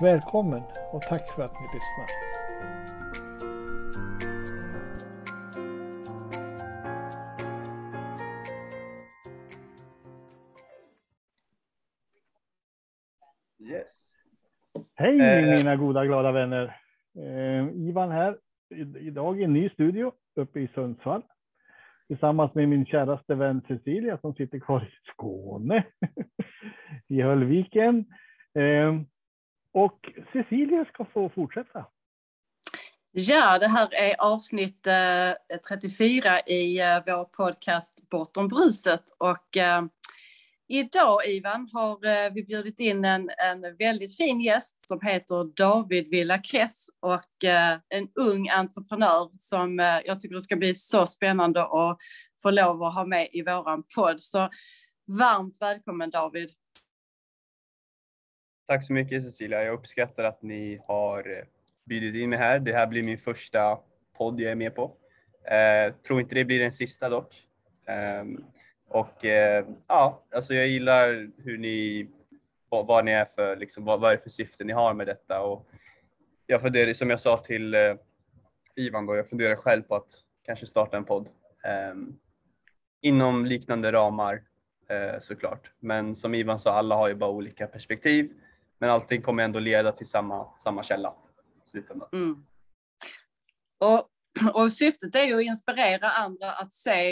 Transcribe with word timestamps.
Välkommen 0.00 0.62
och 0.92 1.02
tack 1.02 1.30
för 1.34 1.42
att 1.42 1.52
ni 1.52 1.66
lyssnar. 1.74 2.06
Yes. 13.60 13.90
Hej 14.94 15.20
Eh. 15.20 15.56
mina 15.58 15.76
goda 15.76 16.04
glada 16.06 16.32
vänner. 16.32 16.76
Eh, 17.18 17.68
Ivan 17.88 18.10
här. 18.10 18.38
I- 18.74 18.98
Idag 19.06 19.40
i 19.40 19.44
en 19.44 19.52
ny 19.52 19.68
studio 19.68 20.12
uppe 20.36 20.60
i 20.60 20.68
Sundsvall. 20.74 21.22
Tillsammans 22.08 22.54
med 22.54 22.68
min 22.68 22.86
käraste 22.86 23.34
vän 23.34 23.62
Cecilia 23.68 24.18
som 24.18 24.34
sitter 24.34 24.58
kvar 24.58 24.82
i 24.84 24.90
Skåne. 25.12 25.84
I 27.08 27.22
Höllviken. 27.22 28.04
Eh, 28.54 29.00
och 29.74 30.10
Cecilia 30.32 30.84
ska 30.84 31.04
få 31.04 31.28
fortsätta. 31.34 31.86
Ja, 33.12 33.58
det 33.58 33.68
här 33.68 33.94
är 33.94 34.14
avsnitt 34.18 34.86
eh, 34.86 35.58
34 35.68 36.40
i 36.40 36.80
eh, 36.80 37.02
vår 37.06 37.24
podcast 37.24 38.08
Bortom 38.10 38.48
bruset. 38.48 39.02
Och 39.18 39.56
eh, 39.56 39.82
idag, 40.68 41.26
Ivan, 41.26 41.68
har 41.72 42.06
eh, 42.06 42.32
vi 42.32 42.44
bjudit 42.44 42.80
in 42.80 43.04
en, 43.04 43.30
en 43.38 43.76
väldigt 43.78 44.16
fin 44.16 44.40
gäst 44.40 44.82
som 44.82 45.00
heter 45.00 45.56
David 45.56 46.08
Villa 46.10 46.38
Kress 46.38 46.86
och 47.00 47.44
eh, 47.44 47.78
en 47.88 48.08
ung 48.14 48.48
entreprenör 48.48 49.30
som 49.36 49.80
eh, 49.80 50.00
jag 50.04 50.20
tycker 50.20 50.34
det 50.34 50.40
ska 50.40 50.56
bli 50.56 50.74
så 50.74 51.06
spännande 51.06 51.62
att 51.62 51.98
få 52.42 52.50
lov 52.50 52.82
att 52.82 52.94
ha 52.94 53.06
med 53.06 53.28
i 53.32 53.42
våran 53.42 53.82
podd. 53.94 54.20
Så 54.20 54.48
varmt 55.18 55.56
välkommen 55.60 56.10
David. 56.10 56.50
Tack 58.66 58.86
så 58.86 58.92
mycket 58.92 59.24
Cecilia. 59.24 59.64
Jag 59.64 59.74
uppskattar 59.74 60.24
att 60.24 60.42
ni 60.42 60.80
har 60.86 61.38
eh, 61.38 61.44
bjudit 61.84 62.14
in 62.14 62.30
mig 62.30 62.38
här. 62.38 62.58
Det 62.58 62.72
här 62.72 62.86
blir 62.86 63.02
min 63.02 63.18
första 63.18 63.78
podd 64.16 64.40
jag 64.40 64.50
är 64.50 64.54
med 64.54 64.74
på. 64.74 64.96
Eh, 65.44 65.94
tror 65.94 66.20
inte 66.20 66.34
det 66.34 66.44
blir 66.44 66.60
den 66.60 66.72
sista 66.72 67.08
dock. 67.08 67.34
Eh, 67.86 68.24
och 68.88 69.24
eh, 69.24 69.66
ja, 69.86 70.24
alltså 70.34 70.54
jag 70.54 70.68
gillar 70.68 71.30
hur 71.42 71.58
ni, 71.58 72.08
vad, 72.68 72.86
vad 72.86 73.04
ni 73.04 73.12
är 73.12 73.24
för, 73.24 73.56
liksom, 73.56 73.84
vad, 73.84 74.00
vad 74.00 74.12
är 74.12 74.16
det 74.16 74.22
för 74.22 74.30
syfte 74.30 74.64
ni 74.64 74.72
har 74.72 74.94
med 74.94 75.06
detta. 75.06 75.40
Och 75.40 75.66
jag 76.46 76.62
funderar, 76.62 76.92
som 76.92 77.10
jag 77.10 77.20
sa 77.20 77.38
till 77.38 77.74
eh, 77.74 77.94
Ivan 78.76 79.06
då, 79.06 79.16
jag 79.16 79.28
funderar 79.28 79.56
själv 79.56 79.82
på 79.82 79.94
att 79.94 80.10
kanske 80.46 80.66
starta 80.66 80.96
en 80.96 81.04
podd. 81.04 81.28
Ehm, 81.64 82.16
inom 83.00 83.46
liknande 83.46 83.92
ramar 83.92 84.42
eh, 84.88 85.20
såklart. 85.20 85.70
Men 85.80 86.16
som 86.16 86.34
Ivan 86.34 86.58
sa, 86.58 86.72
alla 86.72 86.94
har 86.94 87.08
ju 87.08 87.14
bara 87.14 87.30
olika 87.30 87.66
perspektiv. 87.66 88.32
Men 88.84 88.90
allting 88.90 89.22
kommer 89.22 89.42
ändå 89.42 89.58
leda 89.58 89.92
till 89.92 90.06
samma, 90.06 90.58
samma 90.58 90.82
källa. 90.82 91.14
Mm. 92.12 92.46
Och, 93.80 94.08
och 94.54 94.72
syftet 94.72 95.14
är 95.14 95.24
ju 95.24 95.36
att 95.36 95.42
inspirera 95.42 96.08
andra 96.08 96.50
att 96.50 96.72
se, 96.72 97.10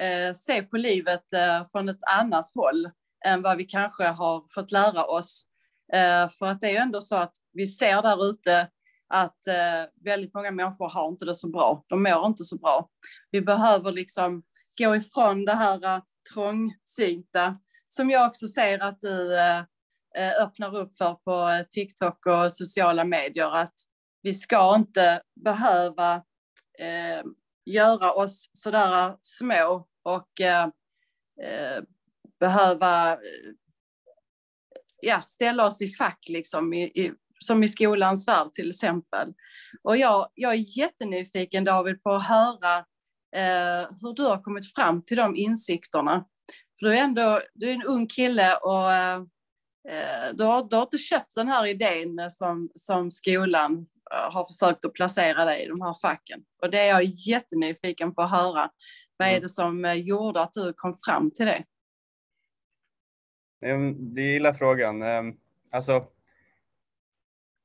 eh, 0.00 0.34
se 0.34 0.62
på 0.62 0.76
livet 0.76 1.32
eh, 1.32 1.66
från 1.72 1.88
ett 1.88 2.10
annat 2.18 2.44
håll 2.54 2.90
än 3.24 3.42
vad 3.42 3.56
vi 3.56 3.64
kanske 3.64 4.04
har 4.04 4.44
fått 4.54 4.72
lära 4.72 5.04
oss. 5.04 5.46
Eh, 5.92 6.28
för 6.28 6.46
att 6.46 6.60
det 6.60 6.66
är 6.66 6.70
ju 6.70 6.76
ändå 6.76 7.00
så 7.00 7.16
att 7.16 7.32
vi 7.52 7.66
ser 7.66 8.02
där 8.02 8.30
ute 8.30 8.68
att 9.08 9.46
eh, 9.46 10.04
väldigt 10.04 10.34
många 10.34 10.50
människor 10.50 10.88
har 10.88 11.08
inte 11.08 11.24
det 11.24 11.34
så 11.34 11.48
bra. 11.48 11.84
De 11.88 12.02
mår 12.02 12.26
inte 12.26 12.44
så 12.44 12.58
bra. 12.58 12.88
Vi 13.30 13.40
behöver 13.40 13.92
liksom 13.92 14.42
gå 14.78 14.96
ifrån 14.96 15.44
det 15.44 15.54
här 15.54 15.84
eh, 15.84 16.02
trångsynta 16.32 17.54
som 17.88 18.10
jag 18.10 18.26
också 18.26 18.48
ser 18.48 18.78
att 18.78 19.00
du 19.00 19.38
eh, 19.38 19.62
Eh, 20.16 20.42
öppnar 20.42 20.76
upp 20.76 20.96
för 20.96 21.14
på 21.14 21.48
eh, 21.48 21.62
TikTok 21.70 22.26
och 22.26 22.52
sociala 22.52 23.04
medier. 23.04 23.56
Att 23.56 23.74
vi 24.22 24.34
ska 24.34 24.74
inte 24.76 25.22
behöva 25.44 26.14
eh, 26.78 27.22
göra 27.64 28.12
oss 28.12 28.50
sådär 28.52 29.16
små 29.22 29.86
och 30.02 30.40
eh, 30.40 30.64
eh, 31.42 31.82
behöva 32.40 33.12
eh, 33.12 33.18
ja, 35.00 35.22
ställa 35.26 35.66
oss 35.66 35.82
i 35.82 35.90
fack 35.90 36.26
liksom, 36.28 36.72
i, 36.72 36.82
i, 36.82 37.12
som 37.38 37.62
i 37.62 37.68
skolans 37.68 38.28
värld 38.28 38.52
till 38.52 38.68
exempel. 38.68 39.32
Och 39.82 39.96
jag, 39.96 40.28
jag 40.34 40.52
är 40.52 40.78
jättenyfiken 40.78 41.64
David 41.64 42.02
på 42.02 42.10
att 42.10 42.26
höra 42.26 42.78
eh, 43.36 43.88
hur 44.00 44.14
du 44.14 44.22
har 44.22 44.42
kommit 44.42 44.74
fram 44.74 45.04
till 45.04 45.16
de 45.16 45.36
insikterna. 45.36 46.24
För 46.78 46.86
du 46.86 46.98
är 46.98 47.02
ändå 47.02 47.40
du 47.54 47.70
är 47.70 47.74
en 47.74 47.82
ung 47.82 48.06
kille 48.06 48.54
och 48.54 48.92
eh, 48.92 49.22
du, 50.34 50.44
har, 50.44 50.68
du 50.70 50.76
har 50.76 50.82
inte 50.82 50.98
köpt 50.98 51.34
den 51.34 51.48
här 51.48 51.66
idén 51.66 52.30
som, 52.30 52.70
som 52.74 53.10
skolan 53.10 53.86
eh, 54.12 54.32
har 54.32 54.44
försökt 54.44 54.84
att 54.84 54.92
placera 54.92 55.44
dig 55.44 55.64
i 55.64 55.68
de 55.68 55.80
här 55.82 55.94
facken. 56.02 56.44
Och 56.62 56.70
det 56.70 56.78
är 56.78 56.88
jag 56.88 57.02
jättenyfiken 57.04 58.14
på 58.14 58.22
att 58.22 58.30
höra. 58.30 58.70
Vad 59.16 59.28
är 59.28 59.32
Mm. 59.32 59.42
det 59.42 59.48
som 59.48 59.84
eh, 59.84 59.94
gjorde 59.94 60.40
att 60.42 60.52
du 60.52 60.72
kom 60.72 60.94
fram 61.06 61.30
till 61.30 61.46
det? 61.46 61.64
Ehm, 63.62 64.14
Det 64.14 64.22
gillar 64.22 64.52
frågan. 64.52 65.02
Ehm, 65.02 65.36
Alltså, 65.72 66.06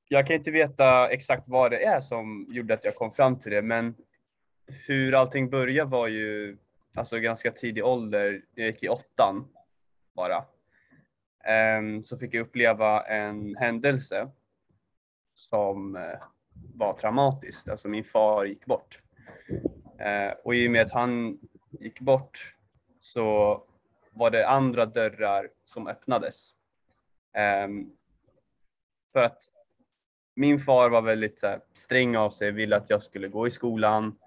jag 0.08 0.28
kan 0.28 0.36
inte 0.36 0.52
veta 0.52 1.10
exakt 1.10 1.44
vad 1.48 1.72
det 1.72 1.84
är 1.86 2.02
som 2.02 2.46
gjorde 2.50 2.74
att 2.74 2.84
jag 2.84 2.96
kom 2.96 3.12
fram 3.12 3.40
till 3.40 3.52
det, 3.52 3.62
men 3.62 3.96
hur 4.68 5.14
allting 5.14 5.50
började 5.50 5.90
var 5.92 6.08
ju 6.08 6.58
alltså 6.96 7.20
ganska 7.20 7.52
tidig 7.52 7.86
ålder. 7.86 8.42
Jag 8.56 8.68
gick 8.68 8.84
i 8.84 8.90
åttan 8.90 9.48
bara. 10.16 10.46
Ehm, 11.46 12.04
så 12.04 12.18
fick 12.18 12.34
jag 12.34 12.42
uppleva 12.42 13.02
en 13.02 13.56
händelse 13.56 14.30
som 15.34 15.96
eh, 15.96 16.20
var 16.76 16.94
traumatisk. 16.94 17.68
Alltså 17.68 17.88
min 17.88 18.04
far 18.04 18.46
gick 18.46 18.66
bort. 18.66 19.02
Eh, 20.00 20.34
och 20.44 20.56
i 20.56 20.68
och 20.68 20.72
med 20.72 20.82
att 20.82 20.92
han 20.92 21.40
gick 21.72 22.00
bort 22.00 22.56
så 23.00 23.64
var 24.12 24.32
det 24.32 24.48
andra 24.48 24.86
dörrar 24.86 25.50
som 25.66 25.88
öppnades. 25.88 26.50
Ehm, 27.34 27.92
för 29.14 29.24
att 29.24 29.42
min 30.36 30.60
far 30.60 30.90
var 30.90 31.02
väldigt 31.02 31.40
så 31.40 31.48
här, 31.48 31.62
sträng 31.74 32.18
av 32.18 32.30
sig, 32.30 32.52
ville 32.52 32.76
att 32.76 32.90
jag 32.90 33.04
skulle 33.04 33.28
gå 33.28 33.48
i 33.48 33.52
skolan, 33.52 34.18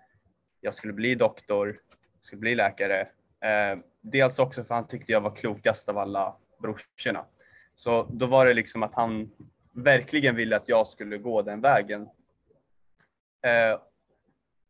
jag 0.61 0.75
skulle 0.75 0.93
bli 0.93 1.15
doktor, 1.15 1.81
jag 2.15 2.25
skulle 2.25 2.41
bli 2.41 2.55
läkare. 2.55 3.09
Ehm, 3.41 3.83
dels 4.01 4.39
också 4.39 4.65
för 4.65 4.75
han 4.75 4.87
tyckte 4.87 5.13
jag 5.13 5.21
var 5.21 5.37
klokast 5.37 5.89
av 5.89 5.99
alla 5.99 6.37
brorsorna. 6.59 7.25
Så 7.75 8.03
då 8.13 8.27
var 8.27 8.47
det 8.47 8.55
liksom 8.55 8.83
att 8.83 8.95
han 8.95 9.31
verkligen 9.73 10.37
ville 10.37 10.57
att 10.57 10.69
jag 10.69 10.87
skulle 10.87 11.19
gå 11.19 11.43
den 11.43 11.61
vägen. 11.61 12.03
Eh, 13.43 13.81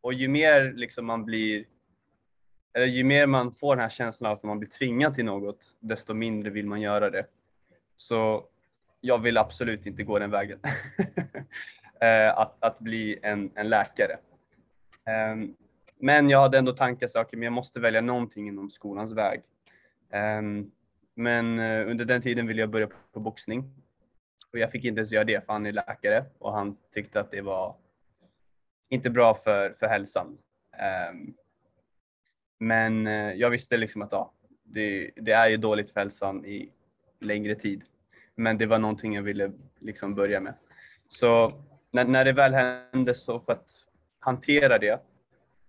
och 0.01 0.13
ju 0.13 0.29
mer 0.29 0.73
liksom 0.73 1.07
man 1.07 1.25
blir 1.25 1.65
eller 2.75 2.87
ju 2.87 3.05
mer 3.05 3.27
man 3.27 3.55
får 3.55 3.77
den 3.77 3.83
här 3.83 3.89
känslan 3.89 4.31
av 4.31 4.37
att 4.37 4.45
man 4.45 4.59
blir 4.59 4.71
tvingad 4.71 5.15
till 5.15 5.25
något, 5.25 5.77
desto 5.81 6.15
mindre 6.15 6.51
vill 6.51 6.67
man 6.67 6.81
göra 6.81 7.11
det. 7.11 7.27
Så 7.97 8.45
jag 9.01 9.19
vill 9.19 9.39
absolut 9.39 9.87
inte 9.87 10.03
gå 10.03 10.19
den 10.19 10.31
vägen. 10.31 10.61
Eh, 12.01 12.39
att, 12.39 12.65
att 12.65 12.79
bli 12.79 13.19
en, 13.23 13.51
en 13.55 13.69
läkare. 13.69 14.13
Eh, 15.07 15.37
Men 16.01 16.31
jag 16.31 16.41
hade 16.41 16.59
ändå 16.59 16.73
tankar 16.73 17.07
så 17.07 17.21
okay, 17.21 17.39
men 17.39 17.45
jag 17.45 17.53
måste 17.53 17.81
välja 17.81 18.01
någonting 18.01 18.49
inom 18.49 18.71
skolans 18.71 19.13
väg. 19.13 19.43
Ehm, 20.11 20.71
men 21.19 21.59
eh, 21.59 21.91
under 21.91 22.05
den 22.05 22.23
tiden 22.23 22.47
ville 22.47 22.61
jag 22.61 22.71
börja 22.71 22.89
på 23.13 23.21
boxning. 23.21 23.71
Och 24.53 24.59
jag 24.59 24.71
fick 24.71 24.85
inte 24.85 24.99
ens 24.99 25.13
göra 25.13 25.25
det 25.25 25.47
för 25.47 25.53
han 25.53 25.67
är 25.67 25.73
läkare 25.73 26.25
och 26.39 26.53
han 26.53 26.77
tyckte 26.95 27.21
att 27.21 27.31
det 27.31 27.41
var 27.41 27.77
inte 28.89 29.11
bra 29.11 29.35
för, 29.35 29.71
för 29.71 29.87
hälsan. 29.87 30.39
Um, 31.11 31.35
men 32.59 33.07
eh, 33.07 33.33
jag 33.33 33.51
visste 33.51 33.77
liksom 33.77 34.03
att 34.03 34.13
ja, 34.13 34.33
det, 34.63 35.11
det 35.17 35.33
är 35.33 35.49
ju 35.49 35.57
dåligt 35.57 35.91
för 35.91 36.01
hälsan 36.01 36.45
i 36.45 36.73
längre 37.21 37.55
tid. 37.55 37.85
Men 38.35 38.59
det 38.59 38.67
var 38.67 38.79
någonting 38.79 39.15
jag 39.15 39.23
ville 39.23 39.53
liksom 39.79 40.15
börja 40.15 40.41
med. 40.41 40.55
Så 41.09 41.53
när, 41.91 42.05
när 42.05 42.25
det 42.25 42.33
väl 42.33 42.55
hände 42.55 43.15
så 43.15 43.41
för 43.41 43.53
att 43.53 43.71
hantera 44.19 44.79
det 44.79 45.01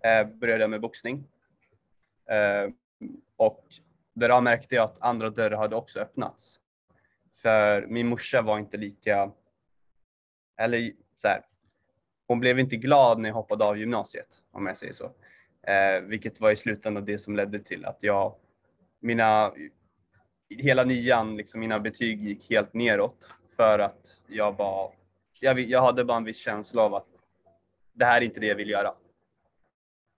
eh, 0.04 0.28
började 0.28 0.64
jag 0.64 0.70
med 0.70 0.82
boxning. 0.82 1.24
Eh, 2.30 2.72
och 3.36 3.66
där 4.14 4.42
märkte 4.42 4.76
jag 4.76 4.84
att 4.84 5.02
andra 5.02 5.30
dörrar 5.30 5.58
hade 5.58 5.76
också 5.76 6.00
öppnats. 6.00 6.60
För 7.42 7.88
min 7.88 8.08
morsa 8.08 8.42
var 8.42 8.60
inte 8.60 8.78
lika 8.78 9.32
eller 10.60 10.92
så 11.22 11.28
här, 11.28 11.46
hon 12.28 12.40
blev 12.40 12.60
inte 12.60 12.76
glad 12.76 13.20
när 13.20 13.30
jag 13.30 13.34
hoppade 13.34 13.66
av 13.66 13.78
gymnasiet 13.78 14.44
om 14.52 14.68
jag 14.68 14.78
säger 14.78 14.94
så. 14.94 15.06
Eh, 15.68 16.02
vilket 16.02 16.40
var 16.40 16.52
i 16.52 16.56
slutändan 16.56 17.06
det 17.06 17.20
som 17.20 17.36
ledde 17.36 17.60
till 17.60 17.86
att 17.86 18.04
jag, 18.04 18.36
mina, 19.00 19.54
hela 20.50 20.84
nian, 20.84 21.38
liksom 21.38 21.60
mina 21.60 21.80
betyg 21.80 22.24
gick 22.24 22.50
helt 22.50 22.74
neråt 22.74 23.30
för 23.56 23.80
att 23.80 24.22
jag 24.28 24.58
var, 24.58 24.94
jag, 25.42 25.60
jag 25.60 25.82
hade 25.82 26.04
bara 26.04 26.18
en 26.18 26.24
viss 26.24 26.40
känsla 26.40 26.82
av 26.82 26.96
att 26.96 27.08
det 27.94 28.06
här 28.06 28.22
är 28.22 28.26
inte 28.26 28.40
det 28.40 28.48
jag 28.48 28.56
vill 28.56 28.70
göra. 28.70 28.88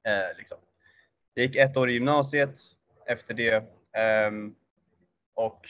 Eh, 0.08 0.38
liksom. 0.38 0.58
Jag 1.34 1.46
gick 1.46 1.56
ett 1.56 1.78
år 1.78 1.90
i 1.90 1.94
gymnasiet 1.94 2.60
efter 3.06 3.34
det 3.34 3.81
Ehm, 3.94 4.56
och 5.34 5.62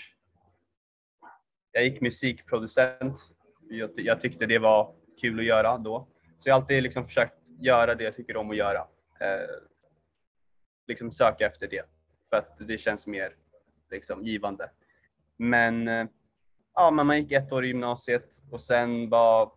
jag 1.71 1.83
gick 1.83 2.01
musikproducent. 2.01 3.19
Jag, 3.69 3.91
jag, 3.95 4.21
tyckte 4.21 4.45
det 4.45 4.59
var 4.59 4.95
kul 5.21 5.39
att 5.39 5.45
göra 5.45 5.77
då. 5.77 6.07
Så 6.37 6.49
jag 6.49 6.55
har 6.55 6.61
alltid 6.61 6.83
liksom 6.83 7.05
försökt 7.05 7.33
göra 7.59 7.95
det 7.95 8.03
jag 8.03 8.15
tycker 8.15 8.37
om 8.37 8.51
att 8.51 8.57
göra. 8.57 8.79
Eh, 9.19 9.49
liksom 10.87 11.11
söka 11.11 11.45
efter 11.45 11.67
det 11.67 11.85
för 12.29 12.37
att 12.37 12.57
det 12.67 12.77
känns 12.77 13.07
mer 13.07 13.35
liksom, 13.91 14.23
givande. 14.23 14.71
Men 15.37 15.87
eh, 15.87 16.07
ja, 16.73 16.91
man 16.91 17.17
gick 17.17 17.31
ett 17.31 17.51
år 17.51 17.65
i 17.65 17.67
gymnasiet 17.67 18.41
och 18.51 18.61
sen 18.61 19.09
var 19.09 19.51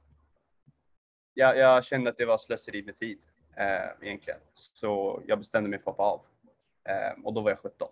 jag, 1.35 1.59
jag 1.59 1.85
kände 1.85 2.11
att 2.11 2.19
det 2.19 2.27
var 2.27 2.39
slöseri 2.39 2.83
med 2.83 2.97
tid 2.97 3.19
eh, 3.57 4.07
egentligen. 4.07 4.41
Så 4.55 5.23
jag 5.27 5.39
bestämde 5.39 5.71
mig 5.71 5.79
för 5.79 5.91
att 5.91 5.97
hoppa 5.97 6.03
av. 6.03 6.21
Ehm, 6.85 7.25
och 7.25 7.33
då 7.35 7.41
var 7.41 7.51
jag 7.51 7.59
17. 7.59 7.89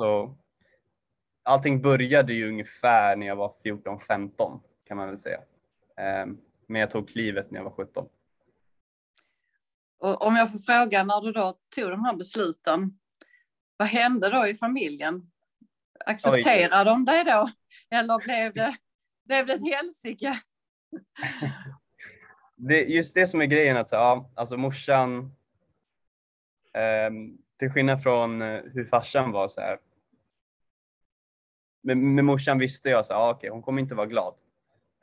Så 0.00 0.36
allting 1.42 1.82
började 1.82 2.32
ju 2.32 2.48
ungefär 2.48 3.16
när 3.16 3.26
jag 3.26 3.36
var 3.36 3.54
14-15 3.64 4.60
kan 4.84 4.96
man 4.96 5.08
väl 5.08 5.18
säga. 5.18 5.38
Eh, 5.96 6.26
men 6.66 6.80
jag 6.80 6.90
tog 6.90 7.08
klivet 7.08 7.50
när 7.50 7.58
jag 7.58 7.64
var 7.64 7.70
17. 7.70 8.08
Och 9.98 10.26
om 10.26 10.36
jag 10.36 10.52
får 10.52 10.58
fråga, 10.58 11.04
när 11.04 11.20
du 11.20 11.32
då 11.32 11.58
tog 11.76 11.90
de 11.90 12.04
här 12.04 12.16
besluten, 12.16 12.98
vad 13.76 13.88
hände 13.88 14.30
då 14.30 14.46
i 14.46 14.54
familjen? 14.54 15.30
Accepterade 16.06 16.90
de 16.90 17.04
dig 17.04 17.24
då? 17.24 17.48
Eller 17.90 18.24
blev 18.24 18.54
det, 18.54 18.76
blev 19.24 19.46
det 19.46 19.52
ett 19.52 19.74
helsike? 19.74 20.34
Det, 22.62 22.84
just 22.84 23.14
det 23.14 23.26
som 23.26 23.40
är 23.40 23.46
grejen, 23.46 23.76
att 23.76 23.92
ja, 23.92 24.30
alltså 24.34 24.56
morsan, 24.56 25.34
eh, 26.74 27.10
till 27.58 27.70
skillnad 27.70 28.02
från 28.02 28.42
eh, 28.42 28.60
hur 28.64 28.84
farsan 28.84 29.32
var 29.32 29.48
så 29.48 29.60
här, 29.60 29.78
med, 31.80 31.96
med 31.96 32.24
morsan 32.24 32.58
visste 32.58 32.90
jag 32.90 33.06
så 33.06 33.12
här, 33.12 33.20
ah, 33.20 33.34
okay, 33.34 33.50
hon 33.50 33.62
kommer 33.62 33.82
inte 33.82 33.94
vara 33.94 34.06
glad. 34.06 34.34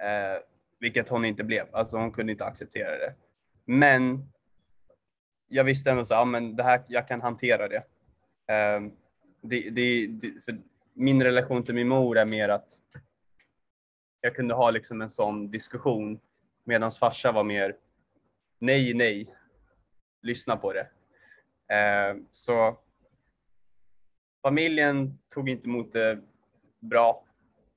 Eh, 0.02 0.42
vilket 0.80 1.10
hon 1.10 1.26
inte 1.26 1.44
blev, 1.44 1.76
alltså 1.76 1.98
hon 1.98 2.12
kunde 2.12 2.32
inte 2.32 2.46
acceptera 2.46 2.92
det. 2.92 3.14
Men 3.66 4.30
jag 5.48 5.64
visste 5.64 5.92
ändå 5.92 6.06
så 6.06 6.16
ah, 6.16 6.26
men 6.26 6.56
det 6.56 6.64
här, 6.64 6.84
jag 6.88 7.08
kan 7.08 7.22
hantera 7.22 7.68
det. 7.68 7.84
Eh, 8.54 8.82
det, 9.42 9.70
det, 9.70 10.08
det 10.08 10.46
för 10.46 10.60
min 10.94 11.24
relation 11.24 11.64
till 11.64 11.76
min 11.76 11.88
mor 11.88 12.18
är 12.18 12.26
mer 12.26 12.50
att 12.50 12.80
jag 14.22 14.36
kunde 14.36 14.54
ha 14.54 14.72
liksom 14.72 15.02
en 15.02 15.10
sån 15.10 15.52
diskussion 15.52 16.20
medan 16.64 16.92
farsa 16.92 17.32
var 17.32 17.44
mer 17.44 17.76
nej, 18.60 18.94
nej, 18.94 19.36
lyssna 20.22 20.58
på 20.58 20.74
det. 20.74 20.90
Eh, 21.76 22.16
så 22.32 22.80
familjen 24.42 25.20
tog 25.30 25.50
inte 25.50 25.68
emot 25.68 25.94
det 25.94 26.22
bra. 26.80 27.24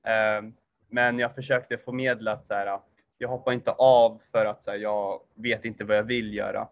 Eh, 0.03 0.49
men 0.89 1.19
jag 1.19 1.35
försökte 1.35 1.77
förmedla 1.77 2.31
att 2.31 2.45
så 2.45 2.53
här, 2.53 2.79
jag 3.17 3.29
hoppar 3.29 3.51
inte 3.51 3.71
av 3.71 4.21
för 4.31 4.45
att 4.45 4.63
så 4.63 4.71
här, 4.71 4.77
jag 4.77 5.21
vet 5.35 5.65
inte 5.65 5.83
vad 5.83 5.97
jag 5.97 6.03
vill 6.03 6.33
göra. 6.33 6.67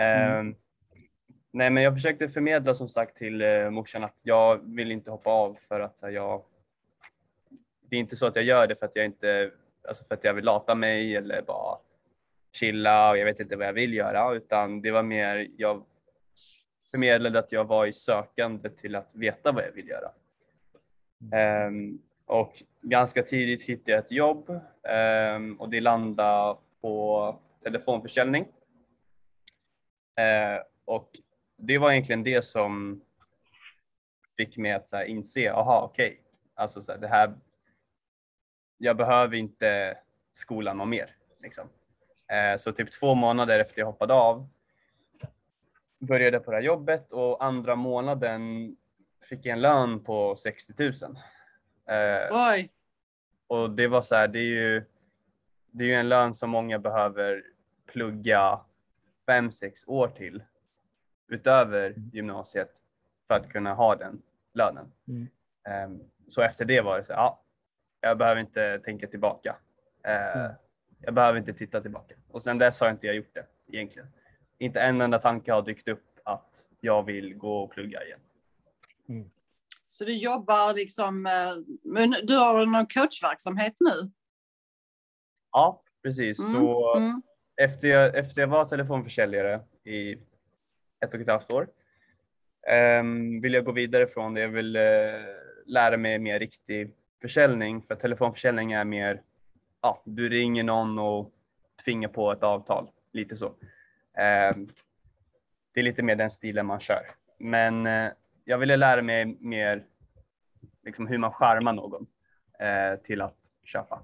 Eh, 0.00 0.32
mm. 0.32 0.54
Nej, 1.50 1.70
men 1.70 1.82
jag 1.82 1.94
försökte 1.94 2.28
förmedla 2.28 2.74
som 2.74 2.88
sagt 2.88 3.16
till 3.16 3.42
eh, 3.42 3.70
morsan 3.70 4.04
att 4.04 4.20
jag 4.22 4.74
vill 4.74 4.92
inte 4.92 5.10
hoppa 5.10 5.30
av 5.30 5.58
för 5.68 5.80
att 5.80 6.02
här, 6.02 6.10
jag 6.10 6.42
det 7.92 7.96
är 7.96 8.00
inte 8.00 8.16
så 8.16 8.26
att 8.26 8.36
jag 8.36 8.44
gör 8.44 8.66
det 8.66 8.76
för 8.76 8.86
att 8.86 8.96
jag 8.96 9.04
inte, 9.04 9.50
alltså 9.88 10.04
för 10.04 10.14
att 10.14 10.24
jag 10.24 10.34
vill 10.34 10.44
lata 10.44 10.74
mig 10.74 11.16
eller 11.16 11.42
bara 11.42 11.78
chilla 12.52 13.10
och 13.10 13.18
jag 13.18 13.24
vet 13.24 13.40
inte 13.40 13.56
vad 13.56 13.66
jag 13.66 13.72
vill 13.72 13.94
göra, 13.94 14.34
utan 14.34 14.82
det 14.82 14.90
var 14.90 15.02
mer, 15.02 15.48
jag 15.56 15.84
förmedlade 16.90 17.38
att 17.38 17.52
jag 17.52 17.64
var 17.64 17.86
i 17.86 17.92
sökande 17.92 18.68
till 18.68 18.96
att 18.96 19.10
veta 19.12 19.52
vad 19.52 19.64
jag 19.64 19.72
vill 19.72 19.88
göra. 19.88 20.10
Um, 21.30 22.02
och 22.26 22.62
ganska 22.80 23.22
tidigt 23.22 23.62
hittade 23.62 23.92
jag 23.92 23.98
ett 23.98 24.10
jobb 24.12 24.50
um, 25.36 25.60
och 25.60 25.68
det 25.68 25.80
landade 25.80 26.58
på 26.80 27.40
telefonförsäljning. 27.62 28.42
Uh, 30.20 30.62
och 30.84 31.10
det 31.56 31.78
var 31.78 31.92
egentligen 31.92 32.24
det 32.24 32.44
som 32.44 33.02
fick 34.36 34.56
mig 34.56 34.72
att 34.72 34.88
så 34.88 34.96
här, 34.96 35.04
inse, 35.04 35.52
aha 35.52 35.82
okej, 35.82 36.06
okay. 36.06 36.18
alltså 36.54 36.82
så 36.82 36.92
här, 36.92 36.98
det 36.98 37.08
här 37.08 37.34
jag 38.78 38.96
behöver 38.96 39.36
inte 39.36 39.98
skolan 40.32 40.78
någon 40.78 40.90
mer. 40.90 41.16
Liksom. 41.42 41.68
Så 42.58 42.72
typ 42.72 42.92
två 42.92 43.14
månader 43.14 43.60
efter 43.60 43.78
jag 43.78 43.86
hoppade 43.86 44.14
av 44.14 44.48
började 46.02 46.40
på 46.40 46.50
det 46.50 46.56
här 46.56 46.64
jobbet 46.64 47.12
och 47.12 47.44
andra 47.44 47.76
månaden 47.76 48.76
fick 49.32 49.46
jag 49.46 49.52
en 49.52 49.60
lön 49.60 50.00
på 50.00 50.36
60 50.36 50.72
000. 50.78 50.92
Eh, 51.86 52.48
Oj! 52.50 52.72
Och 53.46 53.70
det 53.70 53.86
var 53.86 54.02
så 54.02 54.14
här, 54.14 54.28
det 54.28 54.38
är 54.38 54.42
ju, 54.42 54.84
det 55.70 55.84
är 55.84 55.88
ju 55.88 55.94
en 55.94 56.08
lön 56.08 56.34
som 56.34 56.50
många 56.50 56.78
behöver 56.78 57.44
plugga 57.86 58.60
fem, 59.26 59.52
sex 59.52 59.84
år 59.86 60.08
till 60.08 60.42
utöver 61.28 61.90
mm. 61.90 62.10
gymnasiet 62.12 62.70
för 63.28 63.34
att 63.34 63.48
kunna 63.48 63.74
ha 63.74 63.96
den 63.96 64.22
lönen. 64.54 64.92
Mm. 65.08 65.28
Um, 65.90 66.10
så 66.28 66.42
efter 66.42 66.64
det 66.64 66.80
var 66.80 66.98
det 66.98 67.04
så 67.04 67.12
ja, 67.12 67.42
jag 68.00 68.18
behöver 68.18 68.40
inte 68.40 68.78
tänka 68.78 69.06
tillbaka. 69.06 69.56
Eh, 70.04 70.36
mm. 70.36 70.52
Jag 70.98 71.14
behöver 71.14 71.38
inte 71.38 71.52
titta 71.52 71.80
tillbaka. 71.80 72.14
Och 72.30 72.42
sen 72.42 72.58
dess 72.58 72.80
har 72.80 72.90
inte 72.90 73.06
jag 73.06 73.16
gjort 73.16 73.34
det 73.34 73.46
egentligen. 73.68 74.08
Inte 74.58 74.80
en 74.80 75.00
enda 75.00 75.18
tanke 75.18 75.52
har 75.52 75.62
dykt 75.62 75.88
upp 75.88 76.20
att 76.24 76.68
jag 76.80 77.06
vill 77.06 77.34
gå 77.34 77.62
och 77.62 77.70
plugga 77.70 78.04
igen. 78.04 78.20
Mm. 79.12 79.30
Så 79.84 80.04
du 80.04 80.14
jobbar 80.14 80.74
liksom, 80.74 81.26
eh, 81.26 81.54
men 81.82 82.10
du 82.22 82.36
har 82.36 82.66
någon 82.66 82.86
coachverksamhet 82.86 83.74
nu? 83.80 84.10
Ja, 85.52 85.82
precis. 86.02 86.38
Mm. 86.38 86.52
Så 86.52 86.96
mm. 86.96 87.22
Efter, 87.56 87.88
jag, 87.88 88.16
efter 88.16 88.40
jag 88.40 88.48
var 88.48 88.64
telefonförsäljare 88.64 89.60
i 89.84 90.12
ett 91.04 91.14
och 91.14 91.20
ett 91.20 91.28
halvt 91.28 91.50
år 91.50 91.68
um, 93.00 93.40
vill 93.40 93.54
jag 93.54 93.64
gå 93.64 93.72
vidare 93.72 94.06
från 94.06 94.34
det. 94.34 94.40
Jag 94.40 94.48
vill 94.48 94.76
uh, 94.76 94.82
lära 95.66 95.96
mig 95.96 96.18
mer 96.18 96.38
riktig 96.38 96.94
försäljning, 97.22 97.82
för 97.82 97.94
telefonförsäljning 97.94 98.72
är 98.72 98.84
mer, 98.84 99.22
ja, 99.80 100.02
du 100.04 100.28
ringer 100.28 100.62
någon 100.62 100.98
och 100.98 101.32
tvingar 101.84 102.08
på 102.08 102.32
ett 102.32 102.42
avtal, 102.42 102.90
lite 103.12 103.36
så. 103.36 103.46
Eh, 104.16 104.56
det 105.74 105.80
är 105.80 105.82
lite 105.82 106.02
mer 106.02 106.16
den 106.16 106.30
stilen 106.30 106.66
man 106.66 106.80
kör. 106.80 107.02
Men 107.38 107.86
eh, 107.86 108.10
jag 108.44 108.58
ville 108.58 108.76
lära 108.76 109.02
mig 109.02 109.36
mer 109.40 109.84
liksom 110.84 111.06
hur 111.06 111.18
man 111.18 111.32
charmar 111.32 111.72
någon 111.72 112.06
eh, 112.58 113.00
till 113.00 113.22
att 113.22 113.36
köpa. 113.64 114.02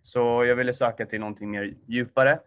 Så 0.00 0.44
jag 0.44 0.56
ville 0.56 0.74
söka 0.74 1.06
till 1.06 1.20
någonting 1.20 1.50
mer 1.50 1.74
djupare, 1.86 2.40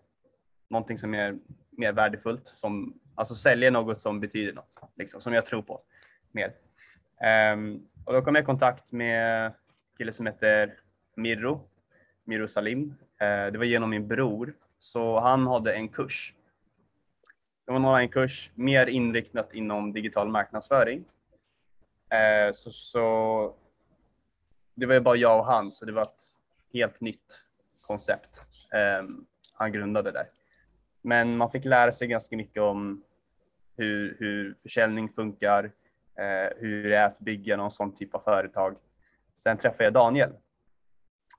någonting 0.67 0.99
som 0.99 1.13
är 1.13 1.37
mer 1.69 1.91
värdefullt, 1.91 2.47
som, 2.47 2.99
alltså 3.15 3.35
sälja 3.35 3.71
något 3.71 4.01
som 4.01 4.19
betyder 4.19 4.53
något, 4.53 4.81
liksom, 4.95 5.21
som 5.21 5.33
jag 5.33 5.45
tror 5.45 5.61
på 5.61 5.81
mer. 6.31 6.53
Um, 7.53 7.87
och 8.05 8.13
då 8.13 8.21
kom 8.21 8.35
jag 8.35 8.43
i 8.43 8.45
kontakt 8.45 8.91
med 8.91 9.45
en 9.45 9.51
kille 9.97 10.13
som 10.13 10.25
heter 10.25 10.73
Mirro, 11.15 11.69
Mirro 12.23 12.47
Salim. 12.47 12.95
Uh, 13.21 13.51
det 13.51 13.57
var 13.57 13.65
genom 13.65 13.89
min 13.89 14.07
bror, 14.07 14.53
så 14.79 15.19
han 15.19 15.47
hade 15.47 15.73
en 15.73 15.89
kurs. 15.89 16.33
Det 17.65 17.71
var 17.71 17.99
en 17.99 18.09
kurs 18.09 18.51
mer 18.55 18.87
inriktat 18.87 19.53
inom 19.53 19.93
digital 19.93 20.29
marknadsföring. 20.29 21.05
Eh, 22.13 22.53
så, 22.53 22.71
så 22.71 23.55
det 24.75 24.85
var 24.85 24.93
ju 24.93 24.99
bara 24.99 25.15
jag 25.15 25.39
och 25.39 25.45
han, 25.45 25.71
så 25.71 25.85
det 25.85 25.91
var 25.91 26.01
ett 26.01 26.23
helt 26.73 27.01
nytt 27.01 27.43
koncept 27.87 28.45
eh, 28.73 29.07
han 29.53 29.71
grundade 29.71 30.11
där. 30.11 30.25
Men 31.01 31.37
man 31.37 31.51
fick 31.51 31.65
lära 31.65 31.91
sig 31.91 32.07
ganska 32.07 32.37
mycket 32.37 32.61
om 32.61 33.03
hur, 33.77 34.17
hur 34.19 34.55
försäljning 34.61 35.09
funkar, 35.09 35.63
eh, 36.15 36.57
hur 36.57 36.89
det 36.89 36.95
är 36.95 37.05
att 37.05 37.19
bygga 37.19 37.57
någon 37.57 37.71
sån 37.71 37.95
typ 37.95 38.15
av 38.15 38.19
företag 38.19 38.75
Sen 39.35 39.57
träffade 39.57 39.83
jag 39.83 39.93
Daniel 39.93 40.31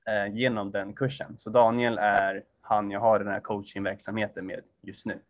eh, 0.06 0.34
genom 0.34 0.70
den 0.70 0.94
kursen. 0.94 1.38
Så 1.38 1.50
Daniel 1.50 1.98
är 1.98 2.44
han 2.60 2.90
jag 2.90 3.00
har 3.00 3.18
den 3.18 3.28
här 3.28 3.40
coachingverksamheten 3.40 4.46
med 4.46 4.60
just 4.82 5.06
nu. 5.06 5.20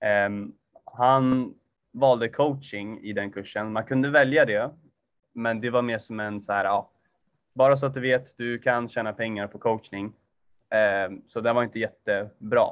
Eh, 0.00 0.30
han 0.84 1.54
valde 1.92 2.28
coaching 2.28 3.00
i 3.00 3.12
den 3.12 3.32
kursen. 3.32 3.72
Man 3.72 3.84
kunde 3.84 4.10
välja 4.10 4.44
det, 4.44 4.70
men 5.32 5.60
det 5.60 5.70
var 5.70 5.82
mer 5.82 5.98
som 5.98 6.20
en 6.20 6.40
så 6.40 6.52
här, 6.52 6.64
ja, 6.64 6.90
bara 7.54 7.76
så 7.76 7.86
att 7.86 7.94
du 7.94 8.00
vet, 8.00 8.36
du 8.36 8.58
kan 8.58 8.88
tjäna 8.88 9.12
pengar 9.12 9.46
på 9.46 9.58
coachning. 9.58 10.14
Eh, 10.70 11.12
så 11.26 11.40
det 11.40 11.52
var 11.52 11.62
inte 11.62 11.78
jättebra. 11.78 12.66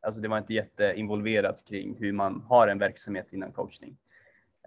Alltså 0.00 0.20
det 0.20 0.28
var 0.28 0.38
inte 0.38 0.54
jätteinvolverat 0.54 1.64
kring 1.64 1.96
hur 1.98 2.12
man 2.12 2.40
har 2.48 2.68
en 2.68 2.78
verksamhet 2.78 3.32
innan 3.32 3.52
coachning. 3.52 3.96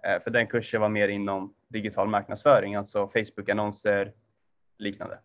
Eh, 0.03 0.21
för 0.23 0.31
den 0.31 0.47
kursen 0.47 0.81
var 0.81 0.89
mer 0.89 1.07
inom 1.07 1.53
digital 1.67 2.07
marknadsföring, 2.07 2.75
alltså 2.75 3.07
Facebook-annonser, 3.07 4.13
liknande. 4.77 5.19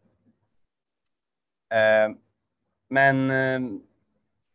Eh, 1.71 2.17
men 2.91 3.29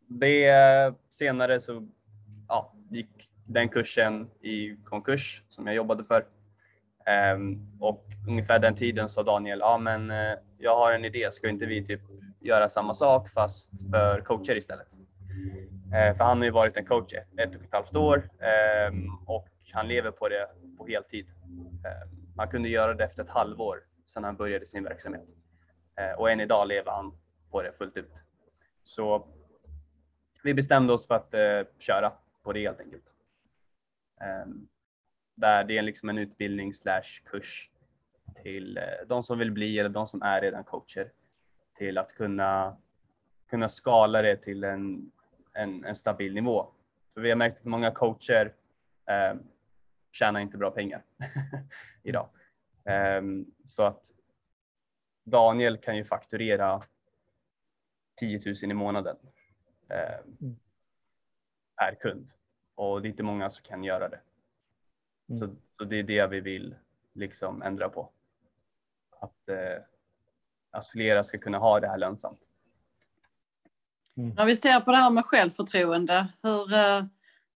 det 0.06 0.94
senare 1.08 1.60
så 1.60 1.88
ja, 2.48 2.72
gick 2.90 3.30
den 3.44 3.68
kursen 3.68 4.30
i 4.40 4.76
konkurs 4.84 5.42
som 5.48 5.66
jag 5.66 5.76
jobbade 5.76 6.04
för. 6.04 6.26
Ehm, 7.06 7.66
och 7.80 8.04
ungefär 8.28 8.58
den 8.58 8.74
tiden 8.74 9.08
sa 9.08 9.22
Daniel, 9.22 9.58
ja 9.58 9.78
men 9.78 10.10
eh, 10.10 10.34
jag 10.58 10.76
har 10.76 10.92
en 10.92 11.04
idé, 11.04 11.32
ska 11.32 11.48
inte 11.48 11.66
vi 11.66 11.86
typ 11.86 12.00
göra 12.40 12.68
samma 12.68 12.94
sak 12.94 13.30
fast 13.30 13.70
för 13.90 14.20
coacher 14.20 14.56
istället? 14.56 14.86
Ehm, 15.94 16.16
för 16.16 16.24
han 16.24 16.38
har 16.38 16.44
ju 16.44 16.50
varit 16.50 16.76
en 16.76 16.86
coach 16.86 17.14
ett, 17.14 17.38
ett 17.38 17.56
och 17.56 17.62
ett 17.62 17.72
halvt 17.72 17.96
år 17.96 18.30
ehm, 18.40 19.08
och 19.26 19.48
han 19.72 19.88
lever 19.88 20.10
på 20.10 20.28
det 20.28 20.48
på 20.78 20.86
heltid. 20.86 21.26
Han 22.36 22.48
kunde 22.48 22.68
göra 22.68 22.94
det 22.94 23.04
efter 23.04 23.22
ett 23.22 23.28
halvår 23.28 23.78
sedan 24.06 24.24
han 24.24 24.36
började 24.36 24.66
sin 24.66 24.84
verksamhet. 24.84 25.28
Och 26.18 26.30
än 26.30 26.40
idag 26.40 26.68
lever 26.68 26.90
han 26.90 27.12
på 27.50 27.62
det 27.62 27.72
fullt 27.78 27.96
ut. 27.96 28.12
Så 28.82 29.26
vi 30.44 30.54
bestämde 30.54 30.92
oss 30.92 31.06
för 31.06 31.14
att 31.14 31.34
eh, 31.34 31.60
köra 31.78 32.12
på 32.42 32.52
det 32.52 32.60
helt 32.60 32.80
enkelt. 32.80 33.04
Eh, 34.20 34.46
där 35.34 35.64
det 35.64 35.78
är 35.78 35.82
liksom 35.82 36.08
en 36.08 36.18
utbildning 36.18 36.74
slash 36.74 37.22
kurs 37.24 37.70
till 38.42 38.76
eh, 38.76 39.06
de 39.06 39.22
som 39.22 39.38
vill 39.38 39.52
bli 39.52 39.78
eller 39.78 39.90
de 39.90 40.08
som 40.08 40.22
är 40.22 40.40
redan 40.40 40.64
coacher 40.64 41.12
till 41.74 41.98
att 41.98 42.12
kunna, 42.12 42.76
kunna 43.50 43.68
skala 43.68 44.22
det 44.22 44.36
till 44.36 44.64
en, 44.64 45.10
en, 45.52 45.84
en 45.84 45.96
stabil 45.96 46.34
nivå. 46.34 46.66
För 47.14 47.20
vi 47.20 47.28
har 47.28 47.36
märkt 47.36 47.58
att 47.58 47.64
många 47.64 47.90
coacher 47.90 48.54
eh, 49.06 49.34
tjänar 50.12 50.40
inte 50.40 50.58
bra 50.58 50.70
pengar 50.70 51.02
idag. 52.02 52.28
Um, 53.18 53.54
så 53.64 53.82
att 53.82 54.10
Daniel 55.24 55.78
kan 55.78 55.96
ju 55.96 56.04
fakturera 56.04 56.82
10 58.16 58.40
000 58.46 58.70
i 58.70 58.74
månaden 58.74 59.16
eh, 59.88 60.18
per 61.76 61.94
kund 61.94 62.30
och 62.74 63.02
det 63.02 63.08
är 63.08 63.10
inte 63.10 63.22
många 63.22 63.50
som 63.50 63.64
kan 63.64 63.84
göra 63.84 64.08
det. 64.08 64.20
Mm. 65.28 65.38
Så, 65.38 65.56
så 65.76 65.84
det 65.84 65.98
är 65.98 66.02
det 66.02 66.26
vi 66.26 66.40
vill 66.40 66.74
liksom 67.12 67.62
ändra 67.62 67.88
på. 67.88 68.10
Att, 69.20 69.48
eh, 69.48 69.82
att 70.70 70.88
flera 70.88 71.24
ska 71.24 71.38
kunna 71.38 71.58
ha 71.58 71.80
det 71.80 71.88
här 71.88 71.98
lönsamt. 71.98 72.40
Mm. 74.16 74.34
När 74.34 74.46
vi 74.46 74.56
ser 74.56 74.80
på 74.80 74.90
det 74.90 74.96
här 74.96 75.10
med 75.10 75.24
självförtroende, 75.24 76.26
hur, 76.42 76.74
eh, 76.74 77.04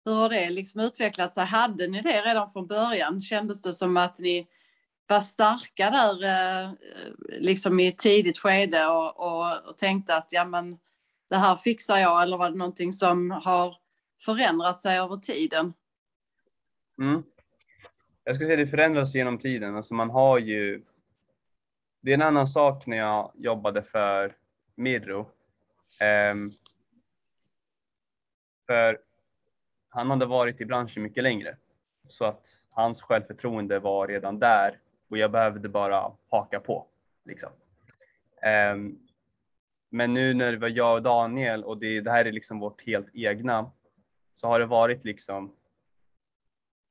hur 0.05 0.13
har 0.13 0.29
det 0.29 0.49
liksom 0.49 0.81
utvecklat 0.81 1.33
sig? 1.33 1.45
Hade 1.45 1.87
ni 1.87 2.01
det 2.01 2.21
redan 2.21 2.51
från 2.51 2.67
början? 2.67 3.21
Kändes 3.21 3.61
det 3.61 3.73
som 3.73 3.97
att 3.97 4.19
ni 4.19 4.47
var 5.07 5.19
starka 5.19 5.89
där 5.89 6.23
eh, 6.23 6.71
liksom 7.39 7.79
i 7.79 7.87
ett 7.87 7.97
tidigt 7.97 8.37
skede 8.37 8.87
och, 8.87 9.19
och, 9.19 9.67
och, 9.67 9.77
tänkte 9.77 10.15
att 10.15 10.27
ja 10.31 10.45
men 10.45 10.79
det 11.29 11.37
här 11.37 11.55
fixar 11.55 11.97
jag 11.97 12.21
eller 12.21 12.37
var 12.37 12.49
det 12.49 12.57
någonting 12.57 12.93
som 12.93 13.31
har 13.31 13.75
förändrat 14.19 14.81
sig 14.81 14.99
över 14.99 15.17
tiden? 15.17 15.73
Mm. 16.99 17.23
Jag 18.23 18.35
skulle 18.35 18.47
säga 18.47 18.57
det 18.57 18.67
förändras 18.67 19.15
genom 19.15 19.37
tiden. 19.37 19.75
Alltså 19.75 19.93
man 19.93 20.09
har 20.09 20.39
ju 20.39 20.81
det 22.01 22.11
är 22.11 22.13
en 22.13 22.21
annan 22.21 22.47
sak 22.47 22.87
när 22.87 22.97
jag 22.97 23.31
jobbade 23.35 23.83
för 23.83 24.31
Mirro. 24.75 25.19
Um, 26.31 26.51
för 28.67 28.99
han 29.89 30.09
hade 30.09 30.25
varit 30.25 30.61
i 30.61 30.65
branschen 30.65 31.03
mycket 31.03 31.23
längre. 31.23 31.57
Så 32.07 32.25
att 32.25 32.47
hans 32.69 33.01
självförtroende 33.01 33.79
var 33.79 34.07
redan 34.07 34.39
där 34.39 34.79
och 35.09 35.17
jag 35.17 35.31
behövde 35.31 35.69
bara 35.69 36.11
haka 36.29 36.59
på. 36.59 36.87
Liksom. 37.25 37.49
Um, 38.73 38.99
men 39.89 40.13
nu 40.13 40.33
när 40.33 40.51
det 40.51 40.57
var 40.57 40.67
jag 40.67 40.95
och 40.95 41.01
Daniel 41.01 41.63
och 41.63 41.77
det, 41.77 42.01
det 42.01 42.11
här 42.11 42.25
är 42.25 42.31
liksom 42.31 42.59
vårt 42.59 42.85
helt 42.85 43.07
egna 43.13 43.71
så 44.39 44.47
har 44.47 44.59
det 44.59 44.65
varit 44.65 45.05
liksom 45.05 45.55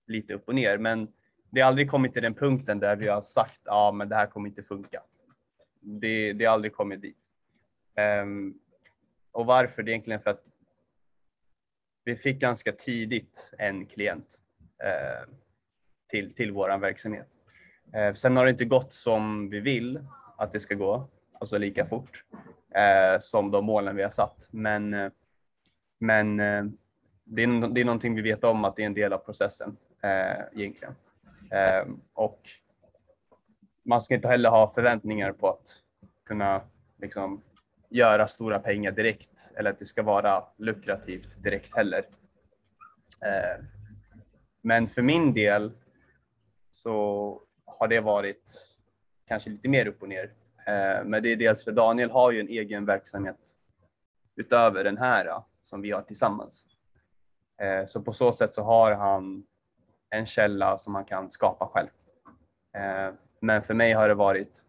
lite 0.06 0.34
upp 0.34 0.48
och 0.48 0.54
ner. 0.54 0.78
Men 0.78 1.12
det 1.50 1.60
har 1.60 1.68
aldrig 1.68 1.90
kommit 1.90 2.12
till 2.12 2.22
den 2.22 2.34
punkten 2.34 2.78
där 2.78 2.96
vi 2.96 3.08
har 3.08 3.22
sagt 3.22 3.60
ja, 3.64 3.72
ah, 3.72 3.92
men 3.92 4.08
det 4.08 4.14
här 4.14 4.26
kommer 4.26 4.48
inte 4.48 4.62
funka. 4.62 5.02
Det, 5.80 6.32
det 6.32 6.44
har 6.44 6.52
aldrig 6.52 6.72
kommit 6.72 7.02
dit. 7.02 7.16
Um, 8.22 8.60
och 9.32 9.46
varför? 9.46 9.82
Det 9.82 9.90
är 9.90 9.92
egentligen 9.92 10.20
för 10.20 10.30
att 10.30 10.44
vi 12.04 12.16
fick 12.16 12.40
ganska 12.40 12.72
tidigt 12.72 13.54
en 13.58 13.86
klient 13.86 14.40
uh, 14.84 15.34
till, 16.08 16.34
till 16.34 16.52
vår 16.52 16.78
verksamhet. 16.78 17.28
Uh, 17.96 18.14
sen 18.14 18.36
har 18.36 18.44
det 18.44 18.50
inte 18.50 18.64
gått 18.64 18.92
som 18.92 19.50
vi 19.50 19.60
vill 19.60 20.04
att 20.38 20.52
det 20.52 20.60
ska 20.60 20.74
gå, 20.74 21.08
alltså 21.40 21.58
lika 21.58 21.86
fort 21.86 22.24
uh, 22.76 23.20
som 23.20 23.50
de 23.50 23.64
målen 23.64 23.96
vi 23.96 24.02
har 24.02 24.10
satt. 24.10 24.48
Men, 24.50 25.10
men 26.00 26.40
det, 27.28 27.42
är, 27.42 27.68
det 27.74 27.80
är 27.80 27.84
någonting 27.84 28.14
vi 28.14 28.22
vet 28.22 28.44
om 28.44 28.64
att 28.64 28.76
det 28.76 28.82
är 28.82 28.86
en 28.86 28.94
del 28.94 29.12
av 29.12 29.18
processen 29.18 29.76
eh, 30.02 30.60
egentligen. 30.60 30.94
Eh, 31.50 31.88
och 32.14 32.40
man 33.84 34.00
ska 34.00 34.14
inte 34.14 34.28
heller 34.28 34.50
ha 34.50 34.72
förväntningar 34.74 35.32
på 35.32 35.48
att 35.48 35.82
kunna 36.24 36.60
liksom, 36.98 37.42
göra 37.88 38.28
stora 38.28 38.58
pengar 38.58 38.92
direkt 38.92 39.52
eller 39.56 39.70
att 39.70 39.78
det 39.78 39.84
ska 39.84 40.02
vara 40.02 40.44
lukrativt 40.56 41.42
direkt 41.42 41.76
heller. 41.76 42.04
Eh, 43.20 43.64
men 44.62 44.88
för 44.88 45.02
min 45.02 45.34
del 45.34 45.72
så 46.72 47.42
har 47.64 47.88
det 47.88 48.00
varit 48.00 48.52
kanske 49.26 49.50
lite 49.50 49.68
mer 49.68 49.86
upp 49.86 50.02
och 50.02 50.08
ner. 50.08 50.32
Eh, 50.66 51.04
men 51.04 51.22
det 51.22 51.32
är 51.32 51.36
dels 51.36 51.64
för 51.64 51.72
Daniel 51.72 52.10
har 52.10 52.32
ju 52.32 52.40
en 52.40 52.48
egen 52.48 52.84
verksamhet 52.84 53.36
utöver 54.36 54.84
den 54.84 54.98
här 54.98 55.42
som 55.64 55.82
vi 55.82 55.90
har 55.90 56.02
tillsammans. 56.02 56.66
Eh, 57.58 57.86
så 57.86 58.02
på 58.02 58.12
så 58.12 58.32
sätt 58.32 58.54
så 58.54 58.62
har 58.62 58.92
han 58.92 59.46
en 60.10 60.26
källa 60.26 60.78
som 60.78 60.94
han 60.94 61.04
kan 61.04 61.30
skapa 61.30 61.66
själv. 61.66 61.88
Eh, 62.76 63.14
men 63.40 63.62
för 63.62 63.74
mig 63.74 63.92
har 63.92 64.08
det 64.08 64.14
varit 64.14 64.64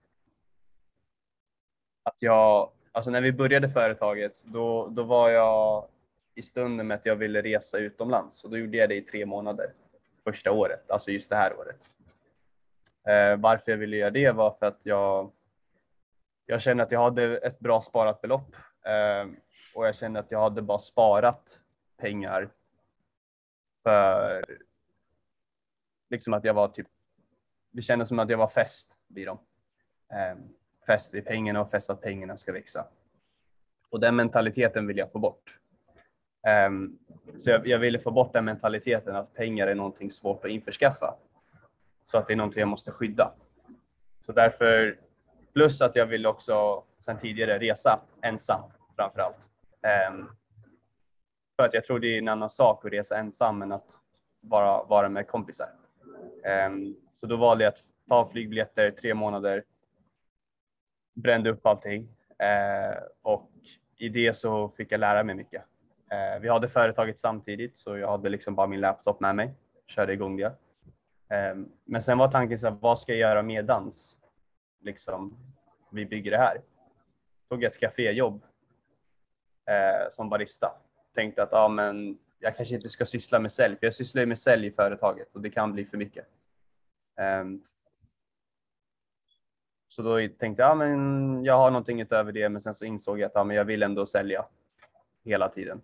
att 2.04 2.22
jag, 2.22 2.72
alltså 2.92 3.12
när 3.12 3.22
vi 3.22 3.32
började 3.32 3.70
företaget, 3.70 4.44
då, 4.44 4.88
då 4.88 5.04
var 5.04 5.30
jag 5.30 5.88
i 6.36 6.42
stunden 6.42 6.88
med 6.88 6.96
att 6.96 7.06
jag 7.06 7.16
ville 7.16 7.42
resa 7.42 7.78
utomlands 7.78 8.44
och 8.44 8.50
då 8.50 8.58
gjorde 8.58 8.78
jag 8.78 8.90
det 8.90 8.96
i 8.96 9.02
tre 9.02 9.26
månader 9.26 9.74
första 10.24 10.52
året, 10.52 10.92
alltså 10.92 11.12
just 11.12 11.30
det 11.30 11.36
här 11.36 11.60
året. 11.60 11.80
Eh, 13.08 13.40
varför 13.40 13.72
jag 13.72 13.78
ville 13.78 13.98
göra 13.98 14.10
det 14.10 14.32
var 14.32 14.52
för 14.52 14.66
att 14.66 14.86
jag, 14.86 15.32
jag 16.46 16.62
kände 16.62 16.84
att 16.84 16.92
jag 16.92 17.02
hade 17.02 17.38
ett 17.38 17.60
bra 17.60 17.82
sparat 17.82 18.22
belopp 18.22 18.56
och 19.76 19.88
jag 19.88 19.96
kände 19.96 20.20
att 20.20 20.32
jag 20.32 20.40
hade 20.40 20.62
bara 20.62 20.80
sparat 20.80 21.60
pengar 21.98 22.50
för 23.90 24.46
liksom 26.10 26.34
att 26.34 26.44
jag 26.44 26.54
var 26.54 26.68
typ, 26.68 26.88
det 27.72 27.82
kändes 27.82 28.08
som 28.08 28.20
att 28.20 28.30
jag 28.30 28.38
var 28.38 28.48
fäst 28.48 28.98
vid 29.08 29.28
dem. 29.28 29.40
Eh, 30.12 30.38
fäst 30.86 31.14
vid 31.14 31.26
pengarna 31.26 31.62
och 31.62 31.72
fäst 31.72 31.90
att 31.90 32.02
pengarna 32.02 32.38
ska 32.38 32.52
växa. 32.52 32.88
Och 33.90 34.00
den 34.00 34.16
mentaliteten 34.16 34.88
vill 34.88 34.98
jag 34.98 35.12
få 35.12 35.20
bort. 35.20 35.60
Um, 36.68 37.00
så 37.38 37.50
jag, 37.50 37.68
jag, 37.68 37.80
ville 37.80 38.00
få 38.00 38.12
bort 38.12 38.34
den 38.34 38.46
mentaliteten 38.46 39.16
att 39.16 39.34
pengar 39.34 39.68
är 39.68 39.76
någonting 39.76 40.12
svårt 40.12 40.46
att 40.46 40.52
införskaffa. 40.52 41.16
Så 42.04 42.18
att 42.18 42.28
det 42.28 42.34
är 42.34 42.38
någonting 42.38 42.60
jag 42.60 42.70
måste 42.70 42.92
skydda. 42.92 43.34
Så 44.26 44.32
därför, 44.32 45.00
plus 45.54 45.82
att 45.82 45.96
jag 45.96 46.06
vill 46.06 46.26
också 46.26 46.84
sen 47.06 47.18
tidigare 47.18 47.60
resa 47.60 48.00
ensam 48.22 48.62
framför 48.96 49.22
allt. 49.22 49.50
Um, 49.82 50.20
ehm, 50.20 50.30
för 51.60 51.66
att 51.66 51.74
jag 51.74 51.84
tror 51.84 52.00
det 52.00 52.08
är 52.08 52.18
en 52.18 52.28
annan 52.28 52.50
sak 52.50 52.86
att 52.86 52.92
resa 52.92 53.18
ensam 53.18 53.62
än 53.62 53.72
att 53.72 53.88
bara 54.42 54.84
vara 54.84 55.10
med 55.10 55.28
kompisar. 55.28 55.70
Um, 56.68 56.96
så 57.16 57.28
då 57.28 57.38
valde 57.38 57.64
jag 57.64 57.74
att 57.74 57.80
ta 58.08 58.30
flygbiljetter 58.30 58.92
tre 58.92 59.14
månader, 59.14 59.64
brände 61.16 61.50
upp 61.50 61.66
allting 61.66 62.04
uh, 62.04 63.04
och 63.22 63.52
i 63.98 64.10
det 64.10 64.34
så 64.34 64.70
fick 64.70 64.92
jag 64.92 65.00
lära 65.00 65.24
mig 65.24 65.36
mycket. 65.36 65.64
Uh, 66.14 66.42
vi 66.42 66.50
hade 66.50 66.68
företaget 66.68 67.20
samtidigt 67.20 67.78
så 67.78 67.98
jag 67.98 68.12
hade 68.12 68.30
liksom 68.30 68.56
bara 68.56 68.68
min 68.68 68.80
laptop 68.80 69.20
med 69.20 69.36
mig, 69.36 69.54
körde 69.88 70.14
igång 70.14 70.38
det. 70.38 70.56
Ehm, 71.30 71.72
men 71.86 72.02
sen 72.02 72.18
var 72.18 72.32
tanken 72.32 72.60
så 72.60 72.68
här, 72.68 72.78
vad 72.82 73.00
ska 73.00 73.12
jag 73.12 73.20
göra 73.20 73.42
medans 73.42 74.18
liksom, 74.82 75.38
vi 75.92 76.06
bygger 76.06 76.32
det 76.32 76.38
här? 76.38 76.62
Tog 77.50 77.64
jag 77.64 77.70
ett 77.70 77.80
kaféjobb 77.80 78.44
eh, 79.66 80.10
som 80.12 80.30
barista. 80.30 80.72
Tänkte 81.16 81.44
att 81.44 81.54
ah, 81.54 81.68
men 81.68 82.18
jag 82.40 82.58
kanske 82.58 82.76
inte 82.76 82.90
ska 82.90 83.06
syssla 83.06 83.40
med 83.40 83.52
sälj, 83.52 83.78
för 83.78 83.86
jag 83.86 83.94
sysslar 83.94 84.20
ju 84.20 84.26
med 84.26 84.40
sälj 84.40 84.68
i 84.68 84.72
företaget 84.72 85.36
och 85.36 85.42
det 85.42 85.50
kan 85.50 85.74
bli 85.74 85.86
för 85.86 85.98
mycket. 85.98 86.26
Um, 87.42 87.64
Så 89.92 90.02
då 90.02 90.28
tänkte 90.38 90.62
jag, 90.62 90.72
ja, 90.72 90.76
men 90.76 91.44
jag 91.44 91.58
har 91.58 91.72
någonting 91.72 92.02
utöver 92.02 92.32
det, 92.32 92.50
men 92.50 92.62
sen 92.62 92.74
så 92.74 92.86
insåg 92.86 93.20
jag 93.20 93.28
att 93.28 93.32
ja, 93.36 93.44
men 93.44 93.56
jag 93.56 93.66
vill 93.66 93.84
ändå 93.84 94.06
sälja 94.06 94.46
hela 95.24 95.50
tiden. 95.50 95.82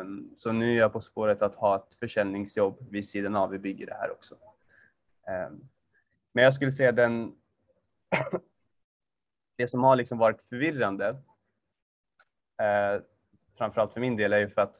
Um, 0.00 0.34
så 0.36 0.52
nu 0.52 0.72
är 0.72 0.78
jag 0.78 0.92
på 0.92 1.00
spåret 1.00 1.42
att 1.42 1.54
ha 1.54 1.76
ett 1.76 1.94
försäljningsjobb 2.00 2.86
vid 2.90 3.08
sidan 3.08 3.36
av. 3.36 3.50
Vi 3.50 3.58
bygger 3.58 3.86
det 3.86 3.94
här 3.94 4.10
också. 4.10 4.34
Um, 4.34 5.68
men 6.32 6.44
jag 6.44 6.54
skulle 6.54 6.72
säga 6.72 6.92
den. 6.92 7.36
det 9.56 9.68
som 9.68 9.84
har 9.84 9.96
liksom 9.96 10.18
varit 10.18 10.42
förvirrande. 10.42 11.08
Uh, 11.10 13.02
framförallt 13.58 13.92
för 13.92 14.00
min 14.00 14.16
del 14.16 14.32
är 14.32 14.38
ju 14.38 14.48
för 14.48 14.62
att 14.62 14.76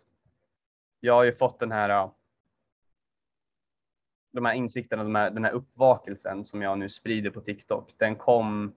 jag 1.00 1.14
har 1.14 1.24
ju 1.24 1.32
fått 1.32 1.60
den 1.60 1.72
här. 1.72 2.10
De 4.32 4.44
här 4.44 4.54
insikterna, 4.54 5.02
de 5.02 5.14
här, 5.14 5.30
den 5.30 5.44
här 5.44 5.52
uppvakelsen 5.52 6.44
som 6.44 6.62
jag 6.62 6.78
nu 6.78 6.88
sprider 6.88 7.30
på 7.30 7.40
TikTok. 7.40 7.94
Den 7.96 8.16
kom. 8.16 8.76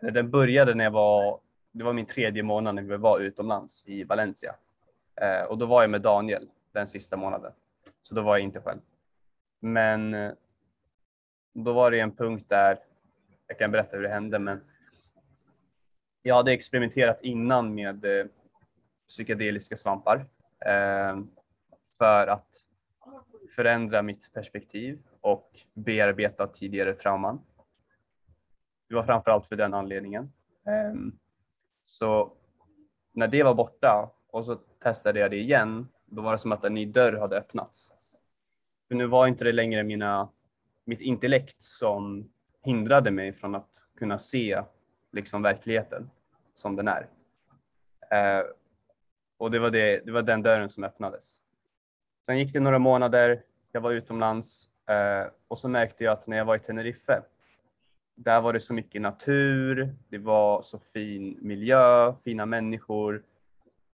Den 0.00 0.30
började 0.30 0.74
när 0.74 0.84
jag 0.84 0.90
var. 0.90 1.40
Det 1.72 1.84
var 1.84 1.92
min 1.92 2.06
tredje 2.06 2.42
månad 2.42 2.74
när 2.74 2.82
vi 2.82 2.96
var 2.96 3.20
utomlands 3.20 3.84
i 3.86 4.04
Valencia 4.04 4.54
Eh, 5.20 5.42
och 5.42 5.58
då 5.58 5.66
var 5.66 5.82
jag 5.82 5.90
med 5.90 6.00
Daniel 6.00 6.48
den 6.72 6.86
sista 6.86 7.16
månaden. 7.16 7.52
Så 8.02 8.14
då 8.14 8.22
var 8.22 8.36
jag 8.36 8.44
inte 8.44 8.60
själv. 8.60 8.80
Men 9.60 10.14
eh, 10.14 10.32
då 11.52 11.72
var 11.72 11.90
det 11.90 12.00
en 12.00 12.16
punkt 12.16 12.44
där, 12.48 12.78
jag 13.46 13.58
kan 13.58 13.70
berätta 13.70 13.96
hur 13.96 14.02
det 14.02 14.08
hände, 14.08 14.38
men 14.38 14.60
jag 16.22 16.34
hade 16.34 16.52
experimenterat 16.52 17.18
innan 17.22 17.74
med 17.74 18.04
eh, 18.04 18.26
psykedeliska 19.10 19.76
svampar 19.76 20.26
eh, 20.66 21.18
för 21.98 22.26
att 22.26 22.48
förändra 23.56 24.02
mitt 24.02 24.32
perspektiv 24.32 25.02
och 25.20 25.60
bearbeta 25.74 26.46
tidigare 26.46 26.94
trauman. 26.94 27.40
Det 28.88 28.94
var 28.94 29.02
framförallt 29.02 29.46
för 29.46 29.56
den 29.56 29.74
anledningen. 29.74 30.32
Eh, 30.66 30.94
så 31.84 32.32
när 33.12 33.28
det 33.28 33.42
var 33.42 33.54
borta 33.54 34.10
och 34.26 34.44
så 34.44 34.54
testade 34.54 35.20
jag 35.20 35.30
det 35.30 35.36
igen, 35.36 35.88
då 36.06 36.22
var 36.22 36.32
det 36.32 36.38
som 36.38 36.52
att 36.52 36.64
en 36.64 36.74
ny 36.74 36.86
dörr 36.86 37.12
hade 37.12 37.36
öppnats. 37.38 37.92
För 38.88 38.94
nu 38.94 39.06
var 39.06 39.26
inte 39.26 39.44
det 39.44 39.52
längre 39.52 39.82
mina, 39.82 40.28
mitt 40.84 41.00
intellekt 41.00 41.62
som 41.62 42.30
hindrade 42.62 43.10
mig 43.10 43.32
från 43.32 43.54
att 43.54 43.82
kunna 43.96 44.18
se 44.18 44.62
liksom 45.12 45.42
verkligheten 45.42 46.10
som 46.54 46.76
den 46.76 46.88
är. 46.88 47.08
Eh, 48.10 48.44
och 49.40 49.50
det 49.50 49.58
var, 49.58 49.70
det, 49.70 50.06
det 50.06 50.12
var 50.12 50.22
den 50.22 50.42
dörren 50.42 50.70
som 50.70 50.84
öppnades. 50.84 51.40
Sen 52.26 52.38
gick 52.38 52.52
det 52.52 52.60
några 52.60 52.78
månader, 52.78 53.42
jag 53.72 53.80
var 53.80 53.92
utomlands 53.92 54.68
eh, 54.88 55.32
och 55.48 55.58
så 55.58 55.68
märkte 55.68 56.04
jag 56.04 56.12
att 56.12 56.26
när 56.26 56.36
jag 56.36 56.44
var 56.44 56.56
i 56.56 56.58
Tenerife, 56.58 57.22
där 58.14 58.40
var 58.40 58.52
det 58.52 58.60
så 58.60 58.74
mycket 58.74 59.02
natur, 59.02 59.94
det 60.08 60.18
var 60.18 60.62
så 60.62 60.78
fin 60.78 61.38
miljö, 61.40 62.14
fina 62.24 62.46
människor 62.46 63.22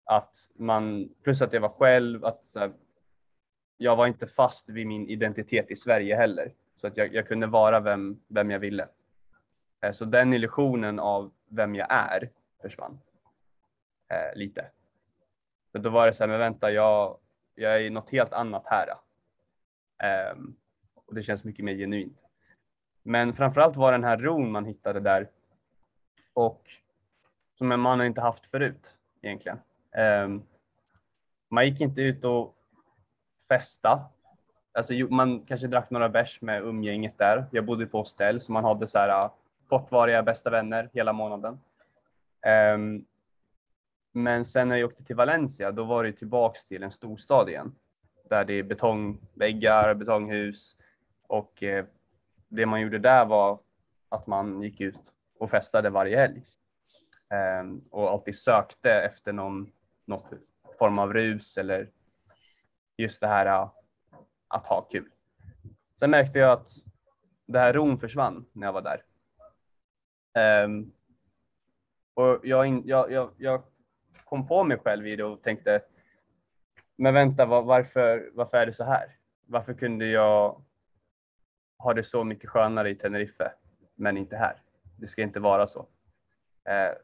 att 0.04 0.36
man, 0.56 1.08
plus 1.22 1.42
att 1.42 1.52
jag 1.52 1.60
var 1.60 1.68
själv, 1.68 2.24
att 2.24 2.52
här, 2.54 2.72
jag 3.76 3.96
var 3.96 4.06
inte 4.06 4.26
fast 4.26 4.68
vid 4.68 4.86
min 4.86 5.08
identitet 5.08 5.70
i 5.70 5.76
Sverige 5.76 6.16
heller. 6.16 6.52
Så 6.76 6.86
att 6.86 6.96
jag, 6.96 7.14
jag 7.14 7.28
kunde 7.28 7.46
vara 7.46 7.80
vem, 7.80 8.20
vem 8.28 8.50
jag 8.50 8.58
ville. 8.58 8.88
Eh, 9.80 9.92
så 9.92 10.04
den 10.04 10.32
illusionen 10.32 10.98
av 10.98 11.32
vem 11.48 11.74
jag 11.74 11.86
är 11.90 12.30
försvann 12.62 12.98
eh, 14.10 14.38
lite. 14.38 14.70
Men 15.76 15.82
då 15.82 15.90
var 15.90 16.06
det 16.06 16.12
så 16.12 16.22
här, 16.22 16.28
men 16.28 16.38
vänta, 16.38 16.70
jag, 16.70 17.18
jag 17.54 17.82
är 17.82 17.90
något 17.90 18.10
helt 18.10 18.32
annat 18.32 18.66
här. 18.66 18.88
Um, 20.32 20.56
och 20.94 21.14
det 21.14 21.22
känns 21.22 21.44
mycket 21.44 21.64
mer 21.64 21.74
genuint. 21.74 22.18
Men 23.02 23.32
framförallt 23.32 23.76
var 23.76 23.92
den 23.92 24.04
här 24.04 24.16
ron 24.16 24.52
man 24.52 24.64
hittade 24.64 25.00
där 25.00 25.28
och 26.32 26.70
som 27.58 27.80
man 27.80 28.06
inte 28.06 28.20
haft 28.20 28.46
förut 28.46 28.96
egentligen. 29.22 29.58
Um, 30.24 30.42
man 31.48 31.66
gick 31.66 31.80
inte 31.80 32.02
ut 32.02 32.24
och 32.24 32.56
festa. 33.48 34.04
Alltså, 34.72 34.92
man 34.94 35.40
kanske 35.40 35.66
drack 35.66 35.90
några 35.90 36.08
bärs 36.08 36.40
med 36.40 36.62
umgänget 36.62 37.18
där. 37.18 37.46
Jag 37.50 37.64
bodde 37.64 37.86
på 37.86 37.98
hostell 37.98 38.40
så 38.40 38.52
man 38.52 38.64
hade 38.64 38.86
så 38.86 38.98
här, 38.98 39.08
ah, 39.08 39.34
kortvariga 39.68 40.22
bästa 40.22 40.50
vänner 40.50 40.90
hela 40.92 41.12
månaden. 41.12 41.60
Um, 42.74 43.06
men 44.16 44.44
sen 44.44 44.68
när 44.68 44.76
jag 44.76 44.88
åkte 44.90 45.04
till 45.04 45.16
Valencia, 45.16 45.72
då 45.72 45.84
var 45.84 46.04
det 46.04 46.12
tillbaks 46.12 46.66
till 46.66 46.82
en 46.82 46.92
storstad 46.92 47.48
igen. 47.48 47.74
Där 48.30 48.44
det 48.44 48.54
är 48.54 48.62
betongväggar, 48.62 49.94
betonghus 49.94 50.76
och 51.22 51.62
eh, 51.62 51.84
det 52.48 52.66
man 52.66 52.80
gjorde 52.80 52.98
där 52.98 53.24
var 53.24 53.60
att 54.08 54.26
man 54.26 54.62
gick 54.62 54.80
ut 54.80 55.12
och 55.38 55.50
festade 55.50 55.90
varje 55.90 56.16
helg. 56.16 56.42
Um, 57.60 57.84
och 57.90 58.10
alltid 58.10 58.36
sökte 58.36 58.90
efter 58.90 59.32
någon 59.32 59.72
något 60.04 60.32
form 60.78 60.98
av 60.98 61.12
rus 61.12 61.58
eller 61.58 61.90
just 62.96 63.20
det 63.20 63.26
här 63.26 63.46
eh, 63.46 63.70
att 64.48 64.66
ha 64.66 64.80
kul. 64.80 65.10
Sen 65.98 66.10
märkte 66.10 66.38
jag 66.38 66.52
att 66.52 66.68
det 67.46 67.58
här 67.58 67.72
ron 67.72 67.98
försvann 67.98 68.46
när 68.52 68.66
jag 68.66 68.72
var 68.72 68.82
där. 68.82 70.64
Um, 70.64 70.92
och 72.14 72.40
jag, 72.42 72.86
jag, 72.86 73.12
jag, 73.12 73.30
jag, 73.36 73.62
kom 74.26 74.46
på 74.46 74.64
mig 74.64 74.78
själv 74.78 75.06
i 75.06 75.16
det 75.16 75.24
och 75.24 75.42
tänkte, 75.42 75.82
men 76.96 77.14
vänta, 77.14 77.46
var, 77.46 77.62
varför, 77.62 78.30
varför 78.34 78.58
är 78.58 78.66
det 78.66 78.72
så 78.72 78.84
här? 78.84 79.16
Varför 79.46 79.74
kunde 79.74 80.06
jag 80.06 80.62
ha 81.78 81.94
det 81.94 82.02
så 82.02 82.24
mycket 82.24 82.50
skönare 82.50 82.90
i 82.90 82.94
Tenerife, 82.94 83.52
men 83.94 84.16
inte 84.16 84.36
här? 84.36 84.62
Det 84.96 85.06
ska 85.06 85.22
inte 85.22 85.40
vara 85.40 85.66
så. 85.66 85.80
Eh, 86.68 86.94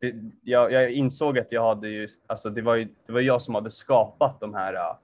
det, 0.00 0.14
jag, 0.42 0.72
jag, 0.72 0.90
insåg 0.90 1.38
att 1.38 1.52
jag 1.52 1.64
hade 1.64 1.88
ju, 1.88 2.08
alltså 2.26 2.50
det 2.50 2.62
var 2.62 2.74
ju, 2.74 2.88
det 3.06 3.12
var 3.12 3.20
jag 3.20 3.42
som 3.42 3.54
hade 3.54 3.70
skapat 3.70 4.40
de 4.40 4.54
här, 4.54 4.74
eh, 4.74 4.80
äh, 4.80 4.96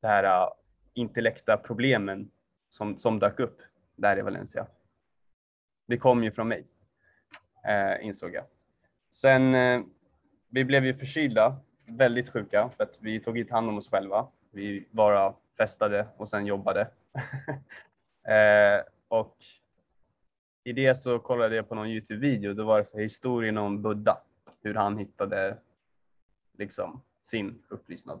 de 0.00 0.06
här 0.06 0.24
eh, 0.24 0.48
intellekta 0.94 1.56
problemen 1.56 2.30
som, 2.68 2.98
som 2.98 3.18
dök 3.18 3.40
upp 3.40 3.62
där 3.96 4.18
i 4.18 4.22
Valencia. 4.22 4.66
Det 5.86 5.98
kom 5.98 6.24
ju 6.24 6.30
från 6.30 6.48
mig, 6.48 6.66
eh, 7.68 8.06
insåg 8.06 8.34
jag. 8.34 8.44
Sen, 9.14 9.54
eh, 9.54 9.82
vi 10.48 10.64
blev 10.64 10.84
ju 10.84 10.94
förkylda, 10.94 11.56
väldigt 11.86 12.28
sjuka, 12.32 12.70
för 12.76 12.84
att 12.84 12.98
vi 13.00 13.20
tog 13.20 13.38
inte 13.38 13.54
hand 13.54 13.68
om 13.68 13.76
oss 13.76 13.90
själva. 13.90 14.28
Vi 14.50 14.88
bara 14.90 15.34
festade 15.58 16.08
och 16.16 16.28
sen 16.28 16.46
jobbade. 16.46 16.80
eh, 18.28 18.84
och 19.08 19.36
i 20.64 20.72
det 20.72 20.94
så 20.94 21.18
kollade 21.18 21.56
jag 21.56 21.68
på 21.68 21.74
någon 21.74 21.88
Youtube-video. 21.88 22.54
Då 22.54 22.64
var 22.64 22.78
det 22.78 22.84
så 22.84 22.98
historien 22.98 23.58
om 23.58 23.82
Buddha. 23.82 24.18
Hur 24.62 24.74
han 24.74 24.98
hittade 24.98 25.58
liksom 26.58 27.02
sin 27.22 27.62
upplysnad. 27.68 28.20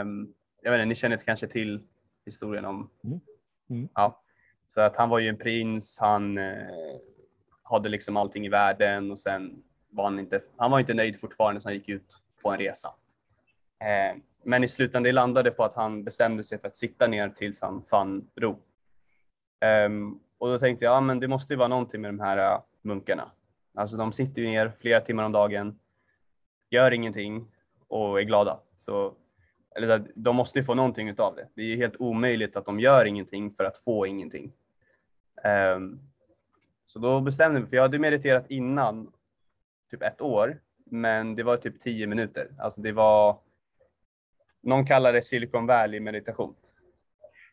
Um, 0.00 0.34
jag 0.62 0.70
vet 0.70 0.78
inte, 0.78 0.84
ni 0.84 0.94
känner 0.94 1.16
kanske 1.16 1.46
till 1.46 1.82
historien 2.24 2.64
om... 2.64 2.90
Mm. 3.04 3.20
Mm. 3.70 3.88
Ja. 3.94 4.22
Så 4.66 4.80
att 4.80 4.96
han 4.96 5.08
var 5.08 5.18
ju 5.18 5.28
en 5.28 5.38
prins, 5.38 5.98
han 5.98 6.38
eh, 6.38 6.98
hade 7.64 7.88
liksom 7.88 8.16
allting 8.16 8.46
i 8.46 8.48
världen 8.48 9.10
och 9.10 9.18
sen 9.18 9.62
var 9.90 10.04
han 10.04 10.18
inte, 10.18 10.40
han 10.56 10.70
var 10.70 10.80
inte 10.80 10.94
nöjd 10.94 11.20
fortfarande 11.20 11.60
så 11.60 11.68
han 11.68 11.74
gick 11.74 11.88
ut 11.88 12.16
på 12.42 12.50
en 12.50 12.58
resa. 12.58 12.88
Eh, 13.80 14.16
men 14.44 14.64
i 14.64 14.68
slutändan 14.68 15.02
det 15.02 15.12
landade 15.12 15.50
på 15.50 15.64
att 15.64 15.74
han 15.74 16.04
bestämde 16.04 16.44
sig 16.44 16.58
för 16.58 16.68
att 16.68 16.76
sitta 16.76 17.06
ner 17.06 17.28
tills 17.28 17.62
han 17.62 17.82
fann 17.82 18.28
ro. 18.36 18.50
Eh, 19.60 19.90
och 20.38 20.48
då 20.48 20.58
tänkte 20.58 20.84
jag, 20.84 20.94
ja 20.94 21.00
men 21.00 21.20
det 21.20 21.28
måste 21.28 21.52
ju 21.52 21.58
vara 21.58 21.68
någonting 21.68 22.00
med 22.00 22.08
de 22.08 22.20
här 22.20 22.52
eh, 22.52 22.60
munkarna. 22.82 23.30
Alltså 23.74 23.96
de 23.96 24.12
sitter 24.12 24.42
ju 24.42 24.48
ner 24.48 24.72
flera 24.80 25.00
timmar 25.00 25.24
om 25.24 25.32
dagen, 25.32 25.78
gör 26.70 26.90
ingenting 26.90 27.46
och 27.88 28.20
är 28.20 28.24
glada. 28.24 28.60
Så, 28.76 29.14
eller 29.76 30.04
de 30.14 30.36
måste 30.36 30.58
ju 30.58 30.64
få 30.64 30.74
någonting 30.74 31.08
utav 31.08 31.36
det. 31.36 31.48
Det 31.54 31.62
är 31.62 31.66
ju 31.66 31.76
helt 31.76 31.96
omöjligt 31.96 32.56
att 32.56 32.66
de 32.66 32.80
gör 32.80 33.04
ingenting 33.04 33.50
för 33.50 33.64
att 33.64 33.78
få 33.78 34.06
ingenting. 34.06 34.52
Um, 35.76 36.00
så 36.94 37.00
då 37.00 37.20
bestämde 37.20 37.56
jag 37.56 37.62
mig, 37.62 37.70
för 37.70 37.76
jag 37.76 37.82
hade 37.82 37.98
mediterat 37.98 38.50
innan 38.50 39.12
typ 39.90 40.02
ett 40.02 40.20
år, 40.20 40.60
men 40.84 41.34
det 41.34 41.42
var 41.42 41.56
typ 41.56 41.80
tio 41.80 42.06
minuter. 42.06 42.50
Alltså 42.58 42.80
det 42.80 42.92
var, 42.92 43.38
någon 44.62 44.86
kallar 44.86 45.12
det 45.12 45.22
Silicon 45.22 45.66
Valley 45.66 46.00
meditation. 46.00 46.54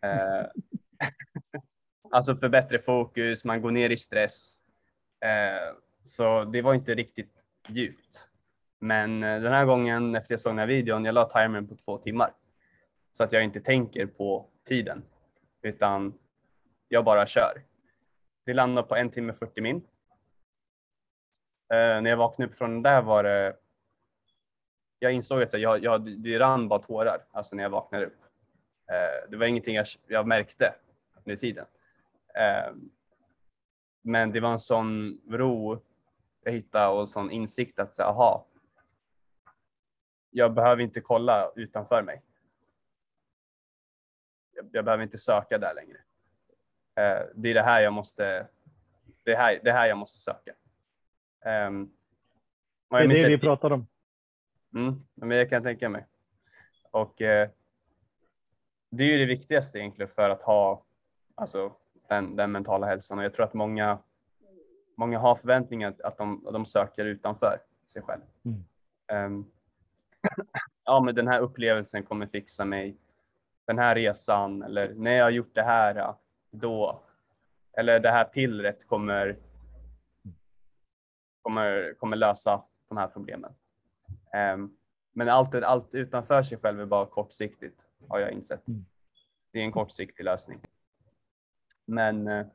Eh, 0.01 0.45
Alltså 2.11 2.35
för 2.35 2.49
bättre 2.49 2.79
fokus, 2.79 3.45
man 3.45 3.61
går 3.61 3.71
ner 3.71 3.89
i 3.89 3.97
stress. 3.97 4.63
Eh, 5.25 5.75
så 6.03 6.43
det 6.43 6.61
var 6.61 6.73
inte 6.73 6.95
riktigt 6.95 7.33
djupt. 7.67 8.27
Men 8.79 9.23
eh, 9.23 9.41
den 9.41 9.53
här 9.53 9.65
gången 9.65 10.15
efter 10.15 10.33
jag 10.33 10.41
såg 10.41 10.51
den 10.51 10.59
här 10.59 10.67
videon, 10.67 11.05
jag 11.05 11.13
la 11.13 11.25
timern 11.25 11.67
på 11.67 11.75
två 11.75 11.97
timmar. 11.97 12.33
Så 13.11 13.23
att 13.23 13.33
jag 13.33 13.43
inte 13.43 13.61
tänker 13.61 14.05
på 14.05 14.49
tiden, 14.67 15.03
utan 15.61 16.13
jag 16.87 17.05
bara 17.05 17.27
kör. 17.27 17.70
Det 18.45 18.53
landade 18.53 18.87
på 18.87 18.95
en 18.95 19.09
timme 19.09 19.33
40 19.33 19.61
min. 19.61 19.75
Eh, 21.73 22.01
när 22.01 22.09
jag 22.09 22.17
vaknade 22.17 22.51
upp 22.51 22.57
från 22.57 22.69
den 22.69 22.81
där 22.81 23.01
var 23.01 23.23
det, 23.23 23.57
jag 24.99 25.13
insåg 25.13 25.41
att 25.41 25.53
jag, 25.53 25.83
jag, 25.83 26.21
det 26.21 26.39
rann 26.39 26.67
bara 26.67 26.79
tårar 26.79 27.25
alltså 27.31 27.55
när 27.55 27.63
jag 27.63 27.69
vaknade 27.69 28.05
upp. 28.05 28.19
Eh, 28.91 29.29
det 29.29 29.37
var 29.37 29.45
ingenting 29.45 29.75
jag, 29.75 29.87
jag 30.07 30.27
märkte 30.27 30.75
under 31.23 31.35
tiden. 31.35 31.65
Eh, 32.35 32.73
men 34.01 34.31
det 34.31 34.39
var 34.39 34.51
en 34.51 34.59
sån 34.59 35.21
ro 35.29 35.79
jag 36.43 36.51
hittade 36.51 36.87
och 36.87 37.01
en 37.01 37.07
sån 37.07 37.31
insikt 37.31 37.79
att 37.79 37.93
säga, 37.93 38.07
aha, 38.07 38.47
jag 40.29 40.53
behöver 40.53 40.81
inte 40.81 41.01
kolla 41.01 41.51
utanför 41.55 42.01
mig. 42.01 42.21
Jag, 44.53 44.69
jag 44.71 44.85
behöver 44.85 45.03
inte 45.03 45.17
söka 45.17 45.57
där 45.57 45.73
längre. 45.73 45.97
Eh, 47.01 47.23
det 47.35 47.49
är 47.49 47.53
det 47.53 47.61
här 47.61 47.81
jag 47.81 47.93
måste, 47.93 48.47
det 49.23 49.35
här, 49.35 49.59
det 49.63 49.71
här 49.71 49.87
jag 49.87 49.97
måste 49.97 50.19
söka. 50.19 50.51
Um, 51.45 51.91
det 52.89 52.97
är 52.97 53.07
det 53.07 53.29
vi 53.29 53.37
pratar 53.37 53.71
om. 53.71 53.87
Mm, 54.75 55.05
men 55.15 55.37
jag 55.37 55.49
kan 55.49 55.63
tänka 55.63 55.89
mig. 55.89 56.05
Och 56.91 57.21
eh, 57.21 57.49
det 58.89 59.03
är 59.03 59.07
ju 59.07 59.17
det 59.17 59.25
viktigaste 59.25 59.79
egentligen 59.79 60.11
för 60.11 60.29
att 60.29 60.41
ha 60.41 60.83
alltså, 61.35 61.73
den, 62.09 62.35
den 62.35 62.51
mentala 62.51 62.87
hälsan 62.87 63.19
och 63.19 63.25
jag 63.25 63.33
tror 63.33 63.45
att 63.45 63.53
många, 63.53 63.99
många 64.97 65.19
har 65.19 65.35
förväntningar 65.35 65.95
att 66.03 66.17
de, 66.17 66.47
att 66.47 66.53
de 66.53 66.65
söker 66.65 67.05
utanför 67.05 67.57
sig 67.85 68.01
själv. 68.01 68.21
Mm. 68.43 68.63
Um, 69.25 69.51
ja, 70.85 70.99
men 70.99 71.15
den 71.15 71.27
här 71.27 71.39
upplevelsen 71.39 72.03
kommer 72.03 72.25
fixa 72.25 72.65
mig. 72.65 72.97
Den 73.65 73.79
här 73.79 73.95
resan 73.95 74.63
eller 74.63 74.93
när 74.93 75.11
jag 75.11 75.25
har 75.25 75.31
gjort 75.31 75.55
det 75.55 75.63
här, 75.63 76.15
då. 76.51 77.03
Eller 77.77 77.99
det 77.99 78.11
här 78.11 78.23
pillret 78.23 78.87
kommer, 78.87 79.37
kommer, 81.41 81.93
kommer 81.93 82.17
lösa 82.17 82.63
de 82.87 82.97
här 82.97 83.07
problemen. 83.07 83.53
Um, 84.55 84.77
men 85.13 85.29
allt, 85.29 85.55
allt 85.55 85.95
utanför 85.95 86.43
sig 86.43 86.57
själv 86.57 86.81
är 86.81 86.85
bara 86.85 87.05
kortsiktigt, 87.05 87.87
har 88.09 88.19
jag 88.19 88.31
insett. 88.31 88.67
Mm. 88.67 88.85
Det 89.51 89.59
är 89.59 89.63
en 89.63 89.71
kortsiktig 89.71 90.23
lösning. 90.23 90.59
Men 91.85 92.27
eh, 92.27 92.45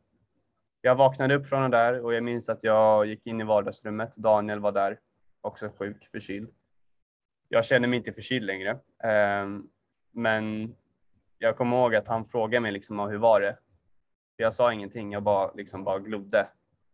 jag 0.80 0.94
vaknade 0.94 1.35
upp 1.35 1.46
från 1.46 1.70
det 1.70 1.76
där 1.76 2.00
och 2.00 2.14
jag 2.14 2.24
minns 2.24 2.48
att 2.48 2.64
jag 2.64 3.06
gick 3.06 3.26
in 3.26 3.40
i 3.40 3.44
vardagsrummet. 3.44 4.16
Daniel 4.16 4.61
var 4.61 4.72
där, 4.72 5.00
också 5.40 5.70
sjuk, 5.78 6.09
förkyld. 6.11 6.50
Jag 7.48 7.64
känner 7.64 7.88
mig 7.88 7.96
inte 7.96 8.12
förkyld 8.12 8.46
längre. 8.46 8.70
Eh, 9.02 9.48
men 10.11 10.74
jag 11.38 11.56
kommer 11.56 11.76
ihåg 11.76 11.94
att 11.94 12.09
han 12.09 12.24
frågade 12.24 12.61
mig 12.61 12.72
liksom, 12.72 12.98
hur 12.98 13.18
var 13.18 13.40
det? 13.40 13.59
Jag 14.37 14.55
sa 14.55 14.72
ingenting, 14.72 15.12
jag 15.12 15.22
bara, 15.22 15.53
liksom, 15.53 15.85
bara 15.85 15.99
glodde 15.99 16.49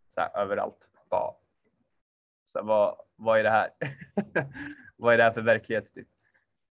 så 0.09 0.21
här, 0.21 0.43
överallt. 0.43 0.89
Bara, 1.11 1.33
så 2.47 2.59
här, 2.59 2.67
vad, 2.67 2.97
vad 3.17 3.39
är 3.39 3.43
det 3.43 3.51
här? 3.51 3.71
vad 4.97 5.15
är 5.15 5.19
det 5.19 5.25
här 5.25 5.33
för 5.33 5.41
verklighet? 5.41 5.95
Typ? 5.95 6.09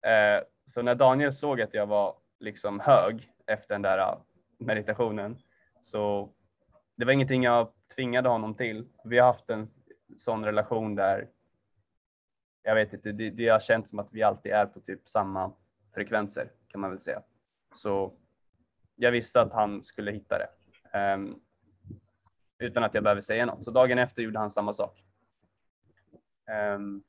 Eh, 0.01 0.47
så 0.65 0.81
när 0.81 0.95
Daniel 0.95 1.33
såg 1.33 1.61
att 1.61 1.73
jag 1.73 1.87
var 1.87 2.15
liksom 2.39 2.79
hög 2.79 3.31
efter 3.45 3.75
den 3.75 3.81
där 3.81 3.97
äh, 3.97 4.17
meditationen 4.57 5.37
så 5.81 6.29
det 6.95 7.05
var 7.05 7.13
ingenting 7.13 7.43
jag 7.43 7.71
tvingade 7.95 8.29
honom 8.29 8.55
till. 8.55 8.87
Vi 9.03 9.17
har 9.17 9.27
haft 9.27 9.49
en 9.49 9.69
sån 10.17 10.45
relation 10.45 10.95
där 10.95 11.29
jag 12.63 12.75
vet 12.75 12.93
inte, 12.93 13.11
det, 13.11 13.29
det 13.29 13.47
har 13.47 13.59
känts 13.59 13.89
som 13.89 13.99
att 13.99 14.07
vi 14.11 14.23
alltid 14.23 14.51
är 14.51 14.65
på 14.65 14.79
typ 14.79 15.09
samma 15.09 15.53
frekvenser 15.93 16.51
kan 16.67 16.81
man 16.81 16.89
väl 16.89 16.99
säga. 16.99 17.21
Så 17.75 18.13
jag 18.95 19.11
visste 19.11 19.41
att 19.41 19.53
han 19.53 19.83
skulle 19.83 20.11
hitta 20.11 20.37
det. 20.37 20.49
Um, 20.97 21.41
utan 22.59 22.83
att 22.83 22.93
jag 22.93 23.03
behöver 23.03 23.21
säga 23.21 23.45
något. 23.45 23.63
Så 23.63 23.71
dagen 23.71 23.97
efter 23.99 24.21
gjorde 24.21 24.39
han 24.39 24.51
samma 24.51 24.73
sak. 24.73 25.03
Um, 26.75 27.03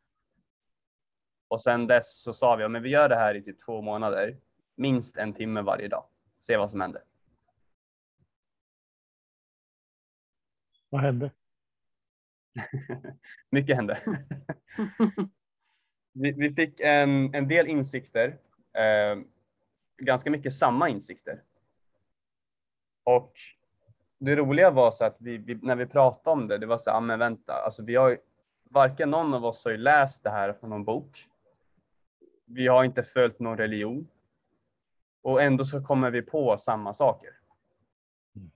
och 1.49 1.63
sen 1.63 1.87
dess 1.87 2.23
så 2.23 2.33
sa 2.33 2.57
vi, 2.57 2.69
men 2.69 2.83
vi 2.83 2.89
gör 2.89 3.09
det 3.09 3.17
här 3.17 3.35
i 3.35 3.43
typ 3.43 3.61
två 3.61 3.83
månader. 3.83 4.41
Minst 4.75 5.17
en 5.17 5.33
timme 5.33 5.63
varje 5.63 5.89
dag. 5.89 6.05
Se 6.41 6.57
vad 6.57 6.71
som 6.71 6.81
händer. 6.81 7.03
Vad 10.89 11.01
hände? 11.01 11.31
Mycket 13.51 13.77
hände. 13.77 14.03
vi, 16.13 16.33
vi, 16.33 16.55
fick 16.55 16.81
en, 16.81 17.35
en 17.35 17.49
del 17.49 17.67
insikter. 17.67 18.39
Eh, 18.73 19.19
ganska 19.99 20.31
mycket 20.31 20.55
samma 20.55 20.89
insikter. 20.89 21.43
Och 23.05 23.33
det 24.19 24.37
roliga 24.37 24.71
var 24.71 24.91
så 24.91 25.05
att 25.05 25.17
vi, 25.19 25.37
vi, 25.39 25.55
när 25.55 25.77
vi 25.77 25.87
pratade 25.87 26.41
om 26.41 26.49
det, 26.49 26.59
det 26.59 26.67
var 26.67 26.79
så 26.79 26.91
här, 26.91 26.97
ah, 26.97 27.01
men 27.01 27.19
vänta, 27.19 27.53
alltså 27.53 27.83
vi 27.83 27.97
har 27.97 28.19
varken 28.71 29.11
någon 29.11 29.35
av 29.35 29.45
oss 29.45 29.65
har 29.65 29.73
ju 29.73 29.77
läst 29.77 30.25
det 30.25 30.31
här 30.31 30.53
från 30.53 30.71
någon 30.71 30.85
bok. 30.85 31.27
Vi 32.45 32.67
har 32.67 32.85
inte 32.85 33.03
följt 33.03 33.39
någon 33.39 33.57
religion. 33.59 34.09
Och 35.23 35.43
ändå 35.43 35.65
så 35.65 35.83
kommer 35.83 36.11
vi 36.11 36.23
på 36.23 36.59
samma 36.59 36.95
saker. 36.95 37.31
Mm. 38.37 38.51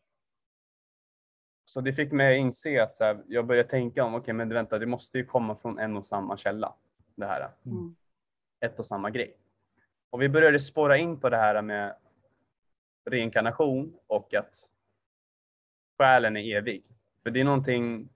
Så 1.64 1.80
det 1.80 1.92
fick 1.92 2.12
mig 2.12 2.34
att 2.34 2.40
inse 2.40 2.82
att 2.82 2.96
så 2.96 3.04
här, 3.04 3.22
jag 3.26 3.46
började 3.46 3.68
tänka 3.68 4.04
om, 4.04 4.14
okej 4.14 4.20
okay, 4.20 4.34
men 4.34 4.48
vänta, 4.48 4.78
det 4.78 4.86
måste 4.86 5.18
ju 5.18 5.24
komma 5.24 5.56
från 5.56 5.78
en 5.78 5.96
och 5.96 6.06
samma 6.06 6.36
källa. 6.36 6.74
Det 7.14 7.26
här. 7.26 7.50
Mm. 7.66 7.96
Ett 8.60 8.78
och 8.78 8.86
samma 8.86 9.10
grej. 9.10 9.36
Och 10.10 10.22
vi 10.22 10.28
började 10.28 10.60
spåra 10.60 10.96
in 10.96 11.20
på 11.20 11.28
det 11.28 11.36
här 11.36 11.62
med 11.62 11.96
reinkarnation 13.10 13.94
och 14.06 14.34
att 14.34 14.68
själen 16.02 16.36
är 16.36 16.56
evig. 16.56 16.84
För 17.22 17.30
det 17.30 17.40
är 17.40 17.44
någonting, 17.44 18.08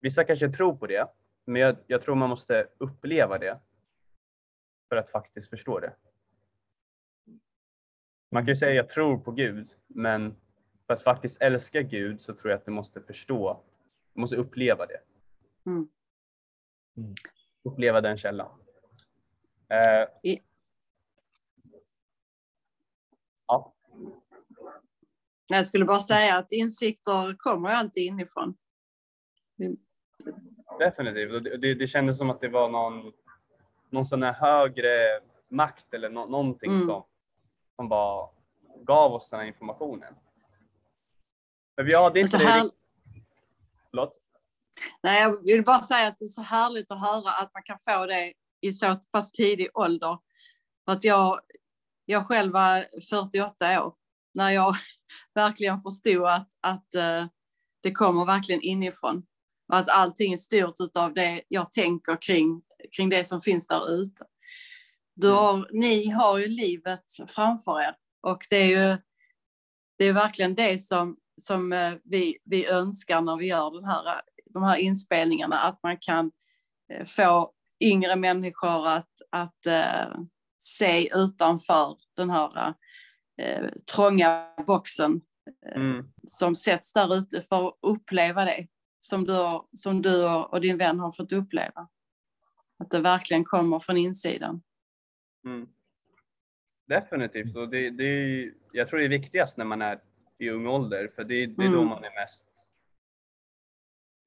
vissa 0.00 0.24
kanske 0.24 0.48
tror 0.48 0.76
på 0.76 0.86
det, 0.86 1.08
men 1.44 1.62
jag, 1.62 1.76
jag 1.86 2.02
tror 2.02 2.14
man 2.14 2.28
måste 2.28 2.68
uppleva 2.78 3.38
det 3.38 3.60
för 4.88 4.96
att 4.96 5.10
faktiskt 5.10 5.50
förstå 5.50 5.80
det. 5.80 5.96
Man 8.30 8.42
kan 8.42 8.48
ju 8.48 8.56
säga 8.56 8.72
jag 8.72 8.88
tror 8.88 9.18
på 9.18 9.32
Gud, 9.32 9.68
men 9.86 10.36
för 10.86 10.94
att 10.94 11.02
faktiskt 11.02 11.42
älska 11.42 11.82
Gud 11.82 12.20
så 12.20 12.34
tror 12.34 12.50
jag 12.50 12.58
att 12.58 12.64
du 12.64 12.70
måste 12.70 13.00
förstå, 13.00 13.64
du 14.14 14.20
måste 14.20 14.36
uppleva 14.36 14.86
det. 14.86 15.00
Mm. 15.66 15.88
mm. 16.96 17.14
Uppleva 17.62 18.00
den 18.00 18.16
källan. 18.16 18.50
Eh, 19.68 20.08
I... 20.22 20.42
Jag 25.48 25.66
skulle 25.66 25.84
bara 25.84 26.00
säga 26.00 26.36
att 26.36 26.52
insikter 26.52 27.36
kommer 27.38 27.70
alltid 27.70 28.02
inifrån. 28.02 28.56
Definitivt. 30.78 31.44
Det, 31.44 31.56
det, 31.56 31.74
det 31.74 31.86
kändes 31.86 32.18
som 32.18 32.30
att 32.30 32.40
det 32.40 32.48
var 32.48 32.68
någon, 32.68 33.12
någon 33.90 34.06
sån 34.06 34.22
här 34.22 34.32
högre 34.32 35.20
makt 35.50 35.94
eller 35.94 36.10
no, 36.10 36.26
någonting 36.26 36.70
mm. 36.70 36.86
som 36.86 37.04
som 37.76 37.88
bara 37.88 38.28
gav 38.84 39.12
oss 39.12 39.30
den 39.30 39.40
här 39.40 39.46
informationen. 39.46 40.14
Men 41.76 41.86
vi 41.86 41.94
hade 41.94 42.20
inte 42.20 42.38
här... 42.38 42.64
det. 42.64 42.70
Förlåt? 43.90 44.16
Nej, 45.02 45.22
jag 45.22 45.42
vill 45.42 45.64
bara 45.64 45.82
säga 45.82 46.08
att 46.08 46.18
det 46.18 46.24
är 46.24 46.28
så 46.28 46.42
härligt 46.42 46.90
att 46.90 47.00
höra 47.00 47.30
att 47.30 47.54
man 47.54 47.62
kan 47.62 47.78
få 47.78 48.06
det 48.06 48.32
i 48.60 48.72
så 48.72 49.00
pass 49.12 49.32
tidig 49.32 49.68
ålder. 49.74 50.18
För 50.84 50.92
att 50.92 51.04
jag, 51.04 51.40
jag 52.04 52.26
själv 52.26 52.52
var 52.52 52.86
48 53.10 53.86
år 53.86 53.94
när 54.36 54.50
jag 54.50 54.74
verkligen 55.34 55.78
förstod 55.78 56.26
att, 56.26 56.48
att 56.60 56.88
uh, 56.96 57.26
det 57.82 57.92
kommer 57.92 58.24
verkligen 58.24 58.62
inifrån. 58.62 59.26
Och 59.72 59.78
att 59.78 59.88
allting 59.88 60.32
är 60.32 60.36
styrt 60.36 60.74
av 60.94 61.14
det 61.14 61.42
jag 61.48 61.72
tänker 61.72 62.22
kring, 62.22 62.62
kring 62.96 63.08
det 63.08 63.24
som 63.24 63.40
finns 63.40 63.66
där 63.66 63.90
ute. 63.90 64.24
Du 65.14 65.28
mm. 65.28 65.38
har, 65.38 65.68
ni 65.72 66.10
har 66.10 66.38
ju 66.38 66.48
livet 66.48 67.04
framför 67.28 67.80
er 67.80 67.94
och 68.22 68.46
det 68.50 68.56
är 68.56 68.66
ju 68.66 68.98
det 69.98 70.04
är 70.04 70.12
verkligen 70.12 70.54
det 70.54 70.78
som, 70.78 71.16
som 71.40 71.72
eh, 71.72 71.94
vi, 72.04 72.38
vi 72.44 72.68
önskar 72.68 73.20
när 73.20 73.36
vi 73.36 73.46
gör 73.46 73.70
den 73.70 73.84
här, 73.84 74.20
de 74.54 74.62
här 74.62 74.76
inspelningarna, 74.76 75.58
att 75.58 75.82
man 75.82 75.98
kan 76.00 76.30
eh, 76.92 77.04
få 77.04 77.52
yngre 77.80 78.16
människor 78.16 78.88
att, 78.88 79.12
att 79.30 79.66
se 80.60 81.10
utanför 81.14 81.96
den 82.16 82.30
här 82.30 82.74
uh, 83.42 83.68
trånga 83.94 84.54
boxen 84.66 85.20
mm. 85.74 86.12
som 86.26 86.54
sätts 86.54 86.92
där 86.92 87.14
ute 87.14 87.42
för 87.42 87.68
att 87.68 87.78
uppleva 87.82 88.44
det 88.44 88.66
som 89.00 89.24
du, 89.24 89.60
som 89.72 90.02
du 90.02 90.24
och 90.24 90.60
din 90.60 90.78
vän 90.78 91.00
har 91.00 91.12
fått 91.12 91.32
uppleva. 91.32 91.88
Att 92.78 92.90
det 92.90 93.00
verkligen 93.00 93.44
kommer 93.44 93.78
från 93.78 93.96
insidan. 93.96 94.62
Mm. 95.44 95.68
Definitivt. 96.86 97.56
Och 97.56 97.68
det, 97.68 97.90
det, 97.90 98.52
jag 98.72 98.88
tror 98.88 98.98
det 98.98 99.04
är 99.04 99.08
viktigast 99.08 99.56
när 99.56 99.64
man 99.64 99.82
är 99.82 100.00
i 100.38 100.50
ung 100.50 100.66
ålder, 100.66 101.12
för 101.14 101.24
det, 101.24 101.46
det 101.46 101.64
är 101.64 101.68
då 101.68 101.78
mm. 101.78 101.88
man 101.88 102.04
är 102.04 102.14
mest 102.14 102.48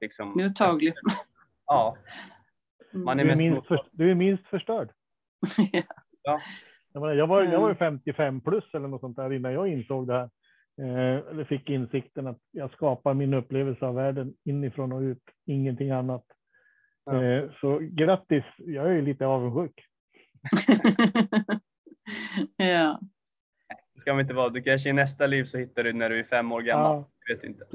liksom, 0.02 0.30
mottaglig. 0.30 0.94
Ja. 1.66 1.98
Mm. 2.94 3.06
Man 3.06 3.20
är 3.20 3.26
du, 3.26 3.32
är 3.32 3.36
minst 3.36 3.68
för, 3.68 3.88
du 3.92 4.12
är 4.12 4.16
minst 4.16 4.48
förstörd. 4.48 4.92
ja. 6.22 6.42
Jag, 6.94 7.02
var, 7.02 7.14
jag, 7.14 7.28
var, 7.28 7.44
jag 7.44 7.62
var 7.62 7.74
55 7.74 8.28
mm. 8.28 8.42
plus 8.42 8.74
eller 8.74 8.88
något 8.88 9.02
sånt 9.02 9.18
där 9.18 9.34
innan 9.34 9.54
jag 9.54 9.68
insåg 9.68 10.08
det 10.08 10.14
här. 10.14 10.30
Eh, 10.82 11.32
eller 11.32 11.44
fick 11.44 11.70
insikten 11.70 12.28
att 12.28 12.40
jag 12.52 12.72
skapar 12.72 13.14
min 13.14 13.34
upplevelse 13.34 13.86
av 13.86 13.96
världen 13.96 14.34
inifrån 14.44 14.92
och 14.92 15.02
ut, 15.02 15.24
ingenting 15.46 15.92
annat. 15.92 16.26
Ja. 17.06 17.24
Eh, 17.24 17.52
så 17.62 17.80
grattis, 17.82 18.44
jag 18.58 18.98
är 18.98 19.02
lite 19.02 19.26
avundsjuk. 19.26 19.86
ja. 22.58 23.00
ska 23.96 24.14
man 24.14 24.22
inte 24.22 24.34
vara. 24.34 24.50
Du 24.50 24.62
kanske 24.62 24.90
i 24.90 24.94
nästa 24.94 25.28
liv 25.28 25.44
så 25.44 25.58
hittar 25.58 25.84
du 25.84 25.94
när 25.94 26.10
du 26.10 26.20
är 26.20 26.24
fem 26.24 26.52
år 26.52 26.62
gammal. 26.62 26.96
Ja, 26.96 27.10
vet 27.36 27.44
inte. 27.44 27.66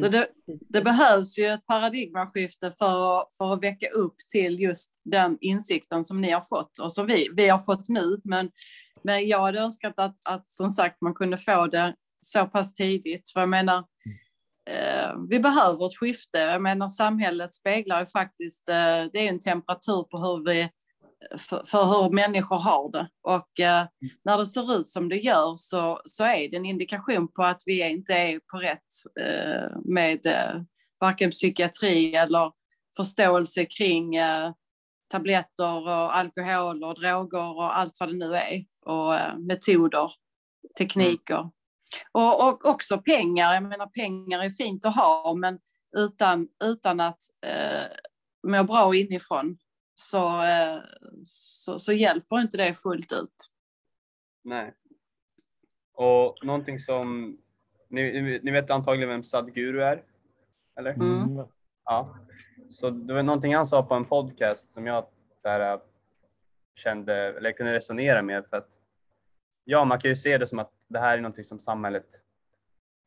Så 0.00 0.08
det, 0.08 0.26
det 0.68 0.82
behövs 0.82 1.38
ju 1.38 1.46
ett 1.46 1.66
paradigmaskifte 1.66 2.72
för, 2.78 3.18
att- 3.20 3.34
för 3.38 3.52
att 3.52 3.62
väcka 3.62 3.86
upp 3.88 4.14
till 4.32 4.60
just 4.60 4.90
den 5.04 5.38
insikten 5.40 6.04
som 6.04 6.20
ni 6.20 6.30
har 6.30 6.40
fått 6.40 6.78
och 6.82 6.92
som 6.92 7.06
vi, 7.06 7.28
vi 7.36 7.48
har 7.48 7.58
fått 7.58 7.88
nu. 7.88 8.20
Men, 8.24 8.50
men 9.02 9.28
jag 9.28 9.40
hade 9.40 9.60
önskat 9.60 9.94
att, 9.96 10.16
att 10.28 10.50
som 10.50 10.70
sagt 10.70 11.00
man 11.00 11.14
kunde 11.14 11.36
få 11.36 11.66
det 11.66 11.94
så 12.20 12.46
pass 12.46 12.74
tidigt. 12.74 13.30
För 13.32 13.40
jag 13.40 13.48
menar, 13.48 13.78
eh, 14.70 15.10
vi 15.30 15.40
behöver 15.40 15.86
ett 15.86 15.96
skifte. 15.98 16.38
Jag 16.38 16.62
menar 16.62 16.88
samhället 16.88 17.52
speglar 17.52 18.00
ju 18.00 18.06
faktiskt, 18.06 18.68
eh, 18.68 18.74
det 19.12 19.18
är 19.18 19.28
en 19.28 19.40
temperatur 19.40 20.02
på 20.02 20.18
hur 20.18 20.44
vi 20.44 20.70
för, 21.38 21.62
för 21.66 21.84
hur 21.84 22.10
människor 22.10 22.58
har 22.58 22.92
det. 22.92 23.08
Och 23.22 23.60
eh, 23.60 23.86
när 24.24 24.38
det 24.38 24.46
ser 24.46 24.74
ut 24.74 24.88
som 24.88 25.08
det 25.08 25.16
gör 25.16 25.56
så, 25.56 26.00
så 26.04 26.24
är 26.24 26.50
det 26.50 26.56
en 26.56 26.66
indikation 26.66 27.28
på 27.32 27.42
att 27.42 27.62
vi 27.66 27.90
inte 27.90 28.12
är 28.14 28.40
på 28.50 28.58
rätt 28.58 29.20
eh, 29.20 29.76
med 29.84 30.26
eh, 30.26 30.62
varken 31.00 31.30
psykiatri 31.30 32.14
eller 32.14 32.52
förståelse 32.96 33.64
kring 33.64 34.16
eh, 34.16 34.52
tabletter 35.10 35.88
och 35.88 36.16
alkohol 36.16 36.84
och 36.84 37.00
droger 37.00 37.56
och 37.56 37.78
allt 37.78 38.00
vad 38.00 38.08
det 38.08 38.16
nu 38.16 38.34
är. 38.34 38.64
Och 38.86 39.14
eh, 39.14 39.38
metoder, 39.38 40.10
tekniker. 40.78 41.50
Och, 42.12 42.48
och 42.48 42.66
också 42.66 42.98
pengar. 42.98 43.54
Jag 43.54 43.62
menar 43.62 43.86
pengar 43.86 44.44
är 44.44 44.50
fint 44.50 44.84
att 44.84 44.96
ha 44.96 45.34
men 45.34 45.58
utan, 45.96 46.48
utan 46.64 47.00
att 47.00 47.20
eh, 47.46 47.82
må 48.50 48.62
bra 48.62 48.94
inifrån 48.94 49.56
så, 50.02 50.42
eh, 50.42 50.78
så, 51.24 51.78
så 51.78 51.92
hjälper 51.92 52.40
inte 52.40 52.56
det 52.56 52.74
fullt 52.74 53.12
ut. 53.12 53.52
Nej. 54.44 54.74
Och 55.92 56.36
någonting 56.42 56.78
som, 56.78 57.38
ni, 57.88 58.40
ni 58.42 58.50
vet 58.50 58.70
antagligen 58.70 59.08
vem 59.08 59.24
Sadhguru 59.24 59.82
är? 59.82 60.02
Eller? 60.76 60.92
Mm. 60.92 61.22
Mm. 61.22 61.46
Ja. 61.84 62.16
Så 62.70 62.90
det 62.90 63.14
var 63.14 63.22
någonting 63.22 63.54
han 63.54 63.66
sa 63.66 63.82
på 63.82 63.94
en 63.94 64.04
podcast 64.04 64.70
som 64.70 64.86
jag 64.86 65.06
där, 65.42 65.80
kände, 66.74 67.14
eller 67.14 67.52
kunde 67.52 67.72
resonera 67.72 68.22
med. 68.22 68.46
För 68.50 68.56
att, 68.56 68.68
ja, 69.64 69.84
man 69.84 70.00
kan 70.00 70.08
ju 70.08 70.16
se 70.16 70.38
det 70.38 70.46
som 70.46 70.58
att 70.58 70.72
det 70.88 70.98
här 70.98 71.18
är 71.18 71.22
någonting 71.22 71.44
som 71.44 71.60
samhället 71.60 72.06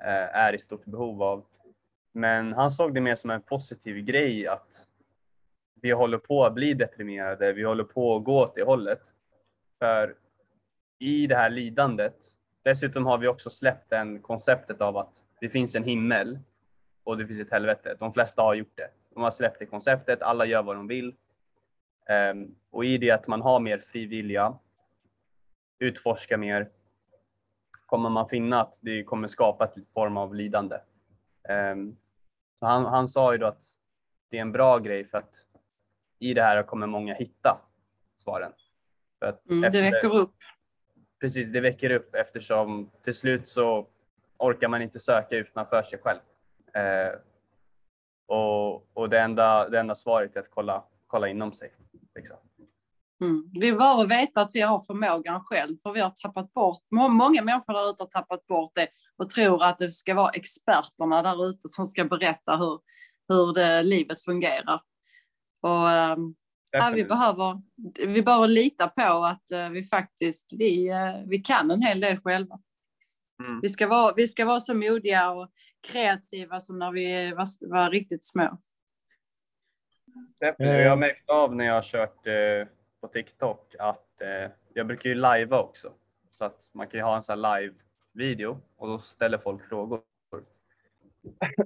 eh, 0.04 0.36
är 0.36 0.56
i 0.56 0.60
stort 0.60 0.86
behov 0.86 1.24
av. 1.24 1.46
Men 2.12 2.54
han 2.54 2.72
såg 2.72 2.94
det 2.94 3.02
mer 3.02 3.16
som 3.16 3.30
en 3.30 3.42
positiv 3.42 4.06
grej 4.06 4.48
att 4.48 4.88
vi 5.86 5.92
håller 5.92 6.18
på 6.18 6.44
att 6.44 6.54
bli 6.54 6.74
deprimerade, 6.74 7.54
vi 7.54 7.64
håller 7.64 7.84
på 7.84 8.16
att 8.16 8.24
gå 8.24 8.42
åt 8.42 8.56
det 8.56 8.64
hållet. 8.64 9.02
För 9.80 10.16
i 11.00 11.28
det 11.28 11.36
här 11.36 11.50
lidandet, 11.50 12.16
dessutom 12.64 13.06
har 13.06 13.18
vi 13.18 13.28
också 13.28 13.50
släppt 13.50 13.90
den 13.90 14.22
konceptet 14.22 14.82
av 14.82 14.98
att 14.98 15.24
det 15.40 15.50
finns 15.50 15.76
en 15.76 15.84
himmel 15.84 16.40
och 17.04 17.18
det 17.18 17.28
finns 17.28 17.40
ett 17.40 17.52
helvete. 17.52 17.96
De 18.00 18.14
flesta 18.14 18.42
har 18.42 18.54
gjort 18.54 18.78
det. 18.78 18.90
De 19.14 19.24
har 19.24 19.32
släppt 19.32 19.60
det 19.60 19.66
konceptet, 19.66 20.22
alla 20.22 20.46
gör 20.46 20.64
vad 20.64 20.76
de 20.76 20.88
vill. 20.88 21.16
Ehm, 22.10 22.56
och 22.70 22.86
i 22.86 22.98
det 22.98 23.12
att 23.12 23.28
man 23.28 23.42
har 23.42 23.60
mer 23.60 23.78
fri 23.78 24.06
vilja, 24.06 24.58
utforska 25.80 26.38
mer, 26.38 26.70
kommer 27.86 28.10
man 28.10 28.30
finna 28.30 28.62
att 28.62 28.80
det 28.82 29.04
kommer 29.04 29.28
skapa 29.28 29.66
en 29.76 29.86
form 29.94 30.18
av 30.18 30.36
lidande. 30.36 30.78
Ehm, 31.50 31.98
så 32.60 32.66
han, 32.66 32.86
han 32.86 33.08
sa 33.08 33.32
ju 33.32 33.38
då 33.38 33.46
att 33.46 33.64
det 34.30 34.38
är 34.38 34.42
en 34.42 34.52
bra 34.52 34.80
grej 34.80 35.06
för 35.06 35.18
att 35.18 35.46
i 36.30 36.34
det 36.34 36.42
här 36.44 36.64
kommer 36.64 36.88
många 36.88 37.14
hitta 37.14 37.62
svaren. 38.24 38.52
Mm, 39.50 39.62
det 39.62 39.68
efter- 39.68 39.82
väcker 39.92 40.16
upp. 40.16 40.36
Precis, 41.22 41.52
det 41.52 41.62
väcker 41.62 41.90
upp 41.92 42.16
eftersom 42.16 42.92
till 43.04 43.16
slut 43.16 43.48
så 43.48 43.88
orkar 44.38 44.68
man 44.68 44.82
inte 44.82 45.00
söka 45.00 45.36
utanför 45.36 45.84
sig 45.84 46.00
själv. 46.00 46.20
Eh, 46.74 47.14
och 48.28 48.98
och 48.98 49.10
det, 49.10 49.20
enda, 49.20 49.70
det 49.70 49.80
enda 49.80 49.96
svaret 49.96 50.36
är 50.36 50.40
att 50.40 50.50
kolla, 50.50 50.84
kolla 51.08 51.28
inom 51.28 51.54
sig. 51.54 51.72
Liksom. 52.16 52.38
Mm. 53.22 53.50
Vi 53.54 53.74
behöver 53.74 54.06
veta 54.06 54.42
att 54.42 54.52
vi 54.54 54.62
har 54.62 54.80
förmågan 54.80 55.42
själv, 55.44 55.78
för 55.84 55.92
vi 55.92 56.00
har 56.00 56.10
tappat 56.10 56.54
bort, 56.54 56.84
må- 56.92 57.08
många 57.10 57.42
människor 57.42 57.74
där 57.74 57.90
ute 57.90 58.04
har 58.04 58.08
tappat 58.08 58.48
bort 58.48 58.72
det 58.76 58.88
och 59.18 59.30
tror 59.30 59.64
att 59.64 59.78
det 59.78 59.92
ska 59.92 60.14
vara 60.14 60.30
experterna 60.30 61.22
där 61.22 61.46
ute 61.50 61.68
som 61.68 61.86
ska 61.88 62.06
berätta 62.06 62.58
hur, 62.58 62.80
hur 63.28 63.54
det, 63.54 63.84
livet 63.84 64.22
fungerar. 64.22 64.82
Och, 65.66 65.90
ehm, 65.90 66.36
ja, 66.72 66.92
vi, 66.96 67.04
behöver, 67.04 67.62
vi 68.08 68.22
behöver 68.22 68.48
lita 68.48 68.88
på 68.88 69.26
att 69.26 69.52
eh, 69.52 69.70
vi 69.70 69.84
faktiskt 69.84 70.54
vi, 70.58 70.90
eh, 70.90 71.16
vi 71.26 71.40
kan 71.40 71.72
en 71.72 71.82
hel 71.82 72.00
del 72.00 72.18
själva. 72.18 72.60
Mm. 73.44 73.60
Vi 73.62 73.70
ska, 73.70 73.88
vara, 73.88 74.14
vi 74.16 74.28
ska 74.28 74.46
vara 74.46 74.60
så 74.60 74.74
modiga 74.74 75.32
och 75.32 75.52
kreativa 75.92 76.60
som 76.60 76.80
när 76.80 76.92
vi 76.92 77.32
var, 77.32 77.70
var 77.70 77.90
riktigt 77.90 78.26
små. 78.26 78.58
Definitivt. 80.40 80.84
Jag 80.84 80.90
har 80.90 80.98
märkt 80.98 81.30
av 81.30 81.56
när 81.56 81.66
jag 81.66 81.74
har 81.74 81.82
kört 81.82 82.28
eh, 82.28 82.68
på 83.02 83.08
TikTok 83.08 83.76
att 83.80 84.22
eh, 84.22 84.52
jag 84.74 84.88
brukar 84.88 85.10
ju 85.10 85.16
livea 85.16 85.60
också. 85.60 85.94
Så 86.34 86.46
att 86.46 86.70
man 86.74 86.88
kan 86.88 87.00
ju 87.00 87.04
ha 87.04 87.16
en 87.16 87.24
sån 87.24 87.44
här 87.44 87.60
live-video 87.60 88.62
och 88.78 88.88
då 88.88 89.00
ställer 89.00 89.38
folk 89.38 89.70
frågor. 89.70 90.02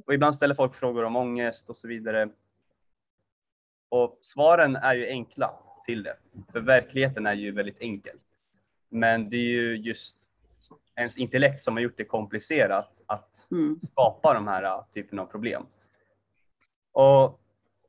Och 0.06 0.14
ibland 0.14 0.36
ställer 0.36 0.56
folk 0.56 0.74
frågor 0.74 1.04
om 1.04 1.16
ångest 1.16 1.70
och 1.70 1.78
så 1.78 1.88
vidare. 1.88 2.30
Och 3.90 4.18
svaren 4.22 4.76
är 4.76 4.96
ju 4.96 5.08
enkla 5.08 5.54
till 5.86 6.04
det. 6.04 6.18
För 6.52 6.60
verkligheten 6.60 7.26
är 7.26 7.34
ju 7.34 7.52
väldigt 7.52 7.80
enkel. 7.80 8.18
Men 8.90 9.30
det 9.30 9.38
är 9.38 9.50
ju 9.52 9.78
just 9.78 10.18
ens 10.96 11.18
intellekt 11.18 11.62
som 11.62 11.76
har 11.76 11.82
gjort 11.82 11.98
det 11.98 12.06
komplicerat 12.06 13.04
att 13.06 13.48
Mm. 13.52 13.80
skapa 13.82 14.34
de 14.34 14.48
här 14.48 14.64
uh, 14.64 14.84
typen 14.94 15.20
av 15.20 15.26
problem. 15.26 15.66
Och 16.92 17.40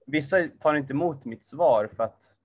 vissa 0.06 0.48
tar 0.60 0.74
inte 0.74 0.92
emot 0.92 1.24
mitt 1.24 1.44
svar 1.44 1.88
för 1.96 2.04
att 2.04 2.36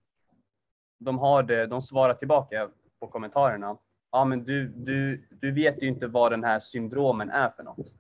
de 0.97 1.19
har 1.19 1.43
det, 1.43 1.65
de 1.67 1.81
svarar 1.81 2.13
tillbaka 2.13 2.69
på 2.99 3.07
kommentarerna. 3.07 3.77
Ja, 4.11 4.25
men 4.25 4.43
du, 4.43 4.67
du, 4.67 5.27
du 5.29 5.51
vet 5.51 5.83
ju 5.83 5.87
inte 5.87 6.07
vad 6.07 6.31
den 6.31 6.43
här 6.43 6.59
syndromen 6.59 7.29
är 7.29 7.49
för 7.49 7.63
något. 7.63 7.91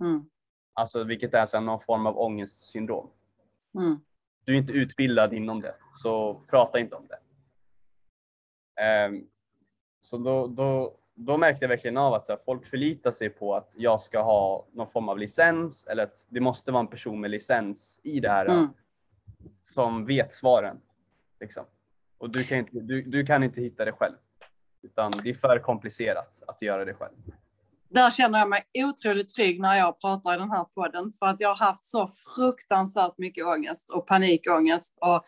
Mm. 0.00 0.28
Alltså 0.72 1.04
vilket 1.04 1.34
är 1.34 1.46
så 1.46 1.60
någon 1.60 1.80
form 1.80 2.06
av 2.06 2.18
ångestsyndrom. 2.18 3.10
Mm. 3.78 4.00
Du 4.48 4.54
är 4.54 4.58
inte 4.58 4.72
utbildad 4.72 5.32
inom 5.32 5.60
det, 5.60 5.74
så 5.94 6.34
prata 6.34 6.78
inte 6.78 6.96
om 6.96 7.06
det. 7.08 7.18
Ehm, 8.82 9.26
så 10.02 10.18
då, 10.18 10.46
då, 10.46 10.98
då 11.14 11.38
märkte 11.38 11.64
jag 11.64 11.68
verkligen 11.68 11.96
av 11.96 12.14
att 12.14 12.28
här, 12.28 12.38
folk 12.44 12.66
förlitar 12.66 13.10
sig 13.12 13.30
på 13.30 13.54
att 13.54 13.72
jag 13.76 14.02
ska 14.02 14.22
ha 14.22 14.66
någon 14.72 14.88
form 14.88 15.08
av 15.08 15.18
licens 15.18 15.86
eller 15.86 16.02
att 16.02 16.26
det 16.28 16.40
måste 16.40 16.72
vara 16.72 16.80
en 16.80 16.86
person 16.86 17.20
med 17.20 17.30
licens 17.30 18.00
i 18.02 18.20
det 18.20 18.28
här 18.28 18.46
Mm. 18.46 18.68
som 19.62 20.06
vet 20.06 20.34
svaren. 20.34 20.80
Liksom. 21.40 21.64
Och 22.18 22.30
du 22.30 22.44
kan, 22.44 22.58
inte, 22.58 22.80
du, 22.80 23.02
du 23.02 23.26
kan 23.26 23.42
inte 23.42 23.60
hitta 23.60 23.84
det 23.84 23.92
själv. 23.92 24.16
Utan 24.82 25.12
det 25.22 25.30
är 25.30 25.34
för 25.34 25.58
komplicerat 25.58 26.42
att 26.46 26.62
göra 26.62 26.84
det 26.84 26.94
själv 26.94 27.16
där 27.90 28.10
känner 28.10 28.38
jag 28.38 28.48
mig 28.48 28.64
otroligt 28.74 29.34
trygg 29.34 29.60
när 29.60 29.76
jag 29.76 30.00
pratar 30.00 30.34
i 30.34 30.38
den 30.38 30.50
här 30.50 30.64
podden 30.64 31.12
för 31.18 31.26
att 31.26 31.40
jag 31.40 31.48
har 31.48 31.66
haft 31.66 31.84
så 31.84 32.08
fruktansvärt 32.36 33.18
mycket 33.18 33.46
ångest 33.46 33.90
och 33.90 34.06
panikångest 34.06 34.98
och 35.00 35.24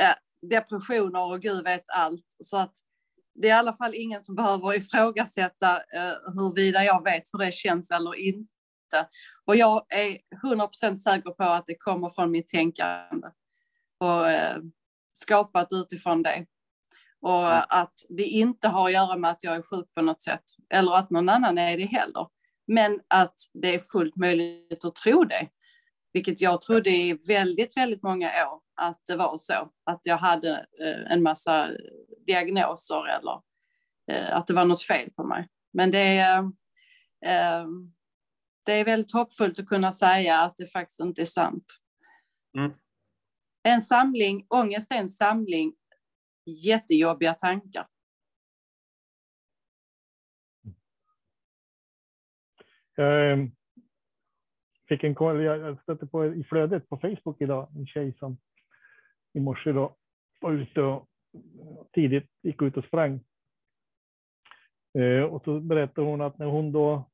eh, 0.00 0.14
depressioner 0.50 1.32
och 1.32 1.42
gud 1.42 1.64
vet 1.64 1.84
allt. 1.88 2.26
Så 2.44 2.56
att 2.56 2.76
det 3.34 3.48
är 3.48 3.56
i 3.56 3.58
alla 3.58 3.72
fall 3.72 3.94
ingen 3.94 4.22
som 4.22 4.34
behöver 4.34 4.74
ifrågasätta 4.74 5.76
eh, 5.76 6.14
huruvida 6.34 6.84
jag 6.84 7.04
vet 7.04 7.22
hur 7.32 7.38
det 7.38 7.54
känns 7.54 7.90
eller 7.90 8.14
inte. 8.14 9.08
Och 9.44 9.56
jag 9.56 9.86
är 9.88 10.18
100% 10.44 10.96
säker 10.96 11.30
på 11.30 11.44
att 11.44 11.66
det 11.66 11.76
kommer 11.78 12.08
från 12.08 12.30
mitt 12.30 12.48
tänkande 12.48 13.28
och 13.98 14.30
eh, 14.30 14.58
skapat 15.12 15.68
utifrån 15.72 16.22
det. 16.22 16.46
Och 17.24 17.74
att 17.76 17.94
det 18.08 18.22
inte 18.22 18.68
har 18.68 18.86
att 18.86 18.92
göra 18.92 19.16
med 19.16 19.30
att 19.30 19.44
jag 19.44 19.56
är 19.56 19.62
sjuk 19.62 19.94
på 19.94 20.02
något 20.02 20.22
sätt. 20.22 20.44
Eller 20.74 20.92
att 20.92 21.10
någon 21.10 21.28
annan 21.28 21.58
är 21.58 21.76
det 21.76 21.84
heller. 21.84 22.26
Men 22.66 23.00
att 23.08 23.34
det 23.52 23.74
är 23.74 23.78
fullt 23.78 24.16
möjligt 24.16 24.84
att 24.84 24.94
tro 24.94 25.24
det. 25.24 25.48
Vilket 26.12 26.40
jag 26.40 26.60
trodde 26.60 26.90
i 26.90 27.18
väldigt, 27.28 27.76
väldigt 27.76 28.02
många 28.02 28.28
år 28.28 28.60
att 28.80 29.00
det 29.06 29.16
var 29.16 29.36
så. 29.36 29.70
Att 29.84 30.00
jag 30.02 30.16
hade 30.16 30.66
eh, 30.80 31.12
en 31.12 31.22
massa 31.22 31.68
diagnoser 32.26 33.08
eller 33.08 33.40
eh, 34.12 34.36
att 34.36 34.46
det 34.46 34.54
var 34.54 34.64
något 34.64 34.82
fel 34.82 35.10
på 35.10 35.24
mig. 35.24 35.48
Men 35.72 35.90
det 35.90 36.18
är, 36.18 36.38
eh, 37.26 37.66
det 38.66 38.72
är 38.72 38.84
väldigt 38.84 39.12
hoppfullt 39.12 39.58
att 39.58 39.66
kunna 39.66 39.92
säga 39.92 40.40
att 40.40 40.56
det 40.56 40.66
faktiskt 40.66 41.00
inte 41.00 41.22
är 41.22 41.26
sant. 41.26 41.64
Mm. 42.58 42.72
En 43.62 43.80
samling, 43.80 44.46
ångest 44.48 44.92
är 44.92 44.96
en 44.96 45.08
samling 45.08 45.72
jättejobbiga 46.44 47.34
tankar. 47.34 47.86
Jag 52.96 53.32
ehm, 53.32 53.50
fick 54.88 55.04
en 55.04 55.14
koll, 55.14 55.42
jag 55.42 55.82
stötte 55.82 56.06
på 56.06 56.26
i 56.26 56.44
flödet 56.44 56.88
på 56.88 56.96
Facebook 56.96 57.40
idag, 57.40 57.68
en 57.76 57.86
tjej 57.86 58.16
som 58.18 58.36
i 59.32 59.40
morse 59.40 59.72
då 59.72 59.96
var 60.40 60.52
ute 60.52 60.80
och 60.80 61.08
tidigt 61.92 62.30
gick 62.42 62.62
ut 62.62 62.76
och 62.76 62.84
sprang. 62.84 63.20
Eh, 64.98 65.22
och 65.22 65.44
så 65.44 65.60
berättade 65.60 66.06
hon 66.06 66.20
att 66.20 66.38
när 66.38 66.46
hon 66.46 66.72
då 66.72 67.10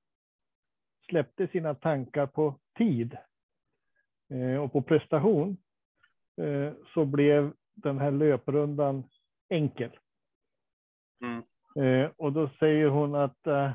släppte 1.09 1.49
sina 1.49 1.75
tankar 1.75 2.27
på 2.27 2.59
tid 2.79 3.17
eh, 4.31 4.57
och 4.57 4.73
på 4.73 4.83
prestation 4.83 5.57
eh, 6.37 6.73
så 6.95 7.05
blev 7.05 7.53
den 7.75 7.99
här 7.99 8.11
löprundan 8.11 9.05
enkel. 9.51 9.99
Mm. 11.23 11.43
Eh, 11.77 12.11
och 12.17 12.33
då 12.33 12.51
säger 12.59 12.89
hon 12.89 13.15
att 13.15 13.47
eh, 13.47 13.73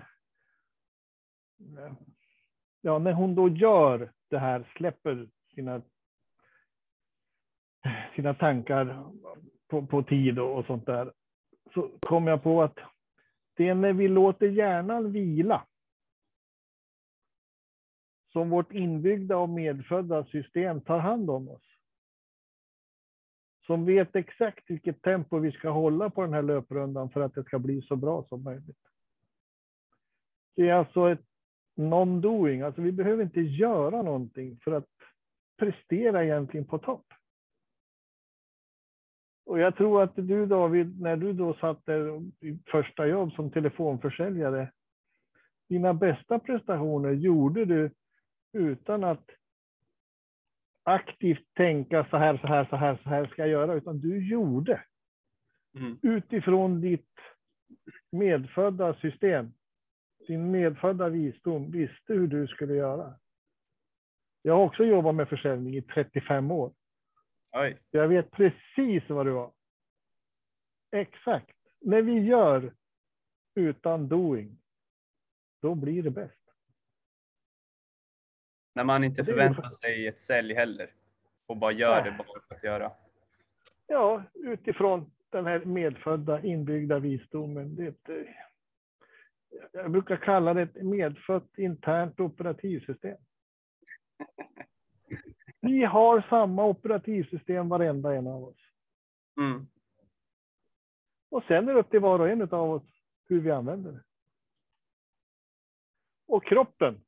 ja, 2.82 3.00
när 3.00 3.14
hon 3.14 3.36
då 3.36 3.50
gör 3.50 4.12
det 4.30 4.40
här, 4.40 4.72
släpper 4.78 5.30
sina, 5.56 5.82
sina 8.16 8.34
tankar 8.34 9.12
på, 9.68 9.86
på 9.86 10.04
tid 10.04 10.40
och, 10.40 10.58
och 10.58 10.66
sånt 10.66 10.86
där, 10.86 11.14
så 11.74 11.92
kom 12.00 12.28
jag 12.28 12.44
på 12.44 12.64
att 12.64 12.78
det 13.54 13.70
är 13.70 13.76
när 13.76 13.94
vi 13.94 14.08
låter 14.08 14.48
hjärnan 14.48 15.12
vila 15.12 15.66
som 18.32 18.50
vårt 18.50 18.72
inbyggda 18.72 19.38
och 19.38 19.50
medfödda 19.50 20.26
system 20.26 20.82
tar 20.82 21.00
hand 21.00 21.30
om 21.30 21.50
oss. 21.50 21.65
Som 23.66 23.86
vet 23.86 24.16
exakt 24.16 24.70
vilket 24.70 25.02
tempo 25.02 25.40
vi 25.40 25.52
ska 25.52 25.70
hålla 25.70 26.10
på 26.10 26.22
den 26.22 26.34
här 26.34 26.42
löprundan 26.42 27.10
för 27.10 27.22
att 27.22 27.36
det 27.36 27.44
ska 27.44 27.60
bli 27.60 27.82
så 27.82 27.96
bra 27.96 28.26
som 28.30 28.44
möjligt. 28.44 28.78
Det 30.56 30.70
är 30.70 30.74
alltså 30.74 31.10
ett 31.10 31.26
non-doing, 31.76 32.66
alltså 32.66 32.82
vi 32.82 32.92
behöver 32.92 33.24
inte 33.24 33.42
göra 33.42 34.02
någonting 34.02 34.60
för 34.64 34.72
att 34.72 34.90
prestera 35.58 36.24
egentligen 36.24 36.66
på 36.66 36.78
topp. 36.78 37.06
Och 39.46 39.60
jag 39.60 39.76
tror 39.76 40.04
att 40.04 40.16
du 40.16 40.46
David, 40.46 41.02
när 41.02 41.18
du 41.18 41.34
då 41.34 41.54
satt 41.54 41.86
där 41.86 42.22
i 42.40 42.60
första 42.66 43.08
jobb 43.08 43.34
som 43.34 43.52
telefonförsäljare, 43.52 44.72
dina 45.70 45.94
bästa 45.94 46.40
prestationer 46.40 47.12
gjorde 47.12 47.66
du 47.66 47.92
utan 48.54 49.04
att 49.04 49.30
aktivt 50.86 51.54
tänka 51.54 52.08
så 52.10 52.18
här, 52.18 52.38
så 52.38 52.48
här, 52.48 52.66
så 52.70 52.76
här, 52.76 53.00
så 53.04 53.10
här 53.10 53.26
ska 53.28 53.42
jag 53.42 53.50
göra, 53.50 53.74
utan 53.74 54.00
du 54.00 54.28
gjorde 54.30 54.84
Mm. 55.76 56.00
utifrån 56.02 56.82
ditt 56.82 57.20
medfödda 58.12 58.94
system. 58.94 59.54
Din 60.28 60.52
medfödda 60.52 61.10
visdom 61.10 61.72
visste 61.72 62.14
hur 62.14 62.28
du 62.28 62.48
skulle 62.48 62.74
göra. 62.74 63.14
Jag 64.42 64.54
har 64.56 64.64
också 64.64 64.84
jobbat 64.84 65.16
med 65.16 65.30
försäljning 65.30 65.76
i 65.76 65.82
35 65.82 66.52
år. 66.52 66.74
Oj. 67.52 67.78
Jag 67.92 68.08
vet 68.08 68.32
precis 68.32 69.10
vad 69.10 69.26
det 69.26 69.32
var. 69.32 69.52
Exakt. 70.92 71.56
När 71.82 72.02
vi 72.02 72.20
gör 72.20 72.74
utan 73.56 74.08
doing, 74.08 74.58
då 75.62 75.76
blir 75.76 76.04
det 76.04 76.12
bäst. 76.12 76.45
När 78.76 78.84
man 78.84 79.04
inte 79.04 79.26
förväntar 79.26 79.70
sig 79.70 80.08
ett 80.08 80.20
sälj 80.20 80.54
heller. 80.54 80.90
Och 81.46 81.58
bara 81.58 81.72
gör 81.72 82.04
det 82.04 82.12
bara 82.12 82.42
för 82.48 82.56
att 82.56 82.64
göra. 82.64 82.92
Ja, 83.88 84.24
utifrån 84.34 85.12
den 85.30 85.46
här 85.46 85.66
medfödda 85.66 86.44
inbyggda 86.44 87.00
visdomen. 87.00 87.76
Det 87.76 87.88
ett, 87.88 88.10
eh, 88.10 88.16
jag 89.72 89.92
brukar 89.92 90.18
kalla 90.18 90.54
det 90.54 90.62
ett 90.62 90.84
medfött 90.84 91.58
internt 91.58 92.20
operativsystem. 92.20 93.18
Vi 95.62 95.84
har 95.84 96.26
samma 96.30 96.66
operativsystem 96.66 97.70
varenda 97.70 98.16
en 98.16 98.28
av 98.28 98.44
oss. 98.44 98.60
Mm. 99.38 99.68
Och 101.30 101.44
sen 101.44 101.70
är 101.70 101.74
det 101.74 101.80
upp 101.80 101.90
till 101.90 102.00
var 102.00 102.20
och 102.20 102.30
en 102.30 102.42
av 102.42 102.72
oss 102.72 102.84
hur 103.28 103.42
vi 103.42 103.52
använder 103.52 103.92
det. 103.92 104.04
Och 106.28 106.46
kroppen, 106.46 107.02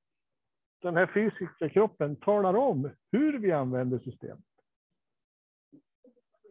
den 0.82 0.96
här 0.96 1.08
fysiska 1.13 1.70
kroppen, 1.70 2.16
talar 2.16 2.56
om 2.56 2.92
hur 3.12 3.40
vi 3.40 3.52
använder 3.52 4.00
systemet. 4.00 4.46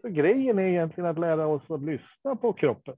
Så 0.00 0.08
grejen 0.08 0.58
är 0.58 0.62
egentligen 0.62 1.10
att 1.10 1.18
lära 1.18 1.46
oss 1.46 1.70
att 1.70 1.82
lyssna 1.82 2.36
på 2.36 2.52
kroppen. 2.52 2.96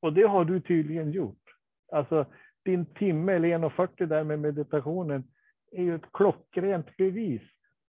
Och 0.00 0.12
det 0.12 0.22
har 0.22 0.44
du 0.44 0.60
tydligen 0.60 1.12
gjort. 1.12 1.56
Alltså 1.92 2.26
din 2.64 2.86
timme 2.86 3.32
eller 3.32 3.48
1.40 3.48 4.06
där 4.06 4.24
med 4.24 4.38
meditationen 4.38 5.24
är 5.70 5.82
ju 5.82 5.94
ett 5.94 6.12
klockrent 6.12 6.96
bevis 6.96 7.42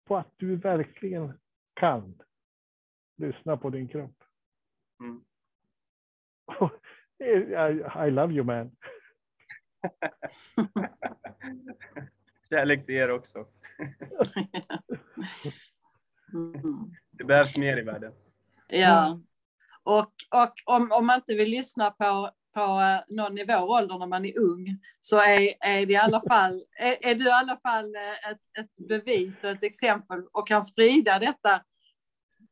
på 0.06 0.18
att 0.18 0.34
du 0.38 0.56
verkligen 0.56 1.40
kan 1.74 2.22
lyssna 3.18 3.58
på 3.58 3.70
din 3.70 3.88
kropp. 3.88 4.24
Mm. 5.00 5.24
I, 7.20 8.08
I 8.08 8.12
love 8.12 8.34
you 8.34 8.44
man. 8.44 8.72
Kärlek 12.50 12.86
till 12.86 12.96
er 12.96 13.12
också. 13.12 13.46
Mm. 16.34 16.96
Det 17.12 17.24
behövs 17.24 17.58
mer 17.58 17.78
i 17.78 17.82
världen. 17.82 18.14
Ja. 18.68 19.20
Och, 19.84 20.14
och 20.30 20.54
om, 20.66 20.92
om 20.92 21.06
man 21.06 21.16
inte 21.16 21.34
vill 21.34 21.50
lyssna 21.50 21.92
på, 21.92 22.32
på 22.54 22.62
eh, 22.62 23.16
någon 23.16 23.38
i 23.38 23.46
vår 23.46 23.64
ålder 23.64 24.00
när 24.00 24.08
man 24.08 24.26
är 24.26 24.40
ung 24.40 24.80
så 25.02 25.20
är, 25.20 25.50
är, 25.60 25.86
det 25.86 25.94
i 25.94 25.98
alla 25.98 26.22
fall, 26.30 26.64
är, 26.80 27.12
är 27.12 27.16
du 27.16 27.26
i 27.26 27.32
alla 27.32 27.58
fall 27.58 27.96
eh, 27.96 28.32
ett, 28.32 28.42
ett 28.60 28.88
bevis 28.88 29.44
och 29.44 29.50
ett 29.50 29.64
exempel 29.64 30.24
och 30.32 30.48
kan 30.48 30.64
sprida 30.64 31.20
detta 31.20 31.62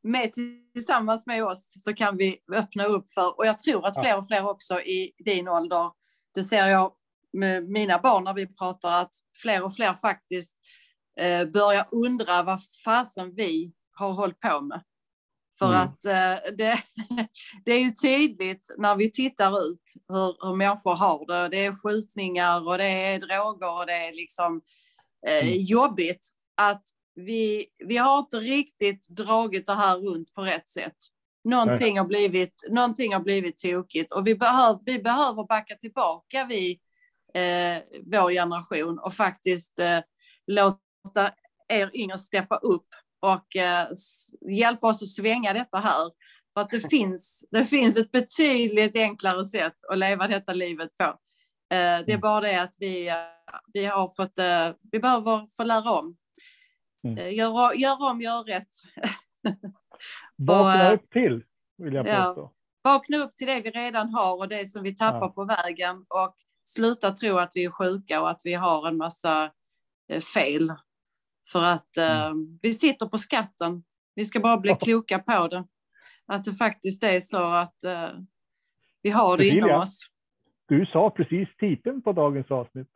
med, 0.04 0.34
tillsammans 0.74 1.26
med 1.26 1.44
oss 1.44 1.74
så 1.84 1.94
kan 1.94 2.18
vi 2.18 2.40
öppna 2.54 2.86
upp 2.86 3.10
för, 3.10 3.38
och 3.38 3.46
jag 3.46 3.60
tror 3.60 3.86
att 3.86 4.00
fler 4.00 4.18
och 4.18 4.28
fler 4.28 4.48
också 4.48 4.82
i 4.82 5.12
din 5.26 5.48
ålder, 5.48 5.92
det 6.34 6.44
ser 6.44 6.68
jag 6.68 6.94
med 7.34 7.70
mina 7.70 8.00
barn 8.00 8.24
när 8.24 8.34
vi 8.34 8.48
pratar, 8.48 9.02
att 9.02 9.12
fler 9.42 9.64
och 9.64 9.76
fler 9.76 9.94
faktiskt 9.94 10.58
eh, 11.20 11.46
börjar 11.46 11.86
undra 11.92 12.44
vad 12.44 12.60
fasen 12.86 13.36
vi 13.36 13.72
har 13.92 14.12
hållit 14.12 14.40
på 14.40 14.62
med. 14.62 14.84
För 15.60 15.66
Mm. 15.66 15.82
att 15.82 16.06
eh, 16.06 16.52
det, 16.58 16.84
det 17.66 17.72
är 17.72 17.80
ju 17.80 17.92
tydligt 17.92 18.76
när 18.78 18.96
vi 18.96 19.12
tittar 19.12 19.60
ut 19.60 19.82
hur, 20.08 20.48
hur 20.48 20.56
människor 20.56 20.96
har 20.96 21.26
det. 21.26 21.50
Det 21.50 21.66
är 21.66 21.74
skjutningar 21.74 22.68
och 22.68 22.78
det 22.78 22.88
är 22.88 23.20
droger 23.20 23.72
och 23.80 23.86
det 23.86 23.94
är 23.94 24.14
liksom 24.14 24.62
eh, 25.28 25.48
Mm. 25.48 25.62
jobbigt 25.64 26.30
att 26.58 26.84
vi, 27.16 27.66
vi 27.86 27.98
har 27.98 28.20
inte 28.20 28.38
riktigt 28.38 29.08
dragit 29.10 29.66
det 29.66 29.74
här 29.74 29.98
runt 29.98 30.34
på 30.34 30.42
rätt 30.42 30.70
sätt. 30.70 30.96
Någonting 31.44 31.98
har 31.98 32.06
blivit, 32.06 32.66
någonting 32.70 33.14
har 33.14 33.20
blivit 33.20 33.58
tokigt 33.58 34.12
och 34.12 34.28
vi, 34.28 34.36
behöv, 34.36 34.80
vi 34.86 35.00
behöver 35.00 35.44
backa 35.48 35.76
tillbaka 35.76 36.46
vi, 36.50 36.80
eh, 37.34 37.78
vår 38.06 38.32
generation 38.32 39.00
och 39.00 39.14
faktiskt 39.14 39.80
eh, 39.80 40.00
låta 40.48 41.32
er 41.70 41.90
yngre 41.94 42.18
steppa 42.18 42.56
upp 42.56 42.88
och 43.20 43.56
eh, 43.56 43.88
hjälpa 44.50 44.88
oss 44.88 45.02
att 45.02 45.10
svänga 45.10 45.54
detta 45.54 45.78
här. 45.78 46.12
För 46.54 46.62
att 46.62 46.70
det 46.70 46.80
finns, 46.90 47.46
det 47.52 47.66
finns 47.66 47.98
ett 47.98 48.12
betydligt 48.12 48.96
enklare 48.96 49.46
sätt 49.46 49.76
att 49.92 49.98
leva 49.98 50.28
detta 50.28 50.54
livet 50.54 50.98
på. 50.98 51.04
Eh, 51.04 51.16
det 51.70 51.76
är 51.78 52.10
Mm. 52.10 52.20
bara 52.22 52.42
det 52.42 52.62
att 52.62 52.74
vi, 52.80 53.08
eh, 53.10 53.16
vi 53.74 53.86
har 53.86 54.08
fått, 54.16 54.38
eh, 54.38 54.70
vi 54.92 55.00
behöver 55.00 55.56
få 55.58 55.64
lära 55.64 55.92
om. 55.92 56.18
Mm. 57.08 57.18
Eh, 57.18 57.34
Gör, 57.34 57.74
gör 57.74 58.04
om, 58.10 58.22
gör 58.22 58.44
rätt. 58.44 58.68
Vakna 60.36 60.92
upp 60.92 61.10
till, 61.10 61.44
vill 61.78 61.94
jag 61.94 62.08
ja. 62.08 62.24
påstå. 62.26 62.54
Vakna 62.84 63.18
upp 63.18 63.36
till 63.36 63.48
det 63.48 63.62
vi 63.62 63.72
redan 63.72 64.10
har 64.10 64.36
och 64.38 64.48
det 64.50 64.66
som 64.66 64.84
vi 64.84 64.96
tappar 64.96 65.20
Ja. 65.22 65.30
på 65.30 65.46
vägen 65.46 66.06
och 66.10 66.36
sluta 66.70 67.12
tro 67.12 67.38
att 67.38 67.52
vi 67.56 67.64
är 67.66 67.72
sjuka 67.72 68.22
och 68.22 68.30
att 68.30 68.42
vi 68.46 68.54
har 68.54 68.88
en 68.88 68.98
massa 68.98 69.52
eh, 70.08 70.22
fel. 70.22 70.74
För 71.52 71.64
att 71.64 71.98
eh, 71.98 72.34
vi 72.62 72.74
sitter 72.74 73.06
på 73.06 73.18
skatten. 73.18 73.84
Vi 74.16 74.26
ska 74.26 74.40
bara 74.40 74.58
bli 74.58 74.72
Mm. 74.72 74.80
Kloka 74.80 75.20
på 75.20 75.48
det. 75.48 75.68
Att 76.26 76.44
det 76.44 76.54
faktiskt 76.54 77.04
är 77.04 77.20
så 77.20 77.44
att 77.44 77.84
eh, 77.84 78.10
vi 79.02 79.10
har 79.10 79.38
det 79.38 79.48
inom 79.48 79.60
Cecilia. 79.60 79.82
oss. 79.82 80.00
Du 80.68 80.86
sa 80.86 81.10
precis 81.10 81.50
titeln 81.60 82.02
på 82.02 82.14
dagens 82.14 82.52
avsnitt. 82.52 82.88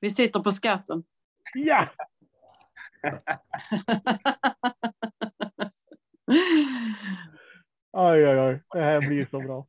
Vi 0.00 0.10
sitter 0.10 0.40
på 0.40 0.50
skatten. 0.50 1.04
Ja! 1.54 1.88
Oj, 7.92 8.28
oj, 8.28 8.40
oj. 8.40 8.62
Det 8.70 8.80
här 8.80 9.00
blir 9.00 9.28
så 9.30 9.40
bra. 9.40 9.66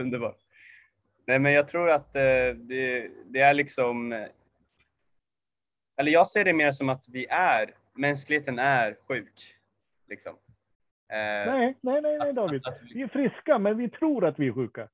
Underbart. 0.00 0.47
Nej, 1.28 1.38
men 1.38 1.52
jag 1.52 1.68
tror 1.68 1.90
att 1.90 2.16
eh, 2.16 2.22
det, 2.56 3.10
det 3.26 3.40
är 3.40 3.54
liksom... 3.54 4.12
Eller 5.96 6.12
jag 6.12 6.28
ser 6.28 6.44
det 6.44 6.52
mer 6.52 6.72
som 6.72 6.88
att 6.88 7.08
vi 7.08 7.26
är, 7.30 7.74
mänskligheten 7.94 8.58
är 8.58 8.96
sjuk. 9.08 9.54
Liksom. 10.08 10.32
Eh, 11.12 11.16
Nej, 11.52 11.76
nej, 11.80 12.02
nej, 12.02 12.18
nej 12.18 12.32
David. 12.32 12.62
Vi 12.94 13.02
är 13.02 13.08
friska, 13.08 13.58
men 13.58 13.76
vi 13.76 13.88
tror 13.90 14.24
att 14.26 14.38
vi 14.38 14.48
är 14.48 14.52
sjuka. 14.52 14.88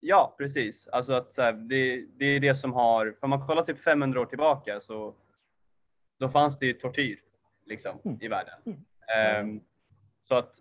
Ja, 0.00 0.34
precis. 0.38 0.88
Alltså 0.88 1.12
att 1.14 1.32
så 1.32 1.42
här, 1.42 1.52
det, 1.52 2.04
det 2.16 2.24
är 2.26 2.40
det 2.40 2.54
som 2.54 2.72
har, 2.72 3.06
för 3.06 3.24
om 3.24 3.30
man 3.30 3.46
kollar 3.46 3.62
typ 3.62 3.80
500 3.80 4.20
år 4.20 4.26
tillbaka 4.26 4.80
så 4.80 5.14
då 6.18 6.28
fanns 6.28 6.58
det 6.58 6.66
ju 6.66 6.72
tortyr 6.72 7.18
liksom 7.66 7.98
Mm. 8.04 8.18
i 8.22 8.28
världen. 8.28 8.54
Mm. 8.66 8.78
Ehm, 9.16 9.60
så 10.20 10.34
att 10.34 10.54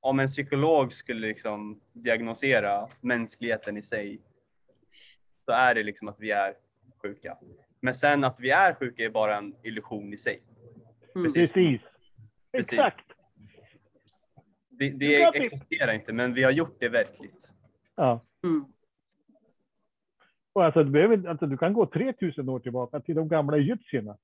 om 0.00 0.20
en 0.20 0.26
psykolog 0.28 0.92
skulle 0.92 1.26
liksom 1.26 1.80
diagnosera 1.92 2.88
mänskligheten 3.00 3.76
i 3.76 3.82
sig, 3.82 4.20
så 5.46 5.52
är 5.52 5.74
det 5.74 5.82
liksom 5.82 6.08
att 6.08 6.20
vi 6.20 6.30
är 6.30 6.54
sjuka. 7.02 7.38
Men 7.80 7.94
sen 7.94 8.24
att 8.24 8.40
vi 8.40 8.50
är 8.50 8.74
sjuka 8.74 9.04
är 9.04 9.10
bara 9.10 9.36
en 9.36 9.54
illusion 9.62 10.12
i 10.12 10.18
sig. 10.18 10.42
Mm. 11.14 11.32
Precis. 11.32 11.52
Precis. 11.52 11.80
Exakt. 12.52 13.04
Det, 14.68 14.90
det 14.90 15.22
existerar 15.22 15.92
inte, 15.92 16.12
men 16.12 16.34
vi 16.34 16.42
har 16.42 16.50
gjort 16.50 16.76
det 16.80 16.88
verkligt. 16.88 17.52
Ja. 17.94 18.24
Mm. 18.44 18.64
Och 20.52 20.64
alltså, 20.64 20.84
du, 20.84 20.90
behöver, 20.90 21.28
alltså, 21.28 21.46
du 21.46 21.56
kan 21.58 21.72
gå 21.72 21.86
3000 21.86 22.48
år 22.48 22.60
tillbaka 22.60 23.00
till 23.00 23.14
de 23.14 23.28
gamla 23.28 23.56
egyptierna. 23.56 24.18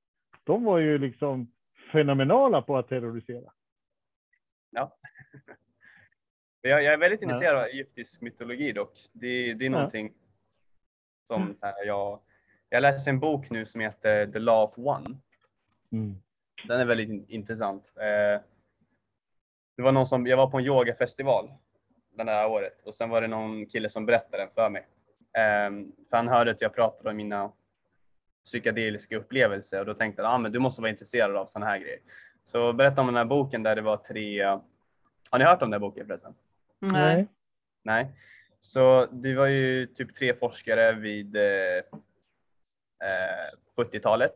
De 0.44 0.64
var 0.64 0.78
ju 0.78 0.98
liksom 0.98 1.52
fenomenala 1.92 2.62
på 2.62 2.76
att 2.78 2.88
terrorisera. 2.88 3.52
Jag, 6.64 6.82
jag 6.82 6.92
är 6.92 6.98
väldigt 6.98 7.22
Ja. 7.22 7.24
intresserad 7.28 7.56
av 7.58 7.64
egyptisk 7.64 8.20
mytologi 8.20 8.72
dock. 8.72 8.98
Det, 9.12 9.54
det 9.54 9.66
är 9.66 9.70
Ja. 9.70 9.90
Som 11.36 11.56
så 11.60 11.66
här, 11.66 11.86
jag, 11.86 12.20
jag 12.68 12.80
läser 12.82 13.10
en 13.10 13.20
bok 13.20 13.50
nu 13.50 13.66
som 13.66 13.80
heter 13.80 14.26
The 14.26 14.38
Law 14.38 14.64
of 14.64 14.78
One. 14.78 15.16
Mm. 15.92 16.16
Den 16.68 16.80
är 16.80 16.84
väldigt 16.84 17.08
in- 17.08 17.26
intressant. 17.28 17.92
Eh, 17.96 18.40
det 19.76 19.82
var 19.82 19.92
någon 19.92 20.06
som, 20.06 20.26
jag 20.26 20.36
var 20.36 20.50
på 20.50 20.58
en 20.58 20.64
yogafestival 20.64 21.52
det 22.16 22.24
här 22.30 22.50
året 22.50 22.82
och 22.84 22.94
sen 22.94 23.10
var 23.10 23.20
det 23.20 23.28
någon 23.28 23.66
kille 23.66 23.88
som 23.88 24.06
berättade 24.06 24.42
den 24.42 24.48
för 24.54 24.70
mig. 24.70 24.86
Eh, 25.32 25.70
för 26.10 26.16
han 26.16 26.28
hörde 26.28 26.50
att 26.50 26.60
jag 26.60 26.74
pratade 26.74 27.10
om 27.10 27.16
mina 27.16 27.52
psykedeliska 28.44 29.16
upplevelser 29.16 29.80
och 29.80 29.86
då 29.86 29.94
tänkte 29.94 30.22
han, 30.22 30.34
ah, 30.34 30.38
men 30.38 30.52
du 30.52 30.58
måste 30.58 30.80
vara 30.82 30.90
intresserad 30.90 31.36
av 31.36 31.46
sådana 31.46 31.70
här 31.70 31.78
grejer. 31.78 31.98
Så 32.44 32.72
berättade 32.72 33.00
om 33.00 33.06
den 33.06 33.16
här 33.16 33.24
boken 33.24 33.62
där 33.62 33.76
det 33.76 33.82
var 33.82 33.96
tre, 33.96 34.42
har 35.30 35.38
ni 35.38 35.44
hört 35.44 35.62
om 35.62 35.70
den 35.70 35.72
här 35.72 35.88
boken 35.88 36.06
förresten? 36.06 36.34
Nej. 36.78 37.26
Nej. 37.82 38.06
Så 38.64 39.06
det 39.12 39.34
var 39.34 39.46
ju 39.46 39.86
typ 39.86 40.14
tre 40.14 40.34
forskare 40.34 40.92
vid 40.92 41.36
eh, 41.36 41.78
eh, 43.02 43.48
70-talet. 43.76 44.34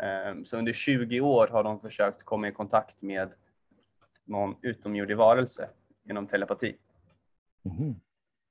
Eh, 0.00 0.42
så 0.44 0.56
under 0.56 0.72
20 0.72 1.20
år 1.20 1.48
har 1.48 1.64
de 1.64 1.80
försökt 1.80 2.22
komma 2.22 2.48
i 2.48 2.52
kontakt 2.52 3.02
med 3.02 3.32
någon 4.24 4.56
utomjordig 4.62 5.16
varelse 5.16 5.68
genom 6.04 6.26
telepati. 6.26 6.76
Mhm. 7.62 8.00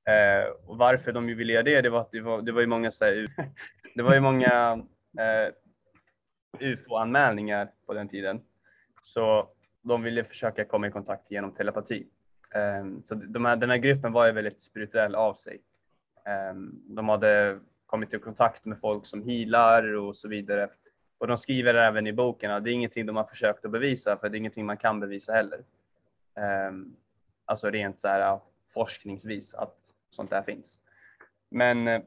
Eh, 0.07 0.49
och 0.65 0.77
varför 0.77 1.11
de 1.11 1.29
ju 1.29 1.35
ville 1.35 1.53
göra 1.53 1.63
det, 1.63 1.81
det 1.81 1.89
var 1.89 2.01
att 2.01 2.11
det 2.11 2.21
var, 2.21 2.41
det 2.41 2.51
var 2.51 2.61
ju 2.61 2.67
många, 2.67 2.91
så 2.91 3.05
här, 3.05 3.27
det 3.95 4.03
var 4.03 4.13
ju 4.13 4.19
många 4.19 4.85
eh, 5.19 5.53
UFO-anmälningar 6.59 7.71
på 7.85 7.93
den 7.93 8.07
tiden. 8.07 8.41
Så 9.03 9.49
de 9.81 10.03
ville 10.03 10.23
försöka 10.23 10.65
komma 10.65 10.87
i 10.87 10.91
kontakt 10.91 11.31
genom 11.31 11.53
telepati. 11.53 12.07
Ehm, 12.55 13.03
så 13.05 13.15
de 13.15 13.45
här, 13.45 13.55
den 13.55 13.69
här 13.69 13.77
gruppen 13.77 14.11
var 14.13 14.25
ju 14.25 14.31
väldigt 14.31 14.61
spirituell 14.61 15.15
av 15.15 15.33
sig. 15.33 15.61
Ehm, 16.25 16.81
de 16.87 17.09
hade 17.09 17.59
kommit 17.85 18.13
i 18.13 18.19
kontakt 18.19 18.65
med 18.65 18.79
folk 18.79 19.05
som 19.05 19.23
healar 19.23 19.93
och 19.93 20.15
så 20.15 20.27
vidare. 20.27 20.69
Och 21.17 21.27
de 21.27 21.37
skriver 21.37 21.73
även 21.73 22.07
i 22.07 22.13
boken 22.13 22.51
att 22.51 22.63
det 22.63 22.71
är 22.71 22.73
ingenting 22.73 23.05
de 23.05 23.15
har 23.15 23.23
försökt 23.23 23.65
att 23.65 23.71
bevisa, 23.71 24.17
för 24.17 24.29
det 24.29 24.37
är 24.37 24.39
ingenting 24.39 24.65
man 24.65 24.77
kan 24.77 24.99
bevisa 24.99 25.33
heller. 25.33 25.63
Ehm, 26.35 26.95
alltså 27.45 27.69
rent 27.69 28.01
så 28.01 28.07
här 28.07 28.39
forskningsvis 28.73 29.53
att 29.53 29.77
sånt 30.09 30.29
där 30.29 30.41
finns. 30.41 30.79
Men 31.49 31.87
eh, 31.87 32.01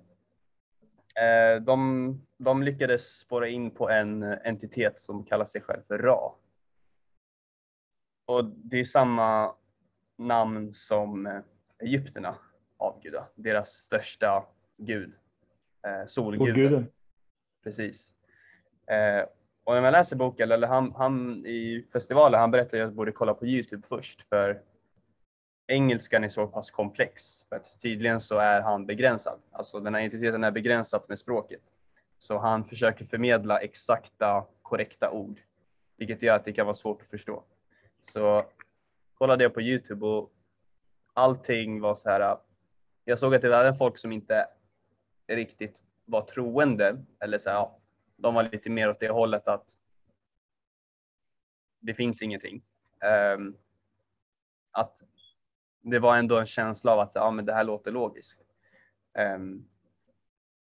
de, 1.61 2.27
de 2.37 2.63
lyckades 2.63 3.19
spåra 3.19 3.49
in 3.49 3.71
på 3.71 3.91
en 3.91 4.23
entitet 4.23 5.01
som 5.01 5.25
kallar 5.25 5.47
sig 5.47 5.61
själv 5.61 5.83
för 5.89 5.99
Ra. 5.99 6.35
Och 8.27 8.45
det 8.45 8.81
är 8.81 8.85
samma 8.85 9.55
namn 10.19 10.73
som 10.73 11.27
eh, 11.27 11.41
egyptierna 11.79 12.35
avgudar, 12.77 13.25
deras 13.35 13.69
största 13.69 14.45
gud, 14.77 15.13
eh, 15.87 16.07
solguden. 16.07 16.55
Solguden. 16.55 16.87
Precis. 17.65 18.13
Eh, 18.87 19.27
och 19.65 19.75
när 19.75 19.83
man 19.83 19.93
läser 19.93 20.17
boken, 20.17 20.51
eller 20.51 20.67
han, 20.67 20.93
han 20.97 21.47
i 21.47 21.87
festivalen, 21.93 22.41
han 22.41 22.51
berättade 22.51 22.83
att 22.83 22.89
jag 22.89 22.95
borde 22.95 23.13
kolla 23.13 23.35
på 23.35 23.47
Youtube 23.47 23.87
först 23.89 24.23
för 24.23 24.63
engelskan 25.67 26.25
är 26.25 26.29
så 26.29 26.47
pass 26.47 26.71
komplex. 26.71 27.45
För 27.49 27.57
att 27.57 27.81
tydligen 27.81 28.21
så 28.21 28.39
är 28.39 28.61
han 28.61 28.87
begränsad. 28.87 29.41
Alltså 29.51 29.81
den 29.81 29.95
här 29.95 30.03
entiteten 30.03 30.45
är 30.45 30.51
begränsad 30.51 31.03
med 31.09 31.19
språket. 31.19 31.63
Så 32.19 32.39
han 32.39 32.65
försöker 32.65 33.05
förmedla 33.05 33.59
exakta, 33.59 34.45
korrekta 34.63 35.11
ord. 35.11 35.41
Vilket 35.97 36.23
gör 36.23 36.37
att 36.37 36.45
det 36.45 36.53
kan 36.53 36.67
vara 36.67 36.75
svårt 36.75 37.03
att 37.03 37.11
förstå. 37.11 37.43
Så 38.01 38.45
kollade 39.19 39.45
jag 39.45 39.55
på 39.55 39.63
Youtube 39.63 40.07
och 40.07 40.33
allting 41.13 41.81
var 41.81 41.95
så 41.95 42.11
här. 42.11 42.39
Jag 43.05 43.19
såg 43.19 43.35
att 43.35 43.43
det 43.43 43.49
var 43.49 43.73
folk 43.73 43.99
som 43.99 44.13
inte 44.13 44.47
riktigt 45.29 45.83
var 46.05 46.23
troende. 46.23 47.05
Eller 47.21 47.39
så 47.39 47.51
här, 47.51 47.57
ja, 47.57 47.79
de 48.17 48.35
var 48.35 48.43
lite 48.43 48.71
mer 48.71 48.91
åt 48.91 49.01
det 49.01 49.09
hållet 49.09 49.49
att 49.49 49.77
det 51.81 51.95
finns 51.95 52.23
ingenting. 52.23 52.63
Um, 53.37 53.57
att 54.71 55.03
det 55.81 55.99
var 55.99 56.17
ändå 56.17 56.39
en 56.39 56.47
känsla 56.47 56.93
av 56.93 57.01
att 57.01 57.15
ja, 57.15 57.31
men 57.31 57.45
det 57.45 57.55
här 57.55 57.65
låter 57.65 57.93
logiskt. 57.93 58.41
Um, 59.37 59.69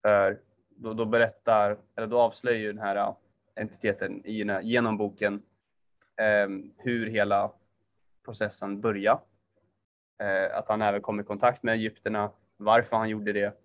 för 0.03 0.41
då, 0.69 0.95
då 0.95 1.05
berättar, 1.05 1.79
eller 1.97 2.07
då 2.07 2.21
avslöjar 2.21 2.59
ju 2.59 2.73
den 2.73 2.83
här 2.83 3.15
entiteten 3.55 4.27
i 4.27 4.61
genom 4.63 4.97
boken 4.97 5.43
um, 6.47 6.75
hur 6.77 7.07
hela 7.07 7.53
processen 8.27 8.81
börja. 8.81 9.21
Eh, 10.23 10.59
att 10.59 10.69
han 10.69 10.83
även 10.83 11.03
kom 11.03 11.21
i 11.21 11.25
kontakt 11.25 11.63
med 11.63 11.75
egyptierna, 11.75 12.31
varför 12.57 12.97
han 12.97 13.09
gjorde 13.09 13.33
det 13.33 13.57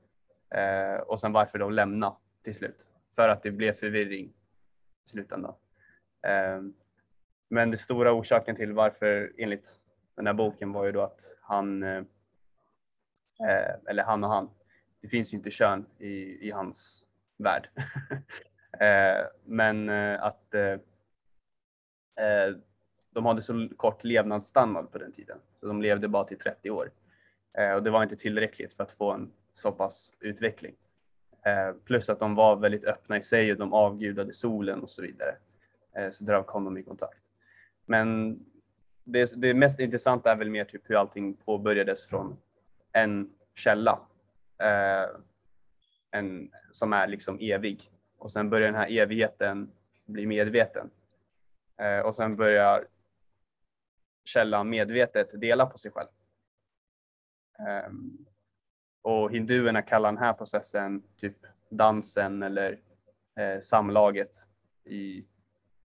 eh, 0.59 0.99
och 0.99 1.20
sen 1.20 1.32
varför 1.32 1.59
de 1.59 1.72
lämnade 1.72 2.16
till 2.43 2.55
slut. 2.55 2.86
För 3.16 3.30
att 3.30 3.43
det 3.43 3.51
blev 3.51 3.74
förvirring 3.74 4.26
i 5.05 5.09
slutändan. 5.09 5.53
Eh, 6.28 6.62
men 7.49 7.70
den 7.70 7.78
stora 7.78 8.14
orsaken 8.14 8.55
till 8.55 8.74
varför 8.74 9.34
enligt 9.38 9.80
den 10.16 10.28
här 10.28 10.34
boken 10.34 10.72
var 10.72 10.86
ju 10.86 10.91
då 10.91 11.01
att 11.01 11.22
han, 11.41 11.84
eh, 11.84 12.03
eh 13.49 13.76
eller 13.88 14.03
han 14.03 14.24
och 14.24 14.30
han, 14.30 14.49
det 15.01 15.07
finns 15.07 15.34
ju 15.34 15.38
inte 15.38 15.51
kön 15.51 15.86
i, 15.99 16.47
i 16.47 16.51
hans 16.51 17.07
värld. 17.38 17.70
eh, 18.80 19.26
men 19.45 19.89
eh, 19.89 20.24
att 20.24 20.53
eh, 20.53 20.80
eh, 22.26 22.55
de 23.14 23.26
hade 23.26 23.41
så 23.41 23.70
kort 23.78 24.03
levnadsstandard 24.03 24.91
på 24.91 24.97
den 24.97 25.12
tiden. 25.12 25.38
Så 25.59 25.68
de 25.68 25.82
levde 25.82 26.07
bara 26.07 26.24
till 26.24 26.38
30 26.39 26.70
år. 26.72 26.91
Eh, 27.57 27.74
och 27.74 27.84
det 27.84 27.89
var 27.89 28.03
inte 28.03 28.16
tillräckligt 28.16 28.74
för 28.74 28.84
att 28.84 28.91
få 28.91 29.12
en 29.12 29.32
så 29.53 29.72
pass 29.72 30.12
utveckling. 30.20 30.76
Eh, 31.45 31.76
plus 31.86 32.09
att 32.09 32.20
de 32.20 32.36
var 32.36 32.55
väldigt 32.55 32.86
öppna 32.86 33.18
i 33.18 33.24
sig 33.24 33.51
och 33.51 33.57
de 33.57 33.74
avgudade 33.74 34.34
solen 34.34 34.84
och 34.84 34.89
så 34.89 35.01
vidare. 35.01 35.36
Eh, 35.95 36.12
så 36.12 36.24
därav 36.24 36.43
kom 36.43 36.66
de 36.66 36.78
i 36.78 36.84
kontakt. 36.84 37.22
Men 37.86 38.39
det, 39.03 39.41
det 39.41 39.53
mest 39.53 39.80
intressanta 39.80 40.32
är 40.32 40.36
väl 40.36 40.49
mer 40.49 40.66
typ 40.66 40.89
hur 40.89 40.95
allting 40.95 41.34
påbörjades 41.34 42.05
från 42.05 42.38
en 42.91 43.30
källa. 43.55 43.99
Eh, 44.64 45.09
en, 46.12 46.51
som 46.72 46.93
är 46.93 47.07
liksom 47.07 47.38
evig. 47.41 47.91
Och 48.18 48.32
sen 48.32 48.49
börjar 48.49 48.68
den 48.68 48.82
här 48.82 48.91
evigheten 48.91 49.72
bli 50.05 50.26
medveten. 50.26 50.89
Eh, 51.78 51.99
och 51.99 52.16
sen 52.16 52.36
börjar 52.36 52.86
källan 54.24 54.69
medvetet 54.69 55.41
dela 55.41 55.65
på 55.65 55.78
sig 55.78 55.91
själv. 55.91 56.07
Ehm, 57.59 58.26
och 59.01 59.32
hinduerna 59.32 59.82
kallar 59.82 60.11
den 60.11 60.24
här 60.24 60.34
processen 60.34 61.03
typ 61.17 61.38
dansen 61.69 62.43
eller 62.43 62.80
eh, 63.39 63.59
samlaget 63.59 64.47
i, 64.84 65.26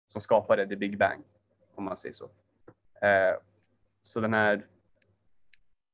som 0.08 0.22
skapade 0.22 0.68
the 0.68 0.76
big 0.76 0.98
bang, 0.98 1.24
om 1.76 1.84
man 1.84 1.98
säger 1.98 2.14
så. 2.14 2.26
Eh, 3.02 3.36
så 4.02 4.20
den 4.20 4.34
här 4.34 4.68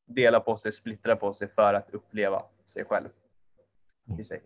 delar 0.05 0.39
på 0.39 0.57
sig, 0.57 0.71
splittrar 0.71 1.15
på 1.15 1.34
sig 1.34 1.47
för 1.47 1.73
att 1.73 1.89
uppleva 1.89 2.43
sig 2.65 2.86
själv 2.86 3.09
i 4.19 4.23
sig. 4.23 4.41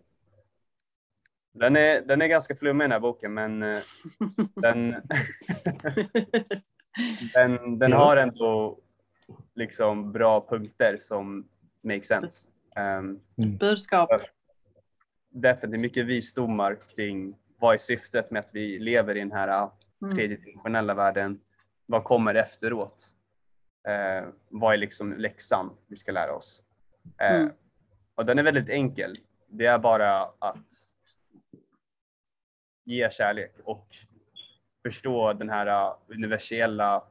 Den 1.52 1.76
är, 1.76 2.00
den 2.00 2.22
är 2.22 2.26
ganska 2.26 2.56
flummig 2.56 2.84
den 2.84 2.92
här 2.92 3.00
boken, 3.00 3.34
men 3.34 3.62
eh, 3.62 3.78
den, 4.54 4.94
den, 7.34 7.78
den 7.78 7.92
har 7.92 8.16
ändå 8.16 8.78
liksom 9.54 10.12
bra 10.12 10.46
punkter 10.48 10.96
som 11.00 11.48
make 11.82 12.04
sense. 12.04 12.46
Um, 12.76 13.20
Budskap. 13.58 14.10
definitivt 15.30 15.80
mycket 15.80 16.06
visdomar 16.06 16.78
kring 16.94 17.36
vad 17.58 17.74
är 17.74 17.78
syftet 17.78 18.30
med 18.30 18.40
att 18.40 18.48
vi 18.52 18.78
lever 18.78 19.16
i 19.16 19.18
den 19.18 19.32
här 19.32 19.62
uh, 19.64 19.70
Mm. 20.02 20.16
tredjedimensionella 20.16 20.94
världen. 20.94 21.40
Vad 21.86 22.04
kommer 22.04 22.34
efteråt? 22.34 23.06
Eh, 23.88 24.28
vad 24.48 24.72
är 24.74 24.76
liksom 24.78 25.12
läxan 25.12 25.70
vi 25.86 25.96
ska 25.96 26.12
lära 26.12 26.32
oss? 26.34 26.62
Eh, 27.20 27.36
Mm. 27.40 27.52
Och 28.14 28.26
den 28.26 28.38
är 28.38 28.42
väldigt 28.42 28.68
enkel. 28.68 29.16
Det 29.48 29.66
är 29.66 29.78
bara 29.78 30.22
att 30.38 30.66
ge 32.84 33.10
kärlek 33.10 33.52
och 33.64 33.86
förstå 34.86 35.32
den 35.32 35.48
här 35.48 35.66
uh, 35.66 35.96
universella 36.08 37.04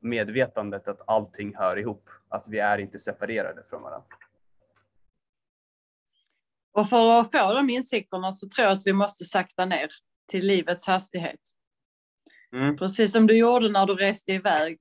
medvetandet 0.00 0.88
att 0.88 1.00
allting 1.06 1.54
hör 1.54 1.78
ihop, 1.78 2.08
att 2.28 2.48
vi 2.48 2.58
är 2.58 2.78
inte 2.78 2.98
separerade 2.98 3.64
från 3.70 3.82
varandra. 3.82 4.06
Och 6.72 6.88
för 6.88 7.20
att 7.20 7.32
få 7.32 7.54
de 7.54 7.70
insikterna 7.70 8.32
så 8.32 8.48
tror 8.48 8.66
jag 8.66 8.76
att 8.76 8.86
vi 8.86 8.92
måste 8.92 9.24
sakta 9.24 9.64
ner 9.64 9.90
till 10.30 10.46
livets 10.46 10.86
hastighet. 10.86 11.40
Mm. 12.52 12.76
Precis 12.76 13.12
som 13.12 13.26
du 13.26 13.38
gjorde 13.38 13.68
när 13.68 13.86
du 13.86 13.94
reste 13.94 14.32
iväg. 14.32 14.80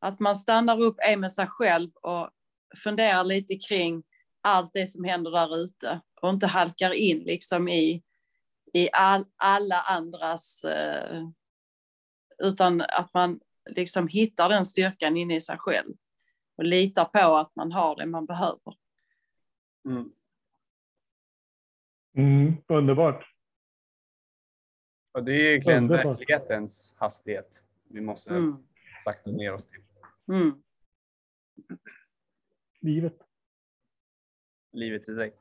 Att 0.00 0.20
man 0.20 0.36
stannar 0.36 0.82
upp 0.82 0.96
en 0.98 1.20
med 1.20 1.32
sig 1.32 1.46
själv 1.46 1.90
och 1.94 2.30
funderar 2.84 3.24
lite 3.24 3.54
kring 3.68 4.02
allt 4.42 4.70
det 4.72 4.86
som 4.86 5.04
händer 5.04 5.30
där 5.30 5.56
ute 5.56 6.00
och 6.22 6.30
inte 6.30 6.46
halkar 6.46 6.92
in 6.92 7.18
liksom 7.18 7.68
i, 7.68 8.02
i 8.72 8.88
all, 8.92 9.24
alla 9.36 9.80
andras 9.80 10.64
eh, 10.64 11.28
utan 12.38 12.80
att 12.80 13.14
man 13.14 13.40
liksom 13.70 14.08
hittar 14.08 14.48
den 14.48 14.64
styrkan 14.66 15.16
inne 15.16 15.36
i 15.36 15.40
sig 15.40 15.58
själv 15.58 15.94
och 16.56 16.64
litar 16.64 17.04
på 17.04 17.36
att 17.36 17.56
man 17.56 17.72
har 17.72 17.96
det 17.96 18.06
man 18.06 18.26
behöver. 18.26 18.74
Mm. 19.84 20.12
Mm, 22.16 22.54
underbart. 22.68 23.34
Och 25.12 25.24
det 25.24 25.32
är 25.32 25.50
egentligen 25.50 25.82
Underbart. 25.84 26.06
verklighetens 26.18 26.94
hastighet 26.98 27.64
vi 27.88 28.00
måste 28.00 28.30
Mm. 28.30 28.66
sakta 29.04 29.30
ner 29.30 29.52
oss 29.52 29.66
till. 29.66 29.82
Mm. 30.28 30.62
Livet. 32.80 33.18
Livet 34.72 35.08
i 35.08 35.14
sig. 35.14 35.34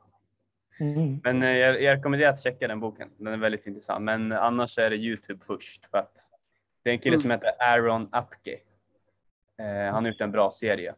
Mm. 0.80 1.20
Men 1.24 1.44
eh, 1.44 1.50
jag, 1.50 1.82
jag 1.82 1.98
rekommenderar 1.98 2.30
att 2.30 2.44
checka 2.44 2.68
den 2.68 2.80
boken. 2.80 3.10
Den 3.18 3.34
är 3.34 3.38
väldigt 3.38 3.68
intressant. 3.68 4.04
Men 4.04 4.32
annars 4.32 4.78
är 4.78 4.90
det 4.90 4.96
Youtube 4.96 5.46
först. 5.46 5.86
För 5.86 5.98
att 5.98 6.14
det 6.84 6.90
är 6.90 6.94
en 6.94 7.00
kille 7.00 7.16
Mm. 7.16 7.22
som 7.22 7.32
heter 7.32 7.52
Aaron 7.60 8.10
Apke. 8.12 8.60
Eh, 9.60 9.94
han 9.94 10.04
har 10.06 10.12
gjort 10.12 10.22
en 10.22 10.32
bra 10.32 10.52
serie 10.52 10.96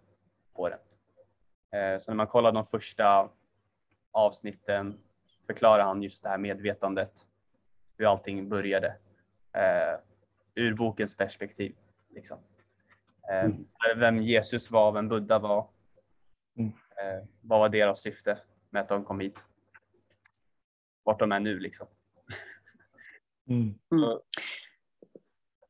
på 0.56 0.70
den. 0.70 0.80
Eh, 1.82 2.00
så 2.00 2.12
när 2.12 2.16
man 2.16 2.28
kollar 2.28 2.52
de 2.52 2.66
första 2.66 3.30
avsnitten 4.12 5.00
förklarar 5.48 5.84
han 5.84 6.02
just 6.04 6.24
det 6.24 6.30
här 6.30 6.38
medvetandet. 6.38 7.12
Hur 7.98 8.06
allting 8.12 8.50
började. 8.50 8.88
Eh, 9.54 10.00
ur 10.56 10.74
bokens 10.74 11.18
perspektiv. 11.18 11.76
Liksom. 12.10 12.38
Eh, 13.32 13.46
Mm. 13.46 13.66
Vem 14.00 14.22
Jesus 14.22 14.72
var, 14.72 14.92
vem 14.92 15.08
Buddha 15.08 15.40
var. 15.40 15.68
Mm. 16.58 16.70
Eh, 16.72 17.28
vad 17.42 17.60
var 17.60 17.70
deras 17.70 18.02
syfte 18.02 18.38
med 18.70 18.82
att 18.82 18.90
de 18.90 19.04
kom 19.06 19.20
hit? 19.20 19.40
Vart 21.10 21.20
de 21.20 21.32
är 21.32 21.39
nu 21.39 21.60
liksom. 21.60 21.88
Mm. 23.49 23.74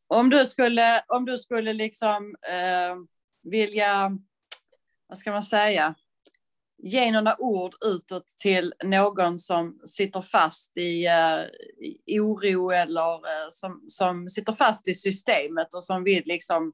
Om 0.07 0.29
du 0.29 0.45
skulle, 0.45 1.03
om 1.07 1.25
du 1.25 1.37
skulle 1.37 1.73
liksom 1.73 2.35
eh, 2.49 2.95
vilja, 3.43 4.17
vad 5.07 5.17
ska 5.17 5.31
man 5.31 5.43
säga, 5.43 5.95
ge 6.77 7.11
några 7.11 7.41
ord 7.41 7.75
utåt 7.85 8.27
till 8.27 8.73
någon 8.83 9.37
som 9.37 9.79
sitter 9.83 10.21
fast 10.21 10.77
i, 10.77 11.05
eh, 11.05 11.41
i 12.05 12.19
oro 12.19 12.71
eller 12.71 13.13
eh, 13.13 13.49
som, 13.49 13.83
som 13.87 14.29
sitter 14.29 14.53
fast 14.53 14.87
i 14.87 14.93
systemet 14.93 15.73
och 15.73 15.83
som 15.83 16.03
vill 16.03 16.23
liksom 16.25 16.73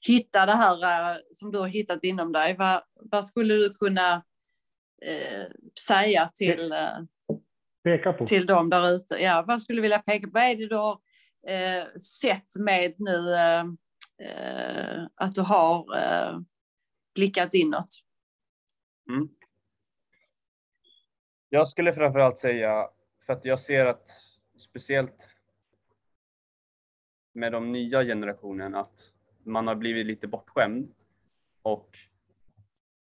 hitta 0.00 0.46
det 0.46 0.56
här 0.56 1.10
eh, 1.10 1.16
som 1.34 1.52
du 1.52 1.58
har 1.58 1.68
hittat 1.68 2.04
inom 2.04 2.32
dig. 2.32 2.56
Vad, 2.56 2.82
vad 2.94 3.26
skulle 3.26 3.54
du 3.54 3.70
kunna 3.70 4.24
eh, 5.02 5.46
säga 5.88 6.26
till, 6.26 6.72
eh, 6.72 6.98
Peka 7.96 8.12
på. 8.12 8.26
till 8.26 8.46
dem 8.46 8.70
där 8.70 8.90
ute. 8.90 9.14
Ja, 9.14 9.44
vad 9.46 9.62
skulle 9.62 9.78
du 9.78 9.82
vilja 9.82 9.98
peka 9.98 10.26
på? 10.26 10.30
Vad 10.34 10.42
är 10.42 10.56
det 10.56 10.68
du 10.68 10.76
har 10.76 10.98
eh, 11.48 12.00
sett 12.00 12.56
med 12.58 12.94
nu 12.98 13.34
eh, 13.34 13.64
eh, 14.28 15.06
att 15.14 15.34
du 15.34 15.40
har 15.40 15.96
eh, 15.96 16.40
blickat 17.14 17.54
inåt? 17.54 17.88
Mm. 19.10 19.28
Jag 21.48 21.68
skulle 21.68 21.92
framförallt 21.92 22.38
säga, 22.38 22.88
för 23.26 23.32
att 23.32 23.44
jag 23.44 23.60
ser 23.60 23.86
att 23.86 24.08
speciellt 24.58 25.16
med 27.32 27.52
de 27.52 27.72
nya 27.72 28.04
generationen 28.04 28.74
att 28.74 29.12
man 29.44 29.66
har 29.66 29.74
blivit 29.74 30.06
lite 30.06 30.26
bortskämd 30.26 30.94
och 31.62 31.90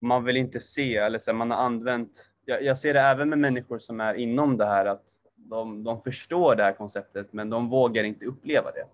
man 0.01 0.25
vill 0.25 0.37
inte 0.37 0.61
se, 0.61 0.97
eller 0.97 1.19
så 1.19 1.31
här, 1.31 1.39
man 1.39 1.51
har 1.51 1.59
använt, 1.59 2.31
jag, 2.49 2.63
jag 2.63 2.79
ser 2.79 2.95
det 2.95 3.01
även 3.01 3.29
med 3.29 3.39
människor 3.39 3.79
som 3.79 4.01
är 4.01 4.15
inom 4.15 4.57
det 4.57 4.67
här 4.67 4.87
att 4.87 5.05
de, 5.37 5.85
de 5.85 6.03
förstår 6.03 6.57
det 6.57 6.63
här 6.63 6.73
konceptet 6.73 7.33
men 7.33 7.51
de 7.51 7.69
vågar 7.69 8.05
inte 8.05 8.25
uppleva 8.25 8.71
det. 8.71 8.87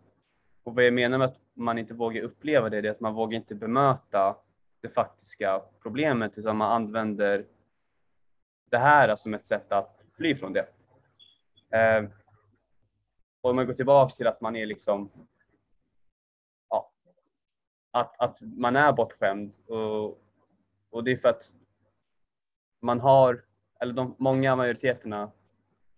Och 0.64 0.74
vad 0.74 0.84
jag 0.84 0.94
menar 0.94 1.18
med 1.18 1.24
att 1.28 1.40
man 1.54 1.78
inte 1.78 1.94
vågar 1.94 2.22
uppleva 2.22 2.68
det, 2.68 2.80
det 2.80 2.88
är 2.88 2.92
att 2.92 3.00
man 3.00 3.14
vågar 3.14 3.36
inte 3.36 3.54
bemöta 3.54 4.36
det 4.80 4.88
faktiska 4.88 5.62
problemet 5.82 6.38
utan 6.38 6.56
man 6.56 6.72
använder 6.72 7.46
det 8.70 8.78
här 8.78 9.16
som 9.16 9.34
ett 9.34 9.46
sätt 9.46 9.72
att 9.72 10.04
fly 10.10 10.34
från 10.34 10.52
det. 10.52 10.66
Eh, 11.70 12.04
och 13.40 13.50
om 13.50 13.56
man 13.56 13.66
går 13.66 13.74
tillbaks 13.74 14.16
till 14.16 14.26
att 14.26 14.40
man 14.40 14.56
är 14.56 14.66
liksom 14.66 15.10
ja, 16.70 16.92
att, 17.90 18.20
att 18.20 18.38
man 18.40 18.76
är 18.76 18.92
bortskämd 18.92 19.54
och, 19.66 20.20
och 20.90 21.04
det 21.04 21.12
är 21.12 21.16
för 21.16 21.28
att 21.28 21.52
man 22.84 23.00
har, 23.00 23.44
eller 23.80 23.92
de 23.92 24.16
många 24.18 24.56
majoriteterna 24.56 25.30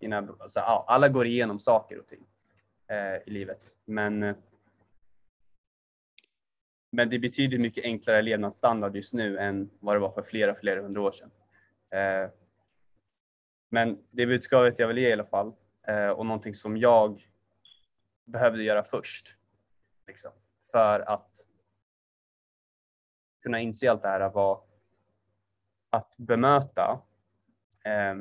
här, 0.01 0.43
alltså, 0.43 0.61
ja, 0.61 0.85
alla 0.89 1.09
går 1.09 1.27
igenom 1.27 1.59
saker 1.61 1.99
och 1.99 2.07
ting 2.07 2.27
eh, 2.89 3.17
i 3.27 3.31
livet 3.31 3.77
men 3.85 4.23
eh, 4.23 4.37
men 6.97 7.11
det 7.11 7.17
är 7.17 7.21
betydligt 7.21 7.61
mycket 7.61 7.85
enklare 7.85 8.23
levnadsstandard 8.23 8.97
just 8.97 9.15
nu 9.15 9.39
än 9.39 9.71
vad 9.81 9.97
det 9.97 10.01
var 10.01 10.11
för 10.11 10.23
flera, 10.23 10.55
flera 10.55 10.83
hundra 10.83 11.03
år 11.03 11.13
sedan. 11.13 11.31
Eh, 11.91 12.31
men 13.69 13.99
det 14.11 14.27
budskapet 14.27 14.79
jag 14.79 14.89
vill 14.89 14.99
ge 14.99 15.09
i 15.09 15.13
alla 15.13 15.25
fall, 15.25 15.53
eh, 15.89 16.09
och 16.09 16.27
någonting 16.27 16.55
som 16.55 16.77
jag 16.77 17.27
behövde 18.25 18.63
göra 18.63 18.85
först, 18.85 19.37
liksom, 20.07 20.31
för 20.71 21.01
att 21.01 21.31
kunna 23.43 23.61
inse 23.61 23.91
allt 23.91 24.03
det 24.03 24.09
här 24.09 24.31
var 24.31 24.66
att 25.97 26.17
bemöta 26.17 27.01
eh, 27.85 28.15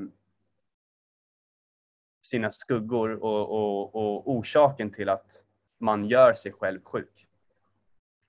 sina 2.21 2.51
skuggor 2.51 3.23
och, 3.23 3.49
och, 3.51 3.95
och 3.95 4.31
orsaken 4.31 4.91
till 4.91 5.09
att 5.09 5.43
man 5.77 6.05
gör 6.05 6.33
sig 6.33 6.51
själv 6.51 6.83
sjuk 6.83 7.25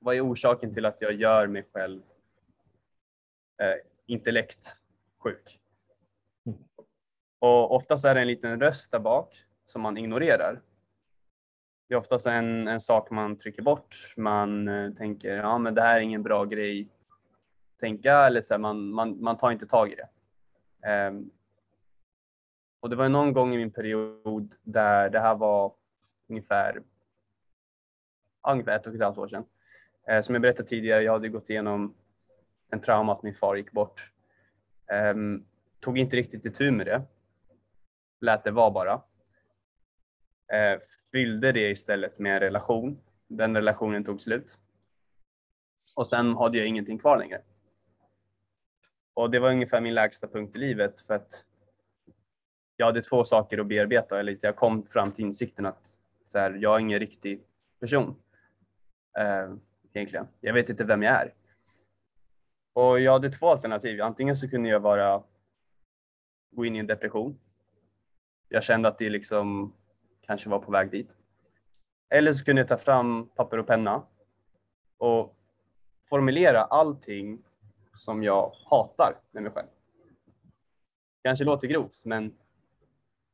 vad 0.06 0.16
är 0.16 0.20
orsaken 0.20 0.74
till 0.74 0.86
att 0.86 1.00
jag 1.00 1.12
gör 1.12 1.46
mig 1.46 1.68
själv 1.72 2.02
eh, 3.62 3.74
intellekt 4.06 4.66
sjuk? 5.18 5.60
Mm. 6.46 6.58
Och 7.38 7.74
oftast 7.74 8.04
är 8.04 8.14
det 8.14 8.20
en 8.20 8.26
liten 8.26 8.60
röst 8.60 8.90
där 8.90 8.98
bak 8.98 9.44
som 9.66 9.82
man 9.82 9.96
ignorerar. 9.96 10.62
Det 11.88 11.94
är 11.94 11.98
oftast 11.98 12.26
en, 12.26 12.68
en 12.68 12.80
sak 12.80 13.10
man 13.10 13.38
trycker 13.38 13.62
bort. 13.62 14.14
Man 14.16 14.68
eh, 14.68 14.92
tänker, 14.92 15.36
ja 15.36 15.58
men 15.58 15.74
det 15.74 15.82
här 15.82 15.96
är 15.96 16.00
ingen 16.00 16.22
bra 16.22 16.44
grej 16.44 16.88
tänka 17.80 18.26
eller 18.26 18.40
så 18.40 18.54
här, 18.54 18.58
man, 18.58 18.90
man, 18.90 19.22
man 19.22 19.38
tar 19.38 19.50
inte 19.50 19.66
tag 19.66 19.92
i 19.92 19.94
det. 19.94 20.08
Um, 21.08 21.30
och 22.80 22.90
det 22.90 22.96
var 22.96 23.08
någon 23.08 23.32
gång 23.32 23.54
i 23.54 23.56
min 23.56 23.72
period 23.72 24.54
där 24.62 25.10
det 25.10 25.20
här 25.20 25.34
var 25.34 25.74
ungefär, 26.28 26.82
ungefär 28.48 28.76
ett 28.76 28.86
och 28.86 28.94
ett 28.94 29.00
halvt 29.00 29.18
år 29.18 29.28
sedan. 29.28 29.44
Eh, 30.08 30.22
som 30.22 30.34
jag 30.34 30.42
berättade 30.42 30.68
tidigare, 30.68 31.02
jag 31.02 31.12
hade 31.12 31.28
gått 31.28 31.50
igenom 31.50 31.94
en 32.70 32.80
trauma 32.80 33.12
att 33.12 33.22
min 33.22 33.34
far 33.34 33.56
gick 33.56 33.72
bort. 33.72 34.12
Um, 35.14 35.46
tog 35.80 35.98
inte 35.98 36.16
riktigt 36.16 36.44
itu 36.44 36.70
med 36.70 36.86
det. 36.86 37.02
Lät 38.20 38.44
det 38.44 38.50
vara 38.50 38.70
bara. 38.70 39.02
Eh, 40.52 40.80
fyllde 41.12 41.52
det 41.52 41.70
istället 41.70 42.18
med 42.18 42.34
en 42.34 42.40
relation. 42.40 43.00
Den 43.28 43.56
relationen 43.56 44.04
tog 44.04 44.20
slut. 44.20 44.58
Och 45.96 46.08
sen 46.08 46.34
hade 46.34 46.58
jag 46.58 46.66
ingenting 46.66 46.98
kvar 46.98 47.18
längre. 47.18 47.42
Och 49.16 49.30
det 49.30 49.38
var 49.38 49.50
ungefär 49.50 49.80
min 49.80 49.94
lägsta 49.94 50.28
punkt 50.28 50.56
i 50.56 50.58
livet 50.58 51.00
för 51.00 51.14
att 51.14 51.44
jag 52.76 52.86
hade 52.86 53.02
två 53.02 53.24
saker 53.24 53.58
att 53.58 53.66
bearbeta. 53.66 54.20
Eller 54.20 54.38
jag 54.40 54.56
kom 54.56 54.86
fram 54.86 55.12
till 55.12 55.24
insikten 55.24 55.66
att 55.66 55.98
så 56.32 56.38
här, 56.38 56.58
jag 56.60 56.74
är 56.74 56.80
ingen 56.80 56.98
riktig 56.98 57.42
person. 57.80 58.22
Eh, 59.18 59.54
egentligen. 59.92 60.26
Jag 60.40 60.54
vet 60.54 60.68
inte 60.68 60.84
vem 60.84 61.02
jag 61.02 61.14
är. 61.14 61.34
Och 62.72 63.00
jag 63.00 63.12
hade 63.12 63.30
två 63.30 63.48
alternativ. 63.48 64.02
Antingen 64.02 64.36
så 64.36 64.48
kunde 64.48 64.68
jag 64.68 64.82
bara 64.82 65.22
gå 66.50 66.64
in 66.64 66.76
i 66.76 66.78
en 66.78 66.86
depression. 66.86 67.38
Jag 68.48 68.62
kände 68.62 68.88
att 68.88 68.98
det 68.98 69.10
liksom 69.10 69.72
kanske 70.20 70.48
var 70.48 70.58
på 70.58 70.72
väg 70.72 70.90
dit. 70.90 71.10
Eller 72.08 72.32
så 72.32 72.44
kunde 72.44 72.60
jag 72.60 72.68
ta 72.68 72.76
fram 72.76 73.28
papper 73.28 73.58
och 73.58 73.66
penna 73.66 74.02
och 74.98 75.36
formulera 76.08 76.64
allting 76.64 77.45
som 77.96 78.22
jag 78.22 78.52
hatar 78.64 79.16
med 79.30 79.42
mig 79.42 79.52
själv. 79.52 79.66
Kanske 81.22 81.44
låter 81.44 81.68
grovt, 81.68 82.04
men 82.04 82.36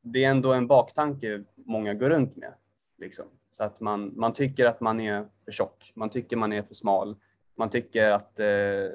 det 0.01 0.23
är 0.23 0.29
ändå 0.29 0.53
en 0.53 0.67
baktanke 0.67 1.43
många 1.55 1.93
går 1.93 2.09
runt 2.09 2.35
med. 2.35 2.53
Liksom. 2.97 3.25
Så 3.57 3.63
att 3.63 3.79
man, 3.79 4.13
man 4.15 4.33
tycker 4.33 4.65
att 4.65 4.79
man 4.79 4.99
är 4.99 5.27
för 5.45 5.51
tjock, 5.51 5.91
man 5.95 6.09
tycker 6.09 6.37
man 6.37 6.53
är 6.53 6.61
för 6.63 6.75
smal, 6.75 7.15
man 7.55 7.69
tycker 7.69 8.11
att 8.11 8.39
eh, 8.39 8.89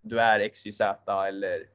du 0.00 0.20
är 0.20 0.48
XYZ 0.48 0.80
eller 1.28 1.66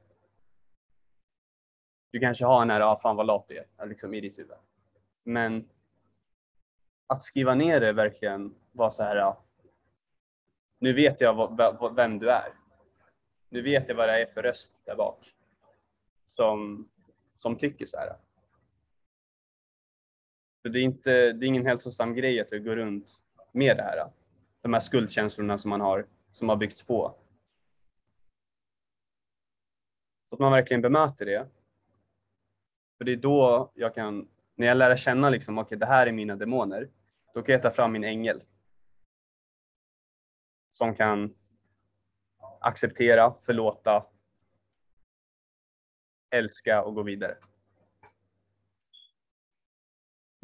du 2.10 2.20
kanske 2.20 2.44
har 2.44 2.60
den 2.60 2.70
här, 2.70 2.80
ah, 2.80 3.00
fan 3.02 3.16
vad 3.16 3.26
lat 3.26 3.44
du 3.48 3.58
är, 3.58 3.86
liksom 3.86 4.14
i 4.14 4.20
ditt 4.20 4.38
huvud. 4.38 4.56
Men 5.24 5.68
att 7.06 7.22
skriva 7.22 7.54
ner 7.54 7.80
det 7.80 7.92
verkligen 7.92 8.54
var 8.72 8.90
så 8.90 9.02
här, 9.02 9.16
ja, 9.16 9.44
nu 10.78 10.92
vet 10.92 11.20
jag 11.20 11.60
vem 11.96 12.18
du 12.18 12.30
är. 12.30 12.61
Nu 13.52 13.62
vet 13.62 13.88
jag 13.88 13.94
vad 13.94 14.08
det 14.08 14.22
är 14.22 14.26
för 14.26 14.42
röst 14.42 14.82
där 14.86 14.96
bak 14.96 15.34
som, 16.26 16.88
som 17.36 17.56
tycker 17.58 17.86
så 17.86 17.96
här. 17.96 18.16
Det, 20.62 20.78
är 20.78 20.82
inte, 20.82 21.32
det 21.32 21.46
är 21.46 21.48
ingen 21.48 21.66
hälsosam 21.66 22.14
grej 22.14 22.40
att 22.40 22.50
gå 22.50 22.76
runt 22.76 23.20
med 23.52 23.76
det 23.76 23.82
här. 23.82 24.10
De 24.60 24.72
här 24.72 24.80
skuldkänslorna 24.80 25.58
som 25.58 25.68
man 25.68 25.80
har, 25.80 26.06
som 26.32 26.48
har 26.48 26.56
byggts 26.56 26.82
på. 26.82 27.14
Så 30.28 30.34
att 30.34 30.40
man 30.40 30.52
verkligen 30.52 30.82
bemöter 30.82 31.26
det. 31.26 31.48
För 32.98 33.04
det 33.04 33.12
är 33.12 33.16
då 33.16 33.72
jag 33.74 33.94
kan, 33.94 34.28
när 34.54 34.66
jag 34.66 34.76
lär 34.76 34.96
känna 34.96 35.30
liksom, 35.30 35.58
okej 35.58 35.66
okay, 35.66 35.78
det 35.78 35.86
här 35.86 36.06
är 36.06 36.12
mina 36.12 36.36
demoner, 36.36 36.88
då 37.34 37.42
kan 37.42 37.52
jag 37.52 37.62
ta 37.62 37.70
fram 37.70 37.92
min 37.92 38.04
ängel. 38.04 38.42
Som 40.70 40.94
kan 40.94 41.34
acceptera, 42.62 43.34
förlåta, 43.46 44.06
älska 46.30 46.82
och 46.82 46.94
gå 46.94 47.02
vidare. 47.02 47.36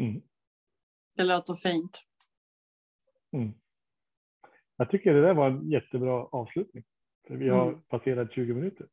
Mm. 0.03 0.23
Det 1.17 1.25
låter 1.25 1.55
fint. 1.55 2.03
Mm. 3.33 3.53
Jag 4.77 4.91
tycker 4.91 5.15
det 5.15 5.21
där 5.21 5.35
var 5.35 5.51
en 5.51 5.71
jättebra 5.71 6.25
avslutning. 6.25 6.85
För 7.27 7.35
vi 7.35 7.49
har 7.49 7.69
mm. 7.69 7.83
passerat 7.83 8.33
20 8.33 8.55
minuter 8.55 8.87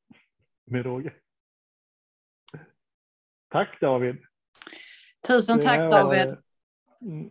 med 0.66 0.86
råge. 0.86 1.14
Tack 3.48 3.82
David. 3.82 4.26
Tusen 5.28 5.60
tack 5.60 5.92
David. 5.92 6.28
Var, 6.28 6.42
mm, 7.02 7.30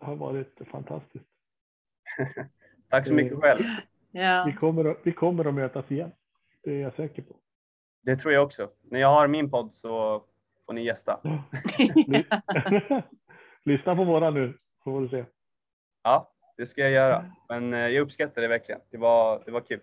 har 0.00 0.16
varit 0.16 0.58
fantastiskt. 0.70 1.28
tack 2.88 3.06
så 3.06 3.14
mycket 3.14 3.38
själv. 3.38 3.64
Ja. 4.12 4.44
Vi, 4.46 4.52
kommer 4.52 4.84
att, 4.84 4.98
vi 5.02 5.12
kommer 5.12 5.44
att 5.44 5.54
mötas 5.54 5.90
igen. 5.90 6.12
Det 6.64 6.70
är 6.70 6.80
jag 6.80 6.94
säker 6.94 7.22
på. 7.22 7.36
Det 8.02 8.16
tror 8.16 8.32
jag 8.34 8.44
också. 8.44 8.70
När 8.82 9.00
jag 9.00 9.08
har 9.08 9.28
min 9.28 9.50
podd 9.50 9.72
så 9.74 10.24
får 10.66 10.72
ni 10.72 10.84
gästa. 10.84 11.20
Lyssna 13.64 13.96
på 13.96 14.04
våra 14.04 14.30
nu, 14.30 14.54
så 14.58 14.90
får 14.90 15.00
du 15.00 15.08
se. 15.08 15.24
Ja, 16.02 16.32
det 16.56 16.66
ska 16.66 16.80
jag 16.80 16.90
göra. 16.90 17.32
Men 17.48 17.74
eh, 17.74 17.80
jag 17.80 18.02
uppskattar 18.02 18.42
det 18.42 18.48
verkligen. 18.48 18.80
Det 18.90 18.98
var, 18.98 19.42
det 19.46 19.50
var 19.50 19.60
kul. 19.60 19.80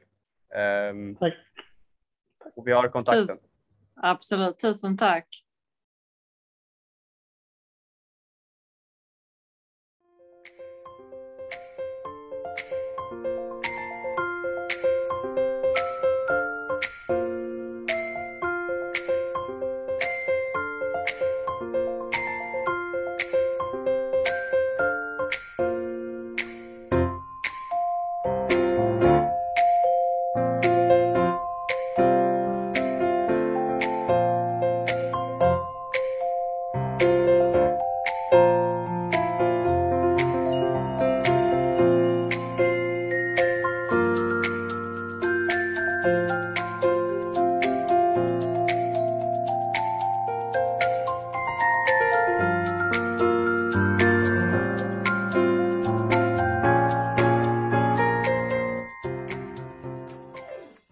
Um, 0.91 1.15
tack. 1.15 1.33
Och 2.55 2.67
vi 2.67 2.71
har 2.71 2.87
kontakten. 2.87 3.27
Tusen, 3.27 3.41
absolut, 3.95 4.59
tusen 4.59 4.97
tack. 4.97 5.27